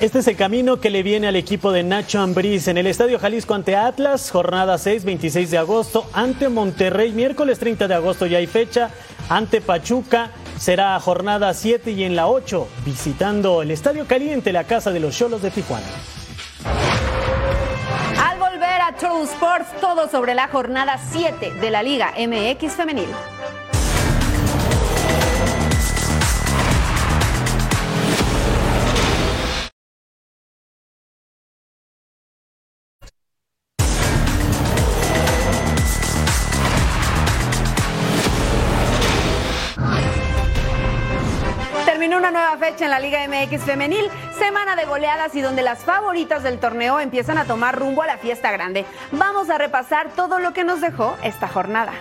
Este 0.00 0.20
es 0.20 0.26
el 0.28 0.36
camino 0.36 0.80
que 0.80 0.88
le 0.88 1.02
viene 1.02 1.28
al 1.28 1.36
equipo 1.36 1.72
de 1.72 1.82
Nacho 1.82 2.20
Ambriz 2.20 2.68
en 2.68 2.78
el 2.78 2.86
Estadio 2.86 3.18
Jalisco 3.18 3.52
ante 3.52 3.76
Atlas, 3.76 4.30
jornada 4.30 4.78
6, 4.78 5.04
26 5.04 5.50
de 5.50 5.58
agosto, 5.58 6.08
ante 6.14 6.48
Monterrey, 6.48 7.12
miércoles 7.12 7.58
30 7.58 7.86
de 7.86 7.94
agosto 7.94 8.24
ya 8.24 8.38
hay 8.38 8.46
fecha, 8.46 8.88
ante 9.28 9.60
Pachuca 9.60 10.30
será 10.58 10.98
jornada 11.00 11.52
7 11.52 11.90
y 11.90 12.04
en 12.04 12.16
la 12.16 12.28
8, 12.28 12.66
visitando 12.86 13.60
el 13.60 13.70
Estadio 13.72 14.06
Caliente, 14.06 14.54
la 14.54 14.64
casa 14.64 14.90
de 14.90 15.00
los 15.00 15.14
Cholos 15.14 15.42
de 15.42 15.50
Tijuana. 15.50 15.86
Al 18.24 18.38
volver 18.38 18.80
a 18.80 18.94
True 18.96 19.24
Sports, 19.24 19.68
todo 19.82 20.08
sobre 20.08 20.34
la 20.34 20.48
jornada 20.48 20.98
7 21.12 21.52
de 21.60 21.70
la 21.70 21.82
Liga 21.82 22.14
MX 22.16 22.72
Femenil. 22.72 23.10
En 42.80 42.90
la 42.90 43.00
Liga 43.00 43.26
MX 43.26 43.64
femenil, 43.64 44.08
semana 44.38 44.76
de 44.76 44.84
goleadas 44.84 45.34
y 45.34 45.40
donde 45.40 45.62
las 45.62 45.84
favoritas 45.84 46.42
del 46.42 46.58
torneo 46.58 47.00
empiezan 47.00 47.38
a 47.38 47.44
tomar 47.44 47.78
rumbo 47.78 48.02
a 48.02 48.06
la 48.06 48.16
fiesta 48.16 48.50
grande. 48.50 48.84
Vamos 49.12 49.50
a 49.50 49.58
repasar 49.58 50.10
todo 50.14 50.38
lo 50.38 50.52
que 50.52 50.64
nos 50.64 50.80
dejó 50.80 51.16
esta 51.22 51.48
jornada. 51.48 51.92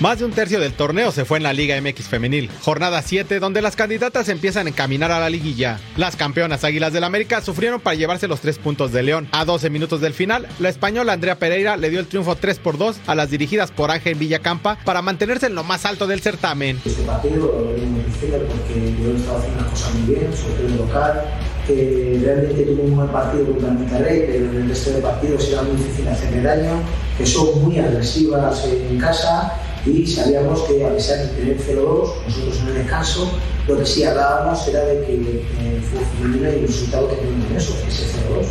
Más 0.00 0.18
de 0.18 0.24
un 0.24 0.30
tercio 0.30 0.60
del 0.60 0.72
torneo 0.72 1.12
se 1.12 1.26
fue 1.26 1.36
en 1.36 1.42
la 1.42 1.52
Liga 1.52 1.78
MX 1.78 2.08
femenil. 2.08 2.48
Jornada 2.62 3.02
7, 3.02 3.38
donde 3.38 3.60
las 3.60 3.76
candidatas 3.76 4.30
empiezan 4.30 4.66
a 4.66 4.70
encaminar 4.70 5.12
a 5.12 5.20
la 5.20 5.28
liguilla. 5.28 5.78
Las 5.98 6.16
campeonas 6.16 6.64
Águilas 6.64 6.94
del 6.94 7.04
América 7.04 7.42
sufrieron 7.42 7.82
para 7.82 7.96
llevarse 7.96 8.26
los 8.26 8.40
tres 8.40 8.56
puntos 8.56 8.92
de 8.92 9.02
León. 9.02 9.28
A 9.30 9.44
12 9.44 9.68
minutos 9.68 10.00
del 10.00 10.14
final, 10.14 10.48
la 10.58 10.70
española 10.70 11.12
Andrea 11.12 11.38
Pereira 11.38 11.76
le 11.76 11.90
dio 11.90 12.00
el 12.00 12.06
triunfo 12.06 12.34
3 12.34 12.60
por 12.60 12.78
2 12.78 12.96
a 13.06 13.14
las 13.14 13.28
dirigidas 13.28 13.72
por 13.72 13.90
Ángel 13.90 14.14
Villacampa 14.14 14.78
para 14.86 15.02
mantenerse 15.02 15.48
en 15.48 15.54
lo 15.54 15.64
más 15.64 15.84
alto 15.84 16.06
del 16.06 16.22
certamen. 16.22 16.80
Este 16.82 17.02
partido 17.02 17.36
lo 17.36 17.86
muy 17.86 18.00
difícil 18.00 18.30
porque 18.30 18.94
yo 19.04 19.14
estaba 19.14 19.38
haciendo 19.38 19.60
las 19.60 19.70
cosas 19.70 19.94
muy 19.96 20.14
bien, 20.14 20.30
sobre 20.34 20.54
todo 20.54 20.86
local. 20.86 21.24
Que 21.66 22.18
realmente 22.24 22.62
tuve 22.62 22.82
un 22.84 22.96
buen 22.96 23.08
partido 23.08 23.44
contra 23.48 23.68
Monterrey, 23.68 24.24
pero 24.26 24.46
en 24.46 24.62
el 24.62 24.68
resto 24.70 24.92
de 24.92 25.02
partidos 25.02 25.46
era 25.46 25.60
muy 25.60 25.76
difícil 25.76 26.08
hacerle 26.08 26.40
daño, 26.40 26.80
que 27.18 27.26
son 27.26 27.62
muy 27.62 27.78
agresivas 27.78 28.64
en 28.64 28.98
casa 28.98 29.52
y 29.86 30.06
sabíamos 30.06 30.62
que 30.62 30.84
a 30.84 30.94
pesar 30.94 31.18
de 31.18 31.26
tener 31.28 31.58
0-2, 31.58 32.24
nosotros 32.26 32.60
en 32.60 32.68
el 32.68 32.74
descanso, 32.74 33.32
lo 33.66 33.78
que 33.78 33.86
sí 33.86 34.04
hablábamos 34.04 34.66
era 34.68 34.84
de 34.84 35.04
que 35.06 35.14
eh, 35.14 35.82
fue 35.90 36.00
femenina 36.18 36.50
el 36.50 36.66
resultado 36.66 37.08
que 37.08 37.16
tuvimos 37.16 37.50
en 37.50 37.56
eso, 37.56 37.74
ese 37.88 38.04
0-2. 38.04 38.46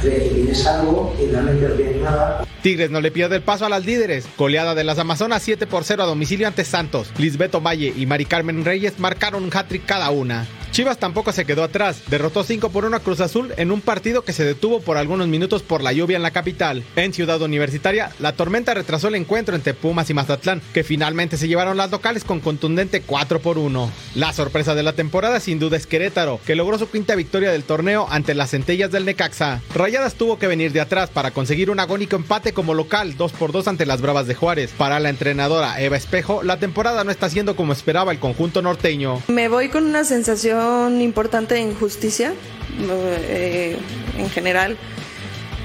Cree 0.00 0.28
que 0.28 0.34
tienes 0.34 0.66
algo 0.66 1.14
y 1.22 1.26
realmente 1.30 1.68
no 1.68 1.74
tienes 1.74 2.02
nada. 2.02 2.44
Tigres 2.62 2.90
no 2.90 3.00
le 3.00 3.12
pierde 3.12 3.36
el 3.36 3.42
paso 3.42 3.66
a 3.66 3.68
las 3.68 3.84
líderes. 3.84 4.26
Goleada 4.36 4.74
de 4.74 4.82
las 4.82 4.98
Amazonas 4.98 5.42
7 5.42 5.66
por 5.68 5.84
0 5.84 6.02
a 6.02 6.06
domicilio 6.06 6.48
ante 6.48 6.64
Santos. 6.64 7.12
Lisbeto 7.18 7.60
Valle 7.60 7.92
y 7.96 8.06
Mari 8.06 8.24
Carmen 8.24 8.64
Reyes 8.64 8.98
marcaron 8.98 9.44
un 9.44 9.50
hat-trick 9.56 9.86
cada 9.86 10.10
una. 10.10 10.46
Chivas 10.72 10.96
tampoco 10.96 11.32
se 11.32 11.44
quedó 11.44 11.64
atrás, 11.64 12.00
derrotó 12.08 12.44
5 12.44 12.70
por 12.70 12.86
1 12.86 12.96
a 12.96 13.00
Cruz 13.00 13.20
Azul 13.20 13.52
en 13.58 13.70
un 13.70 13.82
partido 13.82 14.24
que 14.24 14.32
se 14.32 14.42
detuvo 14.42 14.80
por 14.80 14.96
algunos 14.96 15.28
minutos 15.28 15.62
por 15.62 15.82
la 15.82 15.92
lluvia 15.92 16.16
en 16.16 16.22
la 16.22 16.30
capital. 16.30 16.82
En 16.96 17.12
Ciudad 17.12 17.42
Universitaria, 17.42 18.10
la 18.18 18.32
tormenta 18.32 18.72
retrasó 18.72 19.08
el 19.08 19.16
encuentro 19.16 19.54
entre 19.54 19.74
Pumas 19.74 20.08
y 20.08 20.14
Mazatlán, 20.14 20.62
que 20.72 20.82
finalmente 20.82 21.36
se 21.36 21.46
llevaron 21.46 21.76
las 21.76 21.90
locales 21.90 22.24
con 22.24 22.40
contundente 22.40 23.02
4 23.02 23.40
por 23.40 23.58
1. 23.58 23.92
La 24.14 24.32
sorpresa 24.32 24.74
de 24.74 24.82
la 24.82 24.94
temporada 24.94 25.40
sin 25.40 25.58
duda 25.58 25.76
es 25.76 25.86
Querétaro, 25.86 26.40
que 26.46 26.56
logró 26.56 26.78
su 26.78 26.90
quinta 26.90 27.16
victoria 27.16 27.52
del 27.52 27.64
torneo 27.64 28.06
ante 28.08 28.32
las 28.32 28.52
centellas 28.52 28.90
del 28.90 29.04
Necaxa. 29.04 29.60
Rayadas 29.74 30.14
tuvo 30.14 30.38
que 30.38 30.46
venir 30.46 30.72
de 30.72 30.80
atrás 30.80 31.10
para 31.10 31.32
conseguir 31.32 31.68
un 31.68 31.80
agónico 31.80 32.16
empate 32.16 32.54
como 32.54 32.72
local 32.72 33.14
2 33.18 33.32
por 33.32 33.52
2 33.52 33.68
ante 33.68 33.84
las 33.84 34.00
Bravas 34.00 34.26
de 34.26 34.36
Juárez. 34.36 34.70
Para 34.78 35.00
la 35.00 35.10
entrenadora 35.10 35.82
Eva 35.82 35.98
Espejo, 35.98 36.42
la 36.42 36.56
temporada 36.56 37.04
no 37.04 37.10
está 37.10 37.28
siendo 37.28 37.56
como 37.56 37.74
esperaba 37.74 38.10
el 38.10 38.20
conjunto 38.20 38.62
norteño. 38.62 39.22
Me 39.28 39.48
voy 39.48 39.68
con 39.68 39.84
una 39.84 40.04
sensación 40.04 40.61
importante 41.00 41.54
de 41.54 41.60
injusticia 41.60 42.32
eh, 42.80 43.76
en 44.18 44.30
general. 44.30 44.76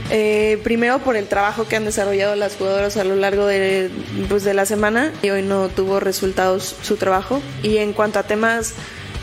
Eh, 0.09 0.59
primero 0.63 0.99
por 0.99 1.17
el 1.17 1.27
trabajo 1.27 1.67
que 1.67 1.75
han 1.75 1.83
desarrollado 1.83 2.35
las 2.35 2.55
jugadoras 2.55 2.95
a 2.95 3.03
lo 3.03 3.15
largo 3.15 3.45
de, 3.45 3.89
pues, 4.29 4.43
de 4.45 4.53
la 4.53 4.65
semana 4.65 5.11
y 5.21 5.29
hoy 5.31 5.41
no 5.41 5.67
tuvo 5.67 5.99
resultados 5.99 6.75
su 6.81 6.95
trabajo. 6.95 7.41
Y 7.61 7.77
en 7.77 7.93
cuanto 7.93 8.19
a 8.19 8.23
temas 8.23 8.75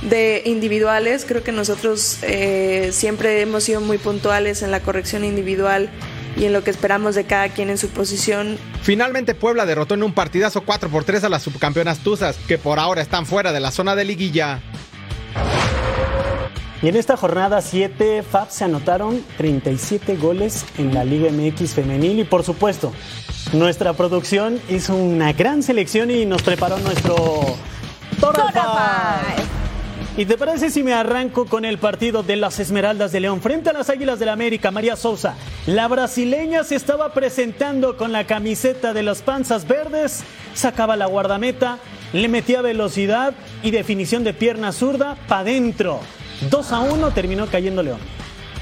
de 0.02 0.42
individuales, 0.44 1.24
creo 1.26 1.42
que 1.42 1.52
nosotros 1.52 2.18
eh, 2.22 2.90
siempre 2.92 3.40
hemos 3.40 3.64
sido 3.64 3.80
muy 3.80 3.96
puntuales 3.96 4.62
en 4.62 4.70
la 4.70 4.80
corrección 4.80 5.24
individual 5.24 5.88
y 6.36 6.44
en 6.44 6.52
lo 6.52 6.64
que 6.64 6.70
esperamos 6.70 7.14
de 7.14 7.24
cada 7.24 7.48
quien 7.48 7.70
en 7.70 7.78
su 7.78 7.88
posición. 7.88 8.58
Finalmente 8.82 9.34
Puebla 9.34 9.64
derrotó 9.66 9.94
en 9.94 10.02
un 10.02 10.12
partidazo 10.12 10.62
4 10.62 10.90
por 10.90 11.04
3 11.04 11.24
a 11.24 11.28
las 11.28 11.42
subcampeonas 11.42 12.00
Tuzas, 12.00 12.36
que 12.46 12.58
por 12.58 12.78
ahora 12.78 13.00
están 13.00 13.24
fuera 13.24 13.52
de 13.52 13.60
la 13.60 13.70
zona 13.70 13.94
de 13.96 14.04
liguilla. 14.04 14.60
Y 16.84 16.88
en 16.88 16.96
esta 16.96 17.16
jornada 17.16 17.62
7, 17.62 18.22
FAB 18.22 18.50
se 18.50 18.64
anotaron 18.64 19.24
37 19.38 20.18
goles 20.18 20.66
en 20.76 20.92
la 20.92 21.02
Liga 21.02 21.30
MX 21.32 21.72
femenil 21.72 22.18
y 22.18 22.24
por 22.24 22.42
supuesto, 22.42 22.92
nuestra 23.54 23.94
producción 23.94 24.60
hizo 24.68 24.94
una 24.94 25.32
gran 25.32 25.62
selección 25.62 26.10
y 26.10 26.26
nos 26.26 26.42
preparó 26.42 26.76
nuestro 26.80 27.16
¿Y 30.18 30.26
te 30.26 30.36
parece 30.36 30.68
si 30.68 30.82
me 30.82 30.92
arranco 30.92 31.46
con 31.46 31.64
el 31.64 31.78
partido 31.78 32.22
de 32.22 32.36
las 32.36 32.60
Esmeraldas 32.60 33.12
de 33.12 33.20
León 33.20 33.40
frente 33.40 33.70
a 33.70 33.72
las 33.72 33.88
Águilas 33.88 34.18
del 34.18 34.26
la 34.26 34.34
América? 34.34 34.70
María 34.70 34.96
Sousa, 34.96 35.36
la 35.64 35.88
brasileña 35.88 36.64
se 36.64 36.74
estaba 36.74 37.14
presentando 37.14 37.96
con 37.96 38.12
la 38.12 38.26
camiseta 38.26 38.92
de 38.92 39.02
las 39.02 39.22
panzas 39.22 39.66
verdes, 39.66 40.22
sacaba 40.52 40.96
la 40.96 41.06
guardameta, 41.06 41.78
le 42.12 42.28
metía 42.28 42.60
velocidad 42.60 43.32
y 43.62 43.70
definición 43.70 44.22
de 44.22 44.34
pierna 44.34 44.70
zurda 44.70 45.16
para 45.28 45.40
adentro. 45.40 46.00
2 46.50 46.72
a 46.72 46.80
1 46.80 47.10
terminó 47.10 47.46
cayendo 47.46 47.82
León. 47.82 47.98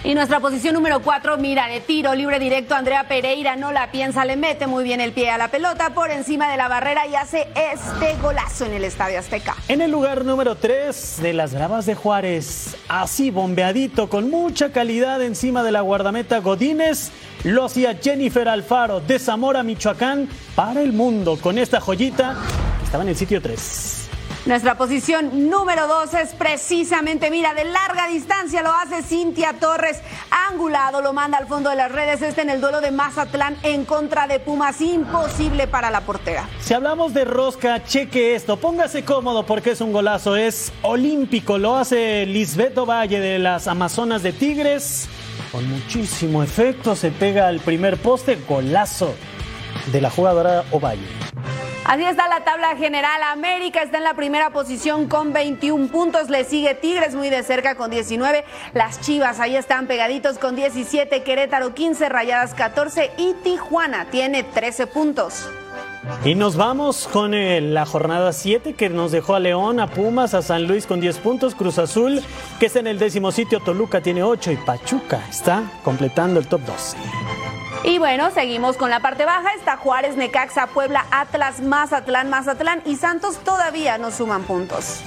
Y 0.05 0.15
nuestra 0.15 0.41
posición 0.41 0.75
número 0.75 1.01
4, 1.01 1.37
mira, 1.39 1.69
de 1.69 1.79
tiro 1.79 2.13
libre 2.17 2.41
directo, 2.41 2.75
Andrea 2.75 3.07
Pereira 3.07 3.55
no 3.55 3.71
la 3.71 3.93
piensa, 3.93 4.25
le 4.25 4.35
mete 4.37 4.67
muy 4.67 4.83
bien 4.83 5.01
el 5.01 5.13
pie 5.13 5.31
a 5.31 5.39
la 5.39 5.49
pelota 5.49 5.91
por 5.95 6.11
encima 6.11 6.51
de 6.51 6.57
la 6.57 6.67
barrera 6.67 7.07
y 7.07 7.15
hace 7.15 7.47
este 7.55 8.17
golazo 8.21 8.65
en 8.65 8.73
el 8.73 8.83
Estadio 8.83 9.21
Azteca. 9.21 9.55
En 9.69 9.81
el 9.81 9.93
lugar 9.93 10.25
número 10.25 10.57
3 10.57 11.21
de 11.23 11.33
las 11.33 11.55
Bravas 11.55 11.87
de 11.87 11.95
Juárez, 11.95 12.75
así 12.89 13.31
bombeadito, 13.31 14.09
con 14.09 14.29
mucha 14.29 14.73
calidad 14.73 15.23
encima 15.23 15.63
de 15.63 15.71
la 15.71 15.83
guardameta 15.83 16.39
Godínez, 16.39 17.13
lo 17.45 17.67
hacía 17.67 17.95
Jennifer 17.95 18.49
Alfaro 18.49 18.99
de 18.99 19.21
Zamora, 19.21 19.63
Michoacán, 19.63 20.29
para 20.57 20.83
el 20.83 20.93
mundo, 20.93 21.39
con 21.41 21.59
esta 21.59 21.81
joyita 21.81 22.37
estaba 22.83 23.05
en 23.05 23.11
el 23.11 23.17
sitio 23.17 23.41
3. 23.41 24.02
Nuestra 24.45 24.77
posición 24.77 25.49
número 25.49 25.87
dos 25.87 26.15
es 26.15 26.31
precisamente, 26.31 27.31
mira, 27.31 27.55
de 27.55 27.63
larga 27.63 28.09
distancia 28.09 28.61
lo 28.63 28.73
hace 28.73 29.05
Cintia 29.05 29.53
Torres. 29.61 30.01
Angulado 30.51 31.01
lo 31.01 31.13
manda 31.13 31.39
al 31.39 31.47
fondo 31.47 31.71
de 31.71 31.77
las 31.77 31.93
redes. 31.93 32.23
Este 32.23 32.43
en 32.43 32.51
el 32.51 32.61
duelo 32.61 32.81
de 32.81 32.91
Mazatlán 32.91 33.57
en 33.63 33.85
contra 33.85 34.27
de 34.27 34.41
Pumas. 34.41 34.81
Imposible 34.81 35.69
para 35.69 35.93
la 35.93 36.01
portera. 36.01 36.49
Si 36.59 36.75
hablamos 36.75 37.15
de 37.15 37.25
rosca, 37.25 37.85
cheque 37.85 38.35
esto. 38.35 38.57
Póngase 38.57 39.05
cómodo 39.05 39.47
porque 39.47 39.71
es 39.71 39.81
un 39.81 39.93
golazo. 39.93 40.35
Es 40.35 40.73
olímpico. 40.83 41.57
Lo 41.57 41.77
hace 41.77 42.27
Lisbeto 42.27 42.85
Valle 42.85 43.21
de 43.21 43.39
las 43.39 43.69
Amazonas 43.69 44.25
de 44.25 44.33
Tigres. 44.33 45.09
Con 45.53 45.69
muchísimo 45.71 46.43
efecto 46.43 46.97
se 46.97 47.13
pega 47.13 47.47
al 47.47 47.61
primer 47.61 47.97
poste. 47.97 48.37
Golazo 48.49 49.15
de 49.93 50.01
la 50.01 50.11
jugadora 50.11 50.65
Ovalle. 50.73 51.07
Así 51.85 52.05
está 52.05 52.29
la 52.29 52.45
tabla 52.45 52.77
general. 52.77 53.23
América 53.25 53.83
está 53.83 53.99
en 53.99 54.05
la 54.05 54.15
primera 54.15 54.51
posición 54.51 55.09
con 55.09 55.33
21 55.33 55.89
puntos. 55.89 56.31
Le 56.31 56.45
sigue 56.45 56.75
Tigres 56.75 57.15
muy 57.15 57.29
de 57.29 57.43
cerca 57.43 57.75
con 57.75 57.91
19. 57.91 58.45
Las 58.73 59.01
Chivas 59.01 59.41
ahí 59.41 59.57
están 59.57 59.89
pegaditos 59.89 60.39
con 60.39 60.55
17. 60.55 61.23
Querétaro 61.25 61.75
15, 61.75 62.09
Rayadas 62.09 62.55
14 62.55 63.11
y 63.19 63.35
Tijuana 63.43 64.07
tiene 64.11 64.45
13 64.45 64.87
puntos. 64.87 65.49
Y 66.25 66.35
nos 66.35 66.57
vamos 66.57 67.09
con 67.09 67.33
la 67.75 67.87
jornada 67.87 68.33
7 68.33 68.75
que 68.75 68.89
nos 68.89 69.13
dejó 69.13 69.35
a 69.35 69.41
León, 69.41 69.81
a 69.81 69.89
Pumas, 69.89 70.35
a 70.35 70.43
San 70.43 70.67
Luis 70.67 70.87
con 70.87 71.01
10 71.01 71.19
puntos, 71.19 71.55
Cruz 71.55 71.79
Azul 71.79 72.23
que 72.59 72.67
está 72.67 72.81
en 72.81 72.89
el 72.89 72.99
décimo 72.99 73.31
sitio, 73.31 73.61
Toluca 73.61 74.01
tiene 74.01 74.23
8 74.23 74.53
y 74.53 74.57
Pachuca 74.57 75.21
está 75.29 75.63
completando 75.85 76.41
el 76.41 76.47
top 76.49 76.63
12. 76.63 76.97
Y 77.85 77.99
bueno, 77.99 78.31
seguimos 78.31 78.77
con 78.77 78.91
la 78.91 79.01
parte 79.01 79.25
baja. 79.25 79.55
Está 79.55 79.77
Juárez, 79.77 80.17
Necaxa, 80.17 80.69
Puebla, 80.69 81.05
Atlas, 81.11 81.61
Mazatlán, 81.61 82.31
Mazatlán 82.31 82.81
y 82.85 82.97
Santos 82.97 83.39
todavía 83.39 83.99
no 83.99 84.13
suman 84.13 84.45
puntos. 84.45 85.01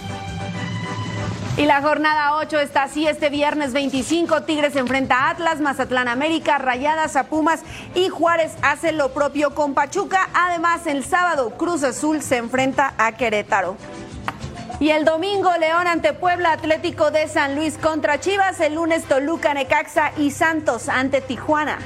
Y 1.58 1.66
la 1.66 1.82
jornada 1.82 2.36
8 2.36 2.60
está 2.60 2.84
así 2.84 3.08
este 3.08 3.30
viernes 3.30 3.72
25. 3.72 4.44
Tigres 4.44 4.76
enfrenta 4.76 5.16
a 5.16 5.30
Atlas, 5.30 5.62
Mazatlán 5.62 6.10
América, 6.10 6.58
Rayadas 6.58 7.16
a 7.16 7.28
Pumas 7.28 7.62
y 7.94 8.10
Juárez 8.10 8.52
hace 8.62 8.92
lo 8.92 9.14
propio 9.14 9.56
con 9.56 9.74
Pachuca. 9.74 10.28
Además, 10.34 10.86
el 10.86 11.06
sábado 11.06 11.52
Cruz 11.52 11.84
Azul 11.84 12.22
se 12.22 12.36
enfrenta 12.38 12.94
a 12.98 13.14
Querétaro. 13.14 13.78
Y 14.82 14.90
el 14.90 15.06
domingo 15.06 15.50
León 15.58 15.88
ante 15.88 16.12
Puebla, 16.12 16.52
Atlético 16.52 17.10
de 17.10 17.30
San 17.30 17.56
Luis 17.56 17.78
contra 17.78 18.20
Chivas. 18.20 18.60
El 18.60 18.76
lunes 18.76 19.06
Toluca, 19.06 19.54
Necaxa 19.54 20.12
y 20.18 20.32
Santos 20.32 20.90
ante 20.90 21.22
Tijuana. 21.22 21.78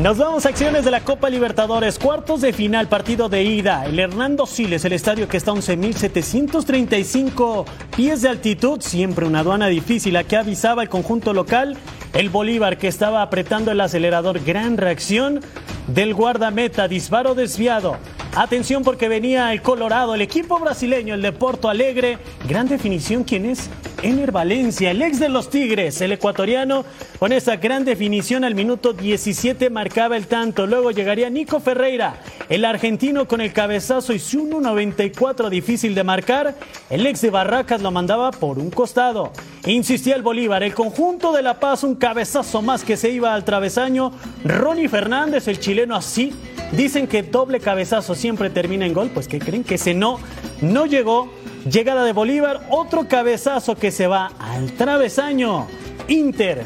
Nos 0.00 0.16
vamos 0.16 0.46
a 0.46 0.48
acciones 0.48 0.86
de 0.86 0.90
la 0.90 1.04
Copa 1.04 1.28
Libertadores, 1.28 1.98
cuartos 1.98 2.40
de 2.40 2.54
final, 2.54 2.88
partido 2.88 3.28
de 3.28 3.42
ida. 3.42 3.84
El 3.84 3.98
Hernando 3.98 4.46
Siles, 4.46 4.86
el 4.86 4.94
estadio 4.94 5.28
que 5.28 5.36
está 5.36 5.50
a 5.50 5.54
11.735 5.54 7.66
pies 7.94 8.22
de 8.22 8.30
altitud, 8.30 8.80
siempre 8.80 9.26
una 9.26 9.40
aduana 9.40 9.66
difícil, 9.66 10.16
a 10.16 10.24
que 10.24 10.38
avisaba 10.38 10.82
el 10.82 10.88
conjunto 10.88 11.34
local. 11.34 11.76
El 12.14 12.30
Bolívar 12.30 12.78
que 12.78 12.88
estaba 12.88 13.20
apretando 13.20 13.70
el 13.70 13.82
acelerador, 13.82 14.42
gran 14.42 14.78
reacción 14.78 15.42
del 15.88 16.14
guardameta, 16.14 16.88
disparo 16.88 17.34
desviado. 17.34 17.98
Atención 18.34 18.84
porque 18.84 19.08
venía 19.08 19.52
el 19.52 19.60
Colorado, 19.60 20.14
el 20.14 20.22
equipo 20.22 20.58
brasileño, 20.58 21.14
el 21.14 21.20
de 21.20 21.32
Porto 21.32 21.68
Alegre. 21.68 22.16
Gran 22.48 22.66
definición, 22.66 23.24
¿quién 23.24 23.44
es? 23.44 23.68
Ener 24.02 24.32
Valencia, 24.32 24.90
el 24.90 25.02
ex 25.02 25.20
de 25.20 25.28
los 25.28 25.50
Tigres, 25.50 26.00
el 26.00 26.12
ecuatoriano, 26.12 26.84
con 27.18 27.32
esa 27.32 27.56
gran 27.56 27.84
definición 27.84 28.42
al 28.44 28.54
minuto 28.54 28.92
17 28.92 29.70
marcaba 29.70 30.16
el 30.16 30.26
tanto. 30.26 30.66
Luego 30.66 30.90
llegaría 30.90 31.30
Nico 31.30 31.60
Ferreira, 31.60 32.20
el 32.48 32.64
argentino 32.64 33.28
con 33.28 33.40
el 33.40 33.52
cabezazo 33.52 34.12
y 34.12 34.18
su 34.18 34.44
1.94 34.44 35.48
difícil 35.48 35.94
de 35.94 36.04
marcar. 36.04 36.54
El 36.90 37.06
ex 37.06 37.20
de 37.20 37.30
Barracas 37.30 37.80
lo 37.82 37.90
mandaba 37.90 38.30
por 38.32 38.58
un 38.58 38.70
costado. 38.70 39.32
Insistía 39.66 40.16
el 40.16 40.22
Bolívar, 40.22 40.62
el 40.62 40.74
conjunto 40.74 41.32
de 41.32 41.42
La 41.42 41.60
Paz, 41.60 41.84
un 41.84 41.94
cabezazo 41.94 42.62
más 42.62 42.82
que 42.84 42.96
se 42.96 43.10
iba 43.10 43.34
al 43.34 43.44
travesaño. 43.44 44.12
Ronnie 44.44 44.88
Fernández, 44.88 45.46
el 45.46 45.60
chileno 45.60 45.94
así. 45.94 46.32
Dicen 46.72 47.06
que 47.06 47.22
doble 47.22 47.60
cabezazo 47.60 48.14
siempre 48.14 48.50
termina 48.50 48.86
en 48.86 48.94
gol, 48.94 49.10
pues 49.12 49.28
que 49.28 49.38
creen 49.38 49.62
que 49.62 49.74
ese 49.74 49.94
no, 49.94 50.18
no 50.62 50.86
llegó 50.86 51.30
Llegada 51.64 52.04
de 52.04 52.12
Bolívar, 52.12 52.66
otro 52.70 53.06
cabezazo 53.06 53.76
que 53.76 53.92
se 53.92 54.08
va 54.08 54.32
al 54.40 54.72
travesaño. 54.72 55.68
Inter 56.08 56.64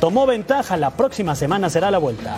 tomó 0.00 0.24
ventaja, 0.24 0.76
la 0.76 0.90
próxima 0.90 1.34
semana 1.34 1.68
será 1.68 1.90
la 1.90 1.98
vuelta. 1.98 2.36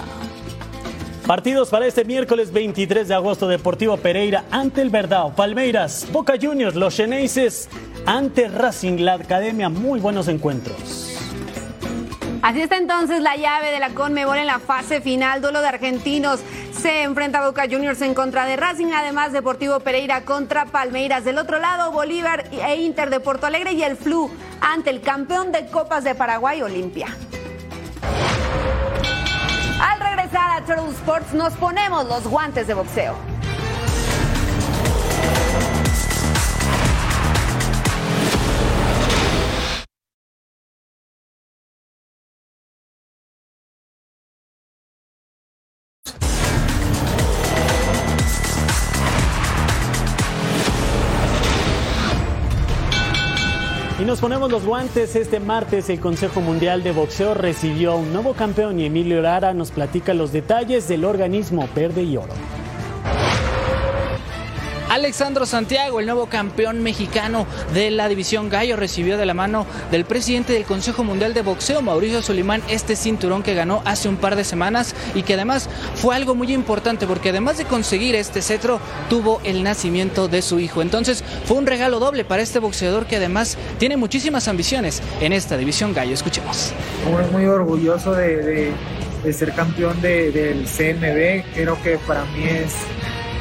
Partidos 1.27 1.69
para 1.69 1.87
este 1.87 2.07
miércoles 2.07 2.51
23 2.51 3.09
de 3.09 3.15
agosto, 3.15 3.47
Deportivo 3.47 3.99
Pereira 3.99 4.45
ante 4.51 4.81
el 4.81 4.89
Verdao, 4.89 5.35
Palmeiras, 5.35 6.07
Boca 6.11 6.37
Juniors, 6.41 6.75
los 6.75 6.95
Xeneises 6.95 7.69
ante 8.07 8.49
Racing, 8.49 9.01
la 9.01 9.15
Academia, 9.15 9.69
muy 9.69 10.01
buenos 10.01 10.29
encuentros. 10.29 11.19
Así 12.41 12.63
está 12.63 12.79
entonces 12.79 13.21
la 13.21 13.37
llave 13.37 13.71
de 13.73 13.81
la 13.81 13.91
Conmebol 13.91 14.39
en 14.39 14.47
la 14.47 14.61
fase 14.61 15.03
final, 15.03 15.43
duelo 15.43 15.61
de 15.61 15.67
argentinos. 15.67 16.41
Se 16.81 17.03
enfrenta 17.03 17.45
Boca 17.45 17.65
Juniors 17.69 18.01
en 18.03 18.15
contra 18.15 18.47
de 18.47 18.57
Racing, 18.57 18.93
además 18.95 19.33
Deportivo 19.33 19.81
Pereira 19.81 20.25
contra 20.25 20.67
Palmeiras. 20.67 21.25
Del 21.25 21.39
otro 21.39 21.59
lado, 21.59 21.91
Bolívar 21.91 22.45
e 22.53 22.77
Inter 22.77 23.11
de 23.11 23.19
Porto 23.19 23.47
Alegre 23.47 23.73
y 23.73 23.83
el 23.83 23.97
Flu 23.97 24.31
ante 24.61 24.91
el 24.91 25.01
campeón 25.01 25.51
de 25.51 25.67
Copas 25.67 26.05
de 26.05 26.15
Paraguay, 26.15 26.63
Olimpia. 26.63 27.09
Al 29.81 30.01
regresar 30.01 30.51
a 30.53 30.65
Turtle 30.65 30.91
Sports 30.91 31.35
nos 31.35 31.53
ponemos 31.55 32.07
los 32.07 32.29
guantes 32.29 32.69
de 32.69 32.75
boxeo. 32.75 33.17
Nos 54.19 54.23
ponemos 54.23 54.51
los 54.51 54.67
guantes, 54.67 55.15
este 55.15 55.39
martes 55.39 55.89
el 55.91 56.01
Consejo 56.01 56.41
Mundial 56.41 56.83
de 56.83 56.91
Boxeo 56.91 57.35
recibió 57.35 57.95
un 57.95 58.13
nuevo 58.13 58.35
campeón 58.35 58.81
y 58.81 58.87
Emilio 58.87 59.23
Lara 59.23 59.55
nos 59.55 59.71
platica 59.71 60.13
los 60.13 60.33
detalles 60.33 60.89
del 60.89 61.05
organismo 61.05 61.69
verde 61.73 62.03
y 62.03 62.17
oro. 62.17 62.33
Alexandro 64.89 65.45
Santiago, 65.45 66.01
el 66.01 66.07
nuevo 66.07 66.27
campeón 66.27 66.83
mexicano 66.83 67.47
de 67.75 67.91
la 67.91 68.09
división 68.09 68.49
Gallo, 68.49 68.77
recibió 68.77 69.19
de 69.19 69.27
la 69.27 69.35
mano 69.35 69.67
del 69.91 70.07
presidente 70.07 70.55
del 70.55 70.65
Consejo 70.65 71.05
Mundial 71.05 71.35
de 71.35 71.43
Boxeo, 71.43 71.83
Mauricio 71.83 72.23
Solimán, 72.23 72.63
este 72.69 72.97
cinturón 72.97 73.43
que 73.43 73.55
ganó 73.55 73.83
hace 73.85 74.09
un 74.09 74.17
par 74.17 74.35
de 74.35 74.45
semanas 74.45 74.95
y 75.15 75.25
que 75.25 75.35
además 75.35 75.69
fue 75.95 76.17
algo 76.17 76.35
muy 76.35 76.53
importante 76.53 77.07
porque 77.07 77.31
además 77.31 77.59
de 77.59 77.67
conseguir 77.67 78.15
este 78.15 78.41
cetro, 78.41 78.81
tuvo 79.11 79.41
el 79.45 79.63
nacimiento 79.63 80.27
de 80.27 80.41
su 80.41 80.59
hijo. 80.59 80.81
Entonces 80.81 81.23
fue 81.45 81.59
un 81.59 81.67
regalo 81.67 81.99
doble 81.99 82.25
para 82.25 82.43
este 82.43 82.59
boxeador 82.59 83.07
que 83.07 83.17
además 83.17 83.59
tiene 83.79 83.97
muchísimas 83.99 84.49
ambiciones 84.49 85.03
en 85.21 85.33
esta 85.35 85.59
división 85.59 85.93
Gallo. 85.93 86.15
Escuchemos. 86.15 86.73
Muy 87.33 87.45
orgulloso 87.45 88.15
de, 88.15 88.73
ser 89.33 89.53
campeón 89.53 90.01
del 90.01 90.65
CMB. 90.65 91.55
Creo 91.55 91.81
que 91.83 91.99
para 92.07 92.25
mí 92.27 92.45
es 92.45 92.73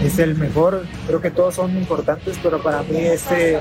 es 0.01 0.19
el 0.19 0.35
mejor. 0.35 0.83
Creo 1.07 1.21
que 1.21 1.31
todos 1.31 1.55
son 1.55 1.75
importantes, 1.77 2.37
pero 2.41 2.61
para 2.61 2.83
mí 2.83 2.99
este 2.99 3.59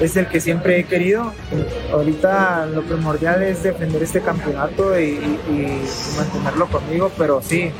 es 0.00 0.16
el 0.16 0.28
que 0.28 0.40
siempre 0.40 0.78
he 0.78 0.84
querido. 0.84 1.32
Ahorita 1.92 2.66
lo 2.66 2.82
primordial 2.82 3.42
es 3.42 3.62
defender 3.62 4.02
este 4.02 4.20
campeonato 4.20 4.98
y, 4.98 5.18
y 5.50 5.82
mantenerlo 6.16 6.66
conmigo, 6.68 7.10
pero 7.16 7.42
sí, 7.42 7.70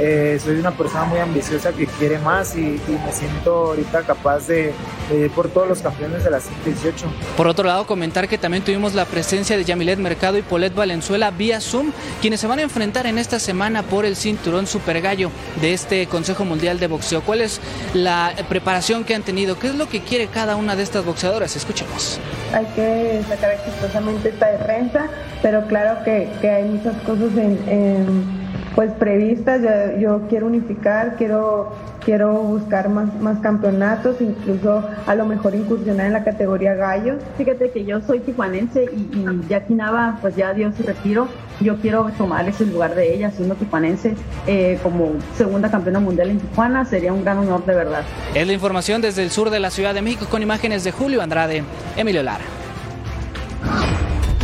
eh, 0.00 0.38
soy 0.42 0.60
una 0.60 0.70
persona 0.70 1.04
muy 1.04 1.18
ambiciosa 1.18 1.72
que 1.72 1.86
quiere 1.86 2.18
más 2.18 2.56
y, 2.56 2.80
me 2.88 3.12
siento 3.12 3.66
ahorita 3.66 4.02
capaz 4.02 4.46
de, 4.46 4.72
ir 5.12 5.30
por 5.32 5.48
todos 5.48 5.68
los 5.68 5.80
campeones 5.80 6.22
de 6.22 6.30
la 6.30 6.40
118. 6.40 7.06
Por 7.36 7.48
otro 7.48 7.66
lado, 7.66 7.86
comentar 7.86 8.28
que 8.28 8.38
también 8.38 8.62
tuvimos 8.62 8.94
la 8.94 9.06
presencia 9.06 9.56
de 9.56 9.64
Yamilet 9.64 9.98
Mercado 9.98 10.38
y 10.38 10.42
Polet 10.42 10.72
Valenzuela 10.72 11.32
vía 11.32 11.60
Zoom, 11.60 11.90
quienes 12.20 12.40
se 12.40 12.46
van 12.46 12.60
a 12.60 12.62
enfrentar 12.62 13.06
en 13.06 13.18
esta 13.18 13.40
semana 13.40 13.82
por 13.82 14.04
el 14.04 14.14
cinturón 14.14 14.68
super 14.68 15.00
gallo 15.00 15.30
de 15.60 15.72
este 15.72 16.06
Consejo 16.06 16.44
Mundial 16.44 16.78
de 16.78 16.86
Boxeo. 16.86 17.22
¿Cuál 17.22 17.40
es 17.40 17.60
la 17.92 18.32
preparación 18.48 19.02
que 19.02 19.16
han 19.16 19.22
tenido? 19.22 19.58
¿Qué 19.58 19.68
es 19.68 19.74
lo 19.74 19.88
que 19.88 20.00
quiere 20.00 20.28
cada 20.28 20.54
una 20.54 20.76
de 20.76 20.84
estas 20.84 21.04
boxeadoras? 21.04 21.56
Escuchemos. 21.56 22.20
Hay 22.54 22.66
que 22.76 23.20
sacar 23.28 23.50
exitosamente 23.52 24.28
esta 24.28 24.46
defensa, 24.46 25.08
pero 25.42 25.66
claro 25.66 26.04
que, 26.04 26.28
hay 26.48 26.64
muchas 26.64 26.94
cosas 27.02 27.36
en 27.36 28.37
pues 28.74 28.92
previstas. 28.92 29.60
Yo, 29.98 30.22
quiero 30.28 30.46
unificar, 30.46 31.16
quiero, 31.16 31.72
quiero 32.04 32.32
buscar 32.34 32.88
más, 32.88 33.14
más 33.20 33.38
campeonatos, 33.40 34.20
incluso 34.20 34.84
a 35.06 35.14
lo 35.14 35.26
mejor 35.26 35.54
incursionar 35.54 36.06
en 36.06 36.12
la 36.12 36.24
categoría 36.24 36.74
gallo. 36.74 37.16
Fíjate 37.36 37.70
que 37.70 37.84
yo 37.84 38.00
soy 38.00 38.20
tijuanense 38.20 38.84
y, 38.94 39.18
y 39.18 39.40
ya 39.48 39.64
Nava 39.68 40.18
pues 40.20 40.36
ya 40.36 40.52
dio 40.54 40.72
su 40.72 40.82
retiro. 40.82 41.28
Yo 41.60 41.76
quiero 41.76 42.10
tomar 42.16 42.48
ese 42.48 42.66
lugar 42.66 42.94
de 42.94 43.14
ella, 43.14 43.30
siendo 43.30 43.54
tijuanense, 43.56 44.14
eh, 44.46 44.78
como 44.82 45.12
segunda 45.36 45.70
campeona 45.70 45.98
mundial 45.98 46.30
en 46.30 46.38
Tijuana. 46.38 46.84
Sería 46.84 47.12
un 47.12 47.24
gran 47.24 47.38
honor 47.38 47.64
de 47.66 47.74
verdad. 47.74 48.02
Es 48.34 48.46
la 48.46 48.52
información 48.52 49.02
desde 49.02 49.24
el 49.24 49.30
sur 49.30 49.50
de 49.50 49.58
la 49.58 49.70
Ciudad 49.70 49.94
de 49.94 50.02
México 50.02 50.26
con 50.30 50.42
imágenes 50.42 50.84
de 50.84 50.92
Julio 50.92 51.20
Andrade, 51.20 51.64
Emilio 51.96 52.22
Lara. 52.22 52.57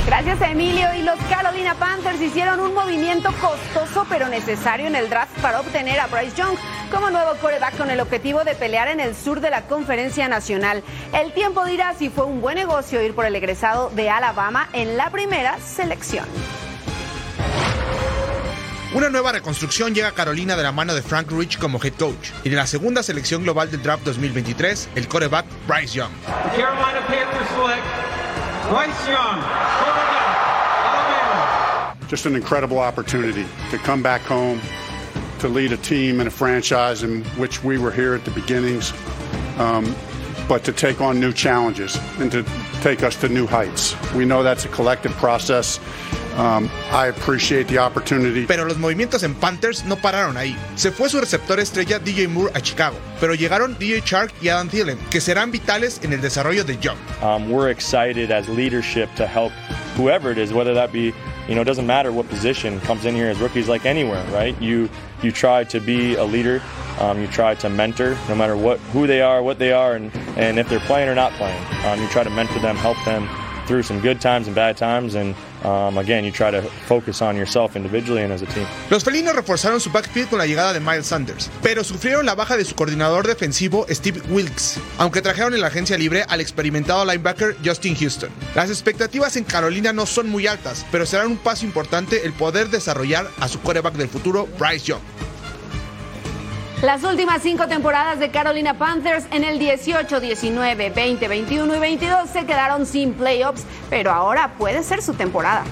Gracias 0.06 0.40
Emilio. 0.42 0.94
Y 0.94 1.02
los 1.02 1.18
Carolina 1.30 1.74
Panthers 1.74 2.20
hicieron 2.20 2.60
un 2.60 2.74
movimiento 2.74 3.30
costoso 3.40 4.06
pero 4.08 4.28
necesario 4.28 4.86
en 4.86 4.96
el 4.96 5.08
draft 5.08 5.38
para 5.40 5.60
obtener 5.60 5.98
a 5.98 6.06
Bryce 6.06 6.36
Young 6.36 6.56
como 6.90 7.10
nuevo 7.10 7.34
coreback 7.40 7.76
con 7.76 7.90
el 7.90 8.00
objetivo 8.00 8.44
de 8.44 8.54
pelear 8.54 8.88
en 8.88 9.00
el 9.00 9.16
sur 9.16 9.40
de 9.40 9.50
la 9.50 9.66
conferencia 9.66 10.28
nacional. 10.28 10.82
El 11.12 11.32
tiempo 11.32 11.64
dirá 11.64 11.94
si 11.94 12.10
fue 12.10 12.24
un 12.24 12.40
buen 12.40 12.56
negocio 12.56 13.02
ir 13.02 13.14
por 13.14 13.24
el 13.24 13.34
egresado 13.34 13.90
de 13.90 14.10
Alabama 14.10 14.68
en 14.72 14.96
la 14.96 15.10
primera 15.10 15.58
selección. 15.58 16.26
Una 18.94 19.08
nueva 19.08 19.32
reconstrucción 19.32 19.92
llega 19.92 20.08
a 20.08 20.12
Carolina 20.12 20.54
de 20.54 20.62
la 20.62 20.70
mano 20.70 20.94
de 20.94 21.02
Frank 21.02 21.32
Rich 21.32 21.58
como 21.58 21.82
head 21.82 21.94
coach 21.94 22.30
y 22.44 22.50
de 22.50 22.54
la 22.54 22.66
segunda 22.68 23.02
selección 23.02 23.42
global 23.42 23.68
del 23.68 23.82
draft 23.82 24.04
2023, 24.04 24.90
el 24.94 25.08
coreback 25.08 25.46
Bryce 25.66 25.94
Young. 25.94 26.12
Carolina 26.56 27.04
Panthers 27.08 28.23
Bryce 28.68 29.08
Young, 29.08 29.42
Just 32.08 32.24
an 32.24 32.34
incredible 32.34 32.78
opportunity 32.78 33.46
to 33.70 33.76
come 33.78 34.02
back 34.02 34.22
home, 34.22 34.58
to 35.40 35.48
lead 35.48 35.72
a 35.72 35.76
team 35.76 36.18
and 36.20 36.28
a 36.28 36.30
franchise 36.30 37.02
in 37.02 37.24
which 37.36 37.62
we 37.62 37.76
were 37.76 37.90
here 37.90 38.14
at 38.14 38.24
the 38.24 38.30
beginnings, 38.30 38.94
um, 39.58 39.84
but 40.48 40.64
to 40.64 40.72
take 40.72 41.00
on 41.00 41.20
new 41.20 41.32
challenges 41.32 41.98
and 42.18 42.30
to 42.32 42.44
take 42.82 43.02
us 43.02 43.16
to 43.16 43.28
new 43.28 43.46
heights. 43.46 43.94
We 44.12 44.24
know 44.24 44.42
that's 44.42 44.64
a 44.64 44.68
collective 44.68 45.12
process. 45.12 45.80
Um, 46.36 46.68
I 46.90 47.06
appreciate 47.06 47.68
the 47.68 47.78
opportunity. 47.78 48.46
Pero 48.46 48.64
los 48.64 48.76
movimientos 48.76 49.22
en 49.22 49.34
Panthers 49.34 49.84
no 49.84 49.96
pararon 49.96 50.36
ahí. 50.36 50.56
Se 50.74 50.90
fue 50.90 51.08
su 51.08 51.20
receptor 51.20 51.60
estrella 51.60 52.00
DJ 52.00 52.28
Moore 52.28 52.50
a 52.54 52.60
Chicago, 52.60 52.96
pero 53.20 53.34
llegaron 53.34 53.76
DJ 53.78 54.02
Shark 54.04 54.32
y 54.42 54.48
Adam 54.48 54.68
Thielen, 54.68 54.98
que 55.10 55.20
serán 55.20 55.52
vitales 55.52 56.00
en 56.02 56.12
el 56.12 56.20
desarrollo 56.20 56.64
de 56.64 56.76
Young. 56.78 56.98
Um, 57.22 57.50
we're 57.50 57.70
excited 57.70 58.32
as 58.32 58.48
leadership 58.48 59.08
to 59.14 59.26
help 59.26 59.52
whoever 59.96 60.32
it 60.32 60.38
is, 60.38 60.52
whether 60.52 60.74
that 60.74 60.92
be, 60.92 61.14
you 61.46 61.54
know, 61.54 61.60
it 61.60 61.66
doesn't 61.66 61.86
matter 61.86 62.10
what 62.10 62.28
position 62.28 62.80
comes 62.80 63.04
in 63.04 63.14
here 63.14 63.28
as 63.28 63.38
rookies, 63.38 63.68
like 63.68 63.86
anywhere, 63.86 64.24
right? 64.32 64.60
You 64.60 64.88
you 65.24 65.32
try 65.32 65.64
to 65.64 65.80
be 65.80 66.14
a 66.14 66.24
leader, 66.24 66.62
um, 67.00 67.20
you 67.20 67.26
try 67.26 67.54
to 67.56 67.68
mentor, 67.68 68.16
no 68.28 68.34
matter 68.34 68.56
what 68.56 68.78
who 68.92 69.06
they 69.06 69.22
are, 69.22 69.42
what 69.42 69.58
they 69.58 69.72
are, 69.72 69.96
and 69.96 70.14
and 70.36 70.58
if 70.58 70.68
they're 70.68 70.80
playing 70.80 71.08
or 71.08 71.14
not 71.14 71.32
playing. 71.32 71.60
Um, 71.84 72.00
you 72.00 72.06
try 72.08 72.22
to 72.22 72.30
mentor 72.30 72.60
them, 72.60 72.76
help 72.76 73.02
them 73.04 73.28
through 73.66 73.82
some 73.82 74.00
good 74.00 74.20
times 74.20 74.46
and 74.46 74.54
bad 74.54 74.76
times, 74.76 75.14
and 75.14 75.34
um, 75.64 75.98
again, 75.98 76.24
you 76.24 76.30
try 76.30 76.50
to 76.50 76.62
focus 76.86 77.22
on 77.22 77.36
yourself 77.36 77.76
individually 77.76 78.22
and 78.22 78.32
as 78.32 78.42
a 78.42 78.46
team. 78.46 78.66
Los 78.90 79.04
felinos 79.04 79.34
reforzaron 79.34 79.80
su 79.80 79.90
backfield 79.90 80.30
con 80.30 80.38
la 80.38 80.46
llegada 80.46 80.72
de 80.72 80.80
Miles 80.80 81.06
Sanders, 81.06 81.50
pero 81.62 81.84
sufrieron 81.84 82.26
la 82.26 82.34
baja 82.34 82.56
de 82.56 82.64
su 82.64 82.74
coordinador 82.74 83.26
defensivo 83.26 83.86
Steve 83.90 84.20
Wilkes, 84.28 84.78
aunque 84.98 85.22
trajeron 85.22 85.54
en 85.54 85.60
la 85.60 85.68
agencia 85.68 85.98
libre 85.98 86.24
al 86.28 86.40
experimentado 86.40 87.04
linebacker 87.04 87.56
Justin 87.64 87.96
Houston. 87.96 88.30
Las 88.54 88.70
expectativas 88.70 89.36
en 89.36 89.44
Carolina 89.44 89.92
no 89.92 90.06
son 90.06 90.28
muy 90.28 90.46
altas, 90.46 90.86
pero 90.90 91.06
serán 91.06 91.28
un 91.28 91.36
paso 91.38 91.64
importante 91.64 92.24
el 92.24 92.32
poder 92.32 92.68
desarrollar 92.68 93.28
a 93.40 93.48
su 93.48 93.60
quarterback 93.60 93.94
del 93.94 94.08
futuro, 94.08 94.48
Bryce 94.58 94.86
Young. 94.86 95.33
Las 96.82 97.02
últimas 97.02 97.42
cinco 97.42 97.66
temporadas 97.66 98.18
de 98.18 98.30
Carolina 98.30 98.74
Panthers 98.74 99.24
en 99.30 99.44
el 99.44 99.58
18, 99.58 100.20
19, 100.20 100.90
20, 100.90 101.28
21 101.28 101.76
y 101.76 101.78
22 101.78 102.28
se 102.28 102.44
quedaron 102.44 102.84
sin 102.84 103.14
playoffs, 103.14 103.64
pero 103.88 104.10
ahora 104.10 104.54
puede 104.58 104.82
ser 104.82 105.00
su 105.00 105.14
temporada. 105.14 105.64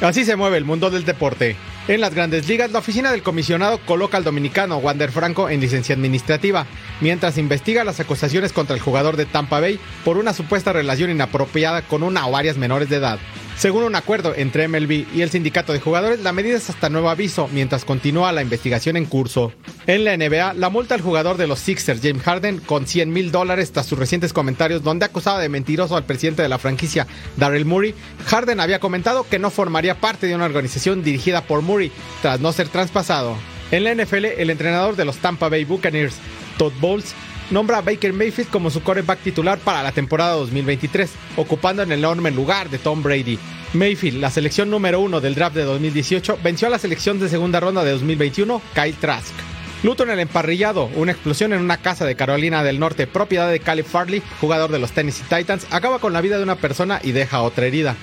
Así 0.00 0.24
se 0.24 0.36
mueve 0.36 0.58
el 0.58 0.64
mundo 0.64 0.90
del 0.90 1.04
deporte. 1.04 1.56
En 1.88 2.02
las 2.02 2.14
grandes 2.14 2.46
ligas, 2.46 2.70
la 2.70 2.80
oficina 2.80 3.10
del 3.10 3.22
comisionado 3.22 3.78
coloca 3.86 4.18
al 4.18 4.24
dominicano 4.24 4.76
Wander 4.76 5.10
Franco 5.10 5.48
en 5.48 5.60
licencia 5.60 5.94
administrativa, 5.94 6.66
mientras 7.00 7.38
investiga 7.38 7.82
las 7.82 7.98
acusaciones 7.98 8.52
contra 8.52 8.76
el 8.76 8.82
jugador 8.82 9.16
de 9.16 9.24
Tampa 9.24 9.58
Bay 9.58 9.80
por 10.04 10.18
una 10.18 10.34
supuesta 10.34 10.74
relación 10.74 11.10
inapropiada 11.10 11.80
con 11.80 12.02
una 12.02 12.26
o 12.26 12.30
varias 12.30 12.58
menores 12.58 12.90
de 12.90 12.96
edad. 12.96 13.18
Según 13.58 13.82
un 13.82 13.96
acuerdo 13.96 14.34
entre 14.36 14.68
MLB 14.68 15.12
y 15.12 15.22
el 15.22 15.30
sindicato 15.30 15.72
de 15.72 15.80
jugadores, 15.80 16.20
la 16.20 16.32
medida 16.32 16.56
es 16.56 16.70
hasta 16.70 16.90
nuevo 16.90 17.10
aviso 17.10 17.48
mientras 17.52 17.84
continúa 17.84 18.30
la 18.30 18.40
investigación 18.40 18.96
en 18.96 19.04
curso. 19.04 19.52
En 19.88 20.04
la 20.04 20.16
NBA, 20.16 20.54
la 20.54 20.70
multa 20.70 20.94
al 20.94 21.00
jugador 21.00 21.36
de 21.36 21.48
los 21.48 21.58
Sixers, 21.58 22.00
James 22.00 22.22
Harden, 22.22 22.58
con 22.60 22.86
100 22.86 23.12
mil 23.12 23.32
dólares 23.32 23.72
tras 23.72 23.86
sus 23.86 23.98
recientes 23.98 24.32
comentarios 24.32 24.84
donde 24.84 25.06
acusaba 25.06 25.40
de 25.40 25.48
mentiroso 25.48 25.96
al 25.96 26.04
presidente 26.04 26.42
de 26.42 26.48
la 26.48 26.58
franquicia, 26.58 27.08
Darrell 27.36 27.64
Murray. 27.64 27.96
Harden 28.26 28.60
había 28.60 28.78
comentado 28.78 29.26
que 29.28 29.40
no 29.40 29.50
formaría 29.50 30.00
parte 30.00 30.28
de 30.28 30.36
una 30.36 30.44
organización 30.44 31.02
dirigida 31.02 31.42
por 31.42 31.60
Murray 31.60 31.90
tras 32.22 32.38
no 32.38 32.52
ser 32.52 32.68
traspasado. 32.68 33.36
En 33.72 33.82
la 33.82 33.92
NFL, 33.92 34.26
el 34.26 34.50
entrenador 34.50 34.94
de 34.94 35.04
los 35.04 35.16
Tampa 35.16 35.48
Bay 35.48 35.64
Buccaneers, 35.64 36.14
Todd 36.58 36.72
Bowles, 36.80 37.12
nombra 37.50 37.78
a 37.78 37.82
Baker 37.82 38.12
Mayfield 38.12 38.50
como 38.50 38.70
su 38.70 38.82
quarterback 38.82 39.20
titular 39.20 39.58
para 39.58 39.82
la 39.82 39.92
temporada 39.92 40.32
2023, 40.32 41.10
ocupando 41.36 41.82
el 41.82 41.92
enorme 41.92 42.30
lugar 42.30 42.70
de 42.70 42.78
Tom 42.78 43.02
Brady. 43.02 43.38
Mayfield, 43.74 44.20
la 44.20 44.30
selección 44.30 44.70
número 44.70 45.00
uno 45.00 45.20
del 45.20 45.34
draft 45.34 45.56
de 45.56 45.64
2018, 45.64 46.38
venció 46.42 46.68
a 46.68 46.70
la 46.70 46.78
selección 46.78 47.20
de 47.20 47.28
segunda 47.28 47.60
ronda 47.60 47.84
de 47.84 47.92
2021, 47.92 48.62
Kyle 48.74 48.94
Trask. 48.94 49.34
Luto 49.82 50.02
en 50.02 50.10
el 50.10 50.18
emparrillado, 50.18 50.90
una 50.96 51.12
explosión 51.12 51.52
en 51.52 51.60
una 51.60 51.76
casa 51.76 52.04
de 52.04 52.16
Carolina 52.16 52.64
del 52.64 52.80
Norte, 52.80 53.06
propiedad 53.06 53.48
de 53.50 53.60
Caleb 53.60 53.86
Farley, 53.86 54.22
jugador 54.40 54.72
de 54.72 54.80
los 54.80 54.90
Tennessee 54.90 55.24
Titans, 55.28 55.66
acaba 55.70 56.00
con 56.00 56.12
la 56.12 56.20
vida 56.20 56.36
de 56.36 56.42
una 56.42 56.56
persona 56.56 57.00
y 57.02 57.12
deja 57.12 57.42
otra 57.42 57.66
herida. 57.66 57.94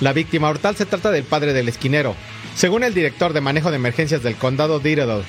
La 0.00 0.12
víctima 0.12 0.48
mortal 0.48 0.76
se 0.76 0.86
trata 0.86 1.10
del 1.10 1.24
padre 1.24 1.52
del 1.52 1.68
esquinero. 1.68 2.14
Según 2.54 2.84
el 2.84 2.94
director 2.94 3.32
de 3.32 3.40
manejo 3.40 3.70
de 3.70 3.76
emergencias 3.76 4.22
del 4.22 4.36
condado 4.36 4.78
de 4.78 5.24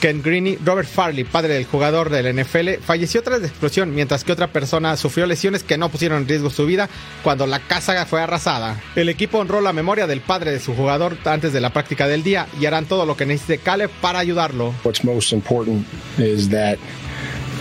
Ken 0.00 0.22
Greeny, 0.22 0.56
Robert 0.64 0.88
Farley, 0.88 1.24
padre 1.24 1.54
del 1.54 1.64
jugador 1.64 2.10
del 2.10 2.34
NFL, 2.34 2.80
falleció 2.80 3.22
tras 3.22 3.40
la 3.40 3.48
explosión, 3.48 3.94
mientras 3.94 4.24
que 4.24 4.32
otra 4.32 4.52
persona 4.52 4.96
sufrió 4.96 5.26
lesiones 5.26 5.62
que 5.62 5.78
no 5.78 5.88
pusieron 5.88 6.22
en 6.22 6.28
riesgo 6.28 6.50
su 6.50 6.66
vida 6.66 6.88
cuando 7.22 7.46
la 7.46 7.60
casa 7.60 8.06
fue 8.06 8.20
arrasada. 8.20 8.80
El 8.94 9.08
equipo 9.08 9.38
honró 9.38 9.60
la 9.60 9.72
memoria 9.72 10.06
del 10.06 10.20
padre 10.20 10.52
de 10.52 10.60
su 10.60 10.74
jugador 10.74 11.16
antes 11.24 11.52
de 11.52 11.60
la 11.60 11.72
práctica 11.72 12.06
del 12.06 12.22
día 12.22 12.46
y 12.60 12.66
harán 12.66 12.86
todo 12.86 13.06
lo 13.06 13.16
que 13.16 13.26
necesite 13.26 13.58
Caleb 13.58 13.90
para 14.00 14.20
ayudarlo. 14.20 14.74
What's 14.84 15.04
most 15.04 15.32
important 15.32 15.86
is 16.18 16.48
that 16.50 16.78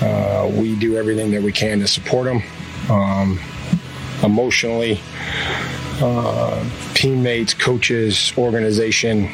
uh, 0.01 0.47
we 0.47 0.75
do 0.75 0.97
everything 0.97 1.31
that 1.31 1.41
we 1.41 1.51
can 1.51 1.79
to 1.79 1.87
support 1.87 2.31
him. 2.31 2.41
um, 2.89 3.39
emotionally, 4.23 4.99
uh, 6.01 6.63
teammates, 6.93 7.53
coaches, 7.53 8.33
organization. 8.37 9.29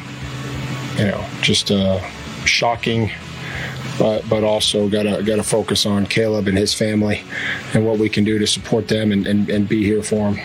You 0.96 1.06
know, 1.06 1.24
just 1.40 1.70
uh, 1.70 2.00
shocking. 2.46 3.10
But, 3.96 4.28
but 4.28 4.42
also 4.42 4.88
got 4.88 5.04
to 5.04 5.22
got 5.22 5.36
to 5.36 5.44
focus 5.44 5.86
on 5.86 6.06
Caleb 6.06 6.48
and 6.48 6.58
his 6.58 6.74
family 6.74 7.22
and 7.74 7.86
what 7.86 8.00
we 8.00 8.08
can 8.08 8.24
do 8.24 8.40
to 8.40 8.46
support 8.46 8.88
them 8.88 9.12
and, 9.12 9.24
and, 9.24 9.48
and 9.48 9.68
be 9.68 9.84
here 9.84 10.02
for 10.02 10.32
them. 10.32 10.40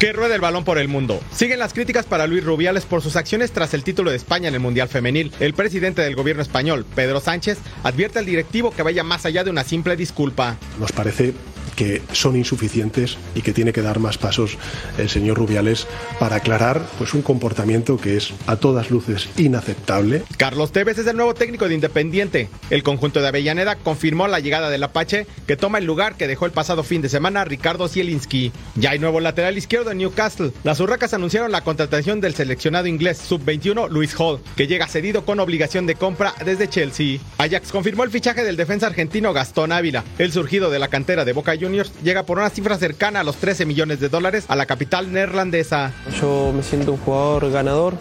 Que 0.00 0.14
rueda 0.14 0.34
el 0.34 0.40
balón 0.40 0.64
por 0.64 0.78
el 0.78 0.88
mundo. 0.88 1.20
Siguen 1.30 1.58
las 1.58 1.74
críticas 1.74 2.06
para 2.06 2.26
Luis 2.26 2.42
Rubiales 2.42 2.86
por 2.86 3.02
sus 3.02 3.16
acciones 3.16 3.52
tras 3.52 3.74
el 3.74 3.84
título 3.84 4.10
de 4.10 4.16
España 4.16 4.48
en 4.48 4.54
el 4.54 4.60
Mundial 4.60 4.88
Femenil. 4.88 5.30
El 5.40 5.52
presidente 5.52 6.00
del 6.00 6.16
gobierno 6.16 6.40
español, 6.40 6.86
Pedro 6.94 7.20
Sánchez, 7.20 7.58
advierte 7.82 8.18
al 8.18 8.24
directivo 8.24 8.70
que 8.70 8.82
vaya 8.82 9.04
más 9.04 9.26
allá 9.26 9.44
de 9.44 9.50
una 9.50 9.62
simple 9.62 9.96
disculpa. 9.96 10.56
Nos 10.78 10.90
parece 10.92 11.34
que 11.76 12.02
son 12.12 12.36
insuficientes 12.36 13.16
y 13.34 13.42
que 13.42 13.52
tiene 13.52 13.72
que 13.72 13.82
dar 13.82 13.98
más 13.98 14.18
pasos 14.18 14.58
el 14.98 15.08
señor 15.08 15.38
Rubiales 15.38 15.86
para 16.18 16.36
aclarar 16.36 16.86
pues 16.98 17.14
un 17.14 17.22
comportamiento 17.22 17.96
que 17.96 18.16
es 18.16 18.32
a 18.46 18.56
todas 18.56 18.90
luces 18.90 19.28
inaceptable. 19.36 20.22
Carlos 20.36 20.72
Tevez 20.72 20.98
es 20.98 21.06
el 21.06 21.16
nuevo 21.16 21.34
técnico 21.34 21.68
de 21.68 21.74
Independiente. 21.74 22.48
El 22.70 22.82
conjunto 22.82 23.20
de 23.20 23.28
Avellaneda 23.28 23.76
confirmó 23.76 24.28
la 24.28 24.40
llegada 24.40 24.70
del 24.70 24.82
Apache 24.82 25.26
que 25.46 25.56
toma 25.56 25.78
el 25.78 25.84
lugar 25.84 26.16
que 26.16 26.28
dejó 26.28 26.46
el 26.46 26.52
pasado 26.52 26.82
fin 26.82 27.02
de 27.02 27.08
semana 27.08 27.44
Ricardo 27.44 27.88
Zielinski. 27.88 28.52
Ya 28.76 28.90
hay 28.90 28.98
nuevo 28.98 29.20
lateral 29.20 29.56
izquierdo 29.56 29.90
en 29.90 29.98
Newcastle. 29.98 30.52
Las 30.64 30.80
Urracas 30.80 31.14
anunciaron 31.14 31.52
la 31.52 31.62
contratación 31.62 32.20
del 32.20 32.34
seleccionado 32.34 32.86
inglés 32.86 33.18
sub-21 33.18 33.88
Luis 33.88 34.14
Hall, 34.18 34.40
que 34.56 34.66
llega 34.66 34.86
cedido 34.86 35.24
con 35.24 35.40
obligación 35.40 35.86
de 35.86 35.94
compra 35.94 36.34
desde 36.44 36.68
Chelsea. 36.68 37.18
Ajax 37.38 37.72
confirmó 37.72 38.04
el 38.04 38.10
fichaje 38.10 38.44
del 38.44 38.56
defensa 38.56 38.86
argentino 38.86 39.32
Gastón 39.32 39.72
Ávila. 39.72 40.04
El 40.18 40.32
surgido 40.32 40.70
de 40.70 40.78
la 40.78 40.88
cantera 40.88 41.24
de 41.24 41.32
Boca 41.32 41.54
Juniors 41.58 41.69
llega 42.02 42.24
por 42.24 42.38
una 42.38 42.50
cifra 42.50 42.76
cercana 42.76 43.20
a 43.20 43.24
los 43.24 43.36
13 43.36 43.66
millones 43.66 44.00
de 44.00 44.08
dólares 44.08 44.44
a 44.48 44.56
la 44.56 44.66
capital 44.66 45.12
neerlandesa. 45.12 45.92
Yo 46.20 46.52
me 46.54 46.62
siento 46.62 46.92
un 46.92 46.98
jugador 46.98 47.50
ganador, 47.50 47.94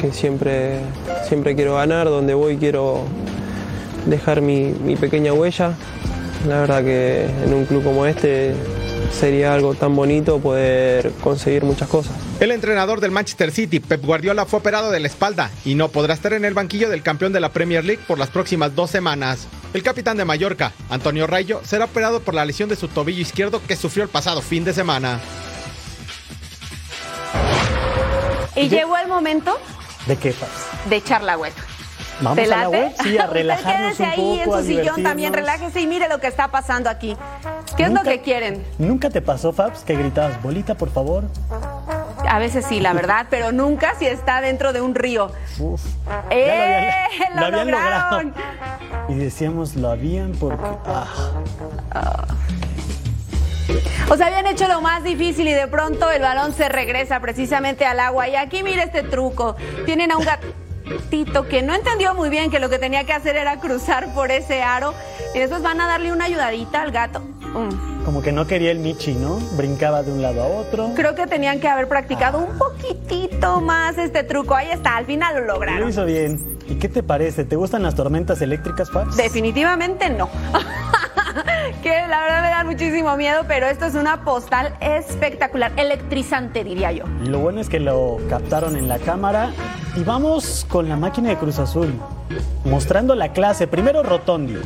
que 0.00 0.12
siempre, 0.12 0.80
siempre 1.28 1.54
quiero 1.54 1.76
ganar, 1.76 2.06
donde 2.08 2.34
voy 2.34 2.56
quiero 2.56 3.04
dejar 4.06 4.40
mi, 4.40 4.72
mi 4.72 4.96
pequeña 4.96 5.32
huella. 5.32 5.74
La 6.46 6.60
verdad 6.60 6.84
que 6.84 7.24
en 7.24 7.52
un 7.52 7.64
club 7.66 7.82
como 7.82 8.06
este 8.06 8.54
sería 9.12 9.54
algo 9.54 9.74
tan 9.74 9.94
bonito 9.94 10.38
poder 10.38 11.12
conseguir 11.22 11.64
muchas 11.64 11.88
cosas. 11.88 12.12
El 12.40 12.52
entrenador 12.52 13.00
del 13.00 13.10
Manchester 13.10 13.50
City, 13.50 13.80
Pep 13.80 14.04
Guardiola, 14.04 14.46
fue 14.46 14.60
operado 14.60 14.90
de 14.90 15.00
la 15.00 15.08
espalda 15.08 15.50
y 15.64 15.74
no 15.74 15.88
podrá 15.88 16.14
estar 16.14 16.32
en 16.32 16.44
el 16.44 16.54
banquillo 16.54 16.88
del 16.88 17.02
campeón 17.02 17.32
de 17.32 17.40
la 17.40 17.52
Premier 17.52 17.84
League 17.84 18.02
por 18.06 18.18
las 18.18 18.30
próximas 18.30 18.74
dos 18.74 18.90
semanas. 18.90 19.48
El 19.74 19.82
capitán 19.82 20.16
de 20.16 20.24
Mallorca, 20.24 20.72
Antonio 20.88 21.26
Rayo, 21.26 21.60
será 21.64 21.86
operado 21.86 22.20
por 22.20 22.34
la 22.34 22.44
lesión 22.44 22.68
de 22.68 22.76
su 22.76 22.88
tobillo 22.88 23.20
izquierdo 23.20 23.60
que 23.66 23.76
sufrió 23.76 24.04
el 24.04 24.08
pasado 24.08 24.40
fin 24.40 24.64
de 24.64 24.72
semana. 24.72 25.20
Y 28.56 28.68
llegó 28.68 28.96
el 28.96 29.08
momento 29.08 29.58
¿De 30.06 30.16
qué, 30.16 30.34
de 30.88 30.96
echar 30.96 31.22
la 31.22 31.36
hueca. 31.36 31.62
Vamos 32.20 32.36
¿Te 32.36 32.44
a 32.52 32.58
la 32.58 32.68
web, 32.68 32.92
sí, 33.02 33.16
a 33.18 33.24
Usted 33.26 33.32
relajarnos 33.32 33.96
quédese 33.96 34.02
un 34.02 34.08
ahí 34.08 34.40
poco, 34.44 34.58
en 34.58 34.64
su 34.64 34.68
sillón 34.70 35.02
también, 35.02 35.32
relájese 35.32 35.80
y 35.80 35.86
mire 35.86 36.08
lo 36.08 36.18
que 36.20 36.26
está 36.26 36.48
pasando 36.48 36.90
aquí. 36.90 37.16
¿Qué 37.76 37.84
es 37.84 37.90
lo 37.92 38.02
que 38.02 38.20
quieren? 38.20 38.64
¿Nunca 38.78 39.10
te 39.10 39.22
pasó, 39.22 39.52
Fabs, 39.52 39.84
que 39.84 39.94
gritabas, 39.94 40.42
bolita, 40.42 40.74
por 40.74 40.90
favor? 40.90 41.24
A 42.28 42.38
veces 42.38 42.66
sí, 42.66 42.80
la 42.80 42.92
verdad, 42.92 43.26
pero 43.30 43.52
nunca 43.52 43.94
si 43.98 44.06
está 44.06 44.40
dentro 44.40 44.72
de 44.72 44.80
un 44.80 44.94
río. 44.94 45.30
¡Eh! 46.30 46.90
Ya 47.18 47.30
lo 47.34 47.40
¡Lo, 47.40 47.46
habían 47.46 47.70
logrado. 47.70 48.22
lograron! 48.22 48.34
Y 49.08 49.14
decíamos, 49.14 49.76
lo 49.76 49.90
habían 49.90 50.32
porque... 50.32 50.62
Ah, 50.84 52.26
O 54.10 54.16
sea, 54.16 54.26
habían 54.26 54.46
hecho 54.46 54.66
lo 54.66 54.80
más 54.80 55.04
difícil 55.04 55.46
y 55.48 55.52
de 55.52 55.66
pronto 55.68 56.10
el 56.10 56.22
balón 56.22 56.52
se 56.52 56.68
regresa 56.68 57.20
precisamente 57.20 57.84
al 57.86 58.00
agua. 58.00 58.28
Y 58.28 58.36
aquí 58.36 58.62
mire 58.62 58.82
este 58.82 59.02
truco. 59.02 59.56
Tienen 59.86 60.10
a 60.10 60.16
un 60.16 60.24
gatito 60.84 61.46
que 61.48 61.62
no 61.62 61.74
entendió 61.74 62.14
muy 62.14 62.28
bien 62.28 62.50
que 62.50 62.58
lo 62.58 62.68
que 62.68 62.78
tenía 62.78 63.04
que 63.04 63.12
hacer 63.12 63.36
era 63.36 63.60
cruzar 63.60 64.12
por 64.14 64.30
ese 64.30 64.62
aro. 64.62 64.94
Y 65.34 65.38
después 65.38 65.62
van 65.62 65.80
a 65.80 65.86
darle 65.86 66.12
una 66.12 66.24
ayudadita 66.26 66.82
al 66.82 66.90
gato. 66.92 67.20
Mm. 67.48 68.04
como 68.04 68.20
que 68.22 68.30
no 68.30 68.46
quería 68.46 68.70
el 68.70 68.78
Michi, 68.78 69.14
¿no? 69.14 69.36
Brincaba 69.56 70.02
de 70.02 70.12
un 70.12 70.20
lado 70.20 70.42
a 70.42 70.46
otro. 70.46 70.92
Creo 70.94 71.14
que 71.14 71.26
tenían 71.26 71.60
que 71.60 71.68
haber 71.68 71.88
practicado 71.88 72.38
un 72.38 72.56
poquitito 72.58 73.60
más 73.62 73.96
este 73.98 74.22
truco. 74.22 74.54
Ahí 74.54 74.68
está, 74.70 74.96
al 74.96 75.06
final 75.06 75.34
lo 75.34 75.40
Lo 75.40 75.54
lograron. 75.54 75.88
hizo 75.88 76.04
bien. 76.04 76.58
¿Y 76.68 76.74
qué 76.76 76.88
te 76.90 77.02
parece? 77.02 77.44
¿Te 77.44 77.56
gustan 77.56 77.82
las 77.82 77.94
tormentas 77.94 78.40
eléctricas, 78.42 78.90
Fabs? 78.90 79.16
Definitivamente 79.16 80.10
no. 80.10 80.28
que 81.82 82.06
la 82.08 82.20
verdad 82.20 82.42
me 82.42 82.48
dan 82.48 82.66
muchísimo 82.66 83.16
miedo, 83.16 83.44
pero 83.46 83.66
esto 83.66 83.86
es 83.86 83.94
una 83.94 84.24
postal 84.24 84.74
espectacular, 84.80 85.72
electrizante 85.76 86.64
diría 86.64 86.92
yo. 86.92 87.04
Lo 87.22 87.38
bueno 87.40 87.60
es 87.60 87.68
que 87.68 87.80
lo 87.80 88.18
captaron 88.28 88.76
en 88.76 88.88
la 88.88 88.98
cámara. 88.98 89.50
Y 89.96 90.04
vamos 90.04 90.66
con 90.68 90.88
la 90.88 90.96
máquina 90.96 91.30
de 91.30 91.36
Cruz 91.36 91.58
Azul. 91.58 91.92
Mostrando 92.64 93.14
la 93.14 93.32
clase. 93.32 93.66
Primero 93.66 94.02
Rotondi. 94.02 94.58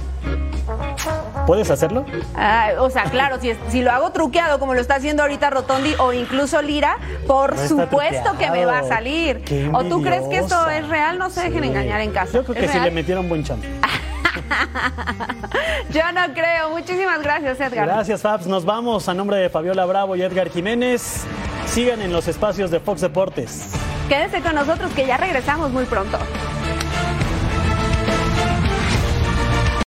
¿Puedes 1.47 1.71
hacerlo? 1.71 2.05
Ah, 2.37 2.71
o 2.79 2.91
sea, 2.91 3.05
claro, 3.05 3.41
si, 3.41 3.53
si 3.69 3.83
lo 3.83 3.91
hago 3.91 4.11
truqueado 4.11 4.59
como 4.59 4.75
lo 4.75 4.81
está 4.81 4.97
haciendo 4.97 5.23
ahorita 5.23 5.51
Rotondi 5.51 5.95
o 5.99 6.13
incluso 6.13 6.63
Lira, 6.63 6.99
por 7.27 7.57
No 7.57 7.69
supuesto 7.69 8.37
que 8.39 8.51
me 8.51 8.65
va 8.65 8.81
a 8.81 8.85
salir. 8.85 9.43
¿O 9.73 9.85
tú 9.85 10.03
crees 10.03 10.23
que 10.29 10.39
esto 10.39 10.69
es 10.71 10.87
real? 10.89 11.19
No 11.19 11.31
se 11.31 11.43
dejen 11.43 11.65
engañar 11.65 12.01
en 12.01 12.13
casa. 12.13 12.33
Yo 12.33 12.45
creo 12.45 12.55
que 12.55 12.65
¿Es 12.67 12.71
sí 12.71 12.79
le 12.79 12.91
metieron 12.91 13.29
buen 13.29 13.43
champ. 13.43 13.65
Yo 15.91 16.13
no 16.13 16.33
creo. 16.35 16.71
Muchísimas 16.71 17.23
gracias, 17.23 17.61
Edgar. 17.61 17.87
Gracias, 17.87 18.23
Fabs. 18.23 18.47
Nos 18.47 18.65
vamos 18.65 19.09
a 19.09 19.15
nombre 19.15 19.37
de 19.39 19.49
Fabiola 19.49 19.85
Bravo 19.85 20.17
y 20.17 20.23
Edgar 20.23 20.51
Jiménez. 20.51 21.25
Sigan 21.67 22.03
en 22.03 22.13
los 22.13 22.29
espacios 22.29 22.71
de 22.71 22.81
Fox 22.81 23.01
Deportes. 23.01 23.71
Quédese 24.09 24.41
con 24.43 24.55
nosotros 24.55 24.93
que 24.93 25.07
ya 25.07 25.17
regresamos 25.17 25.71
muy 25.71 25.85
pronto. 25.85 26.19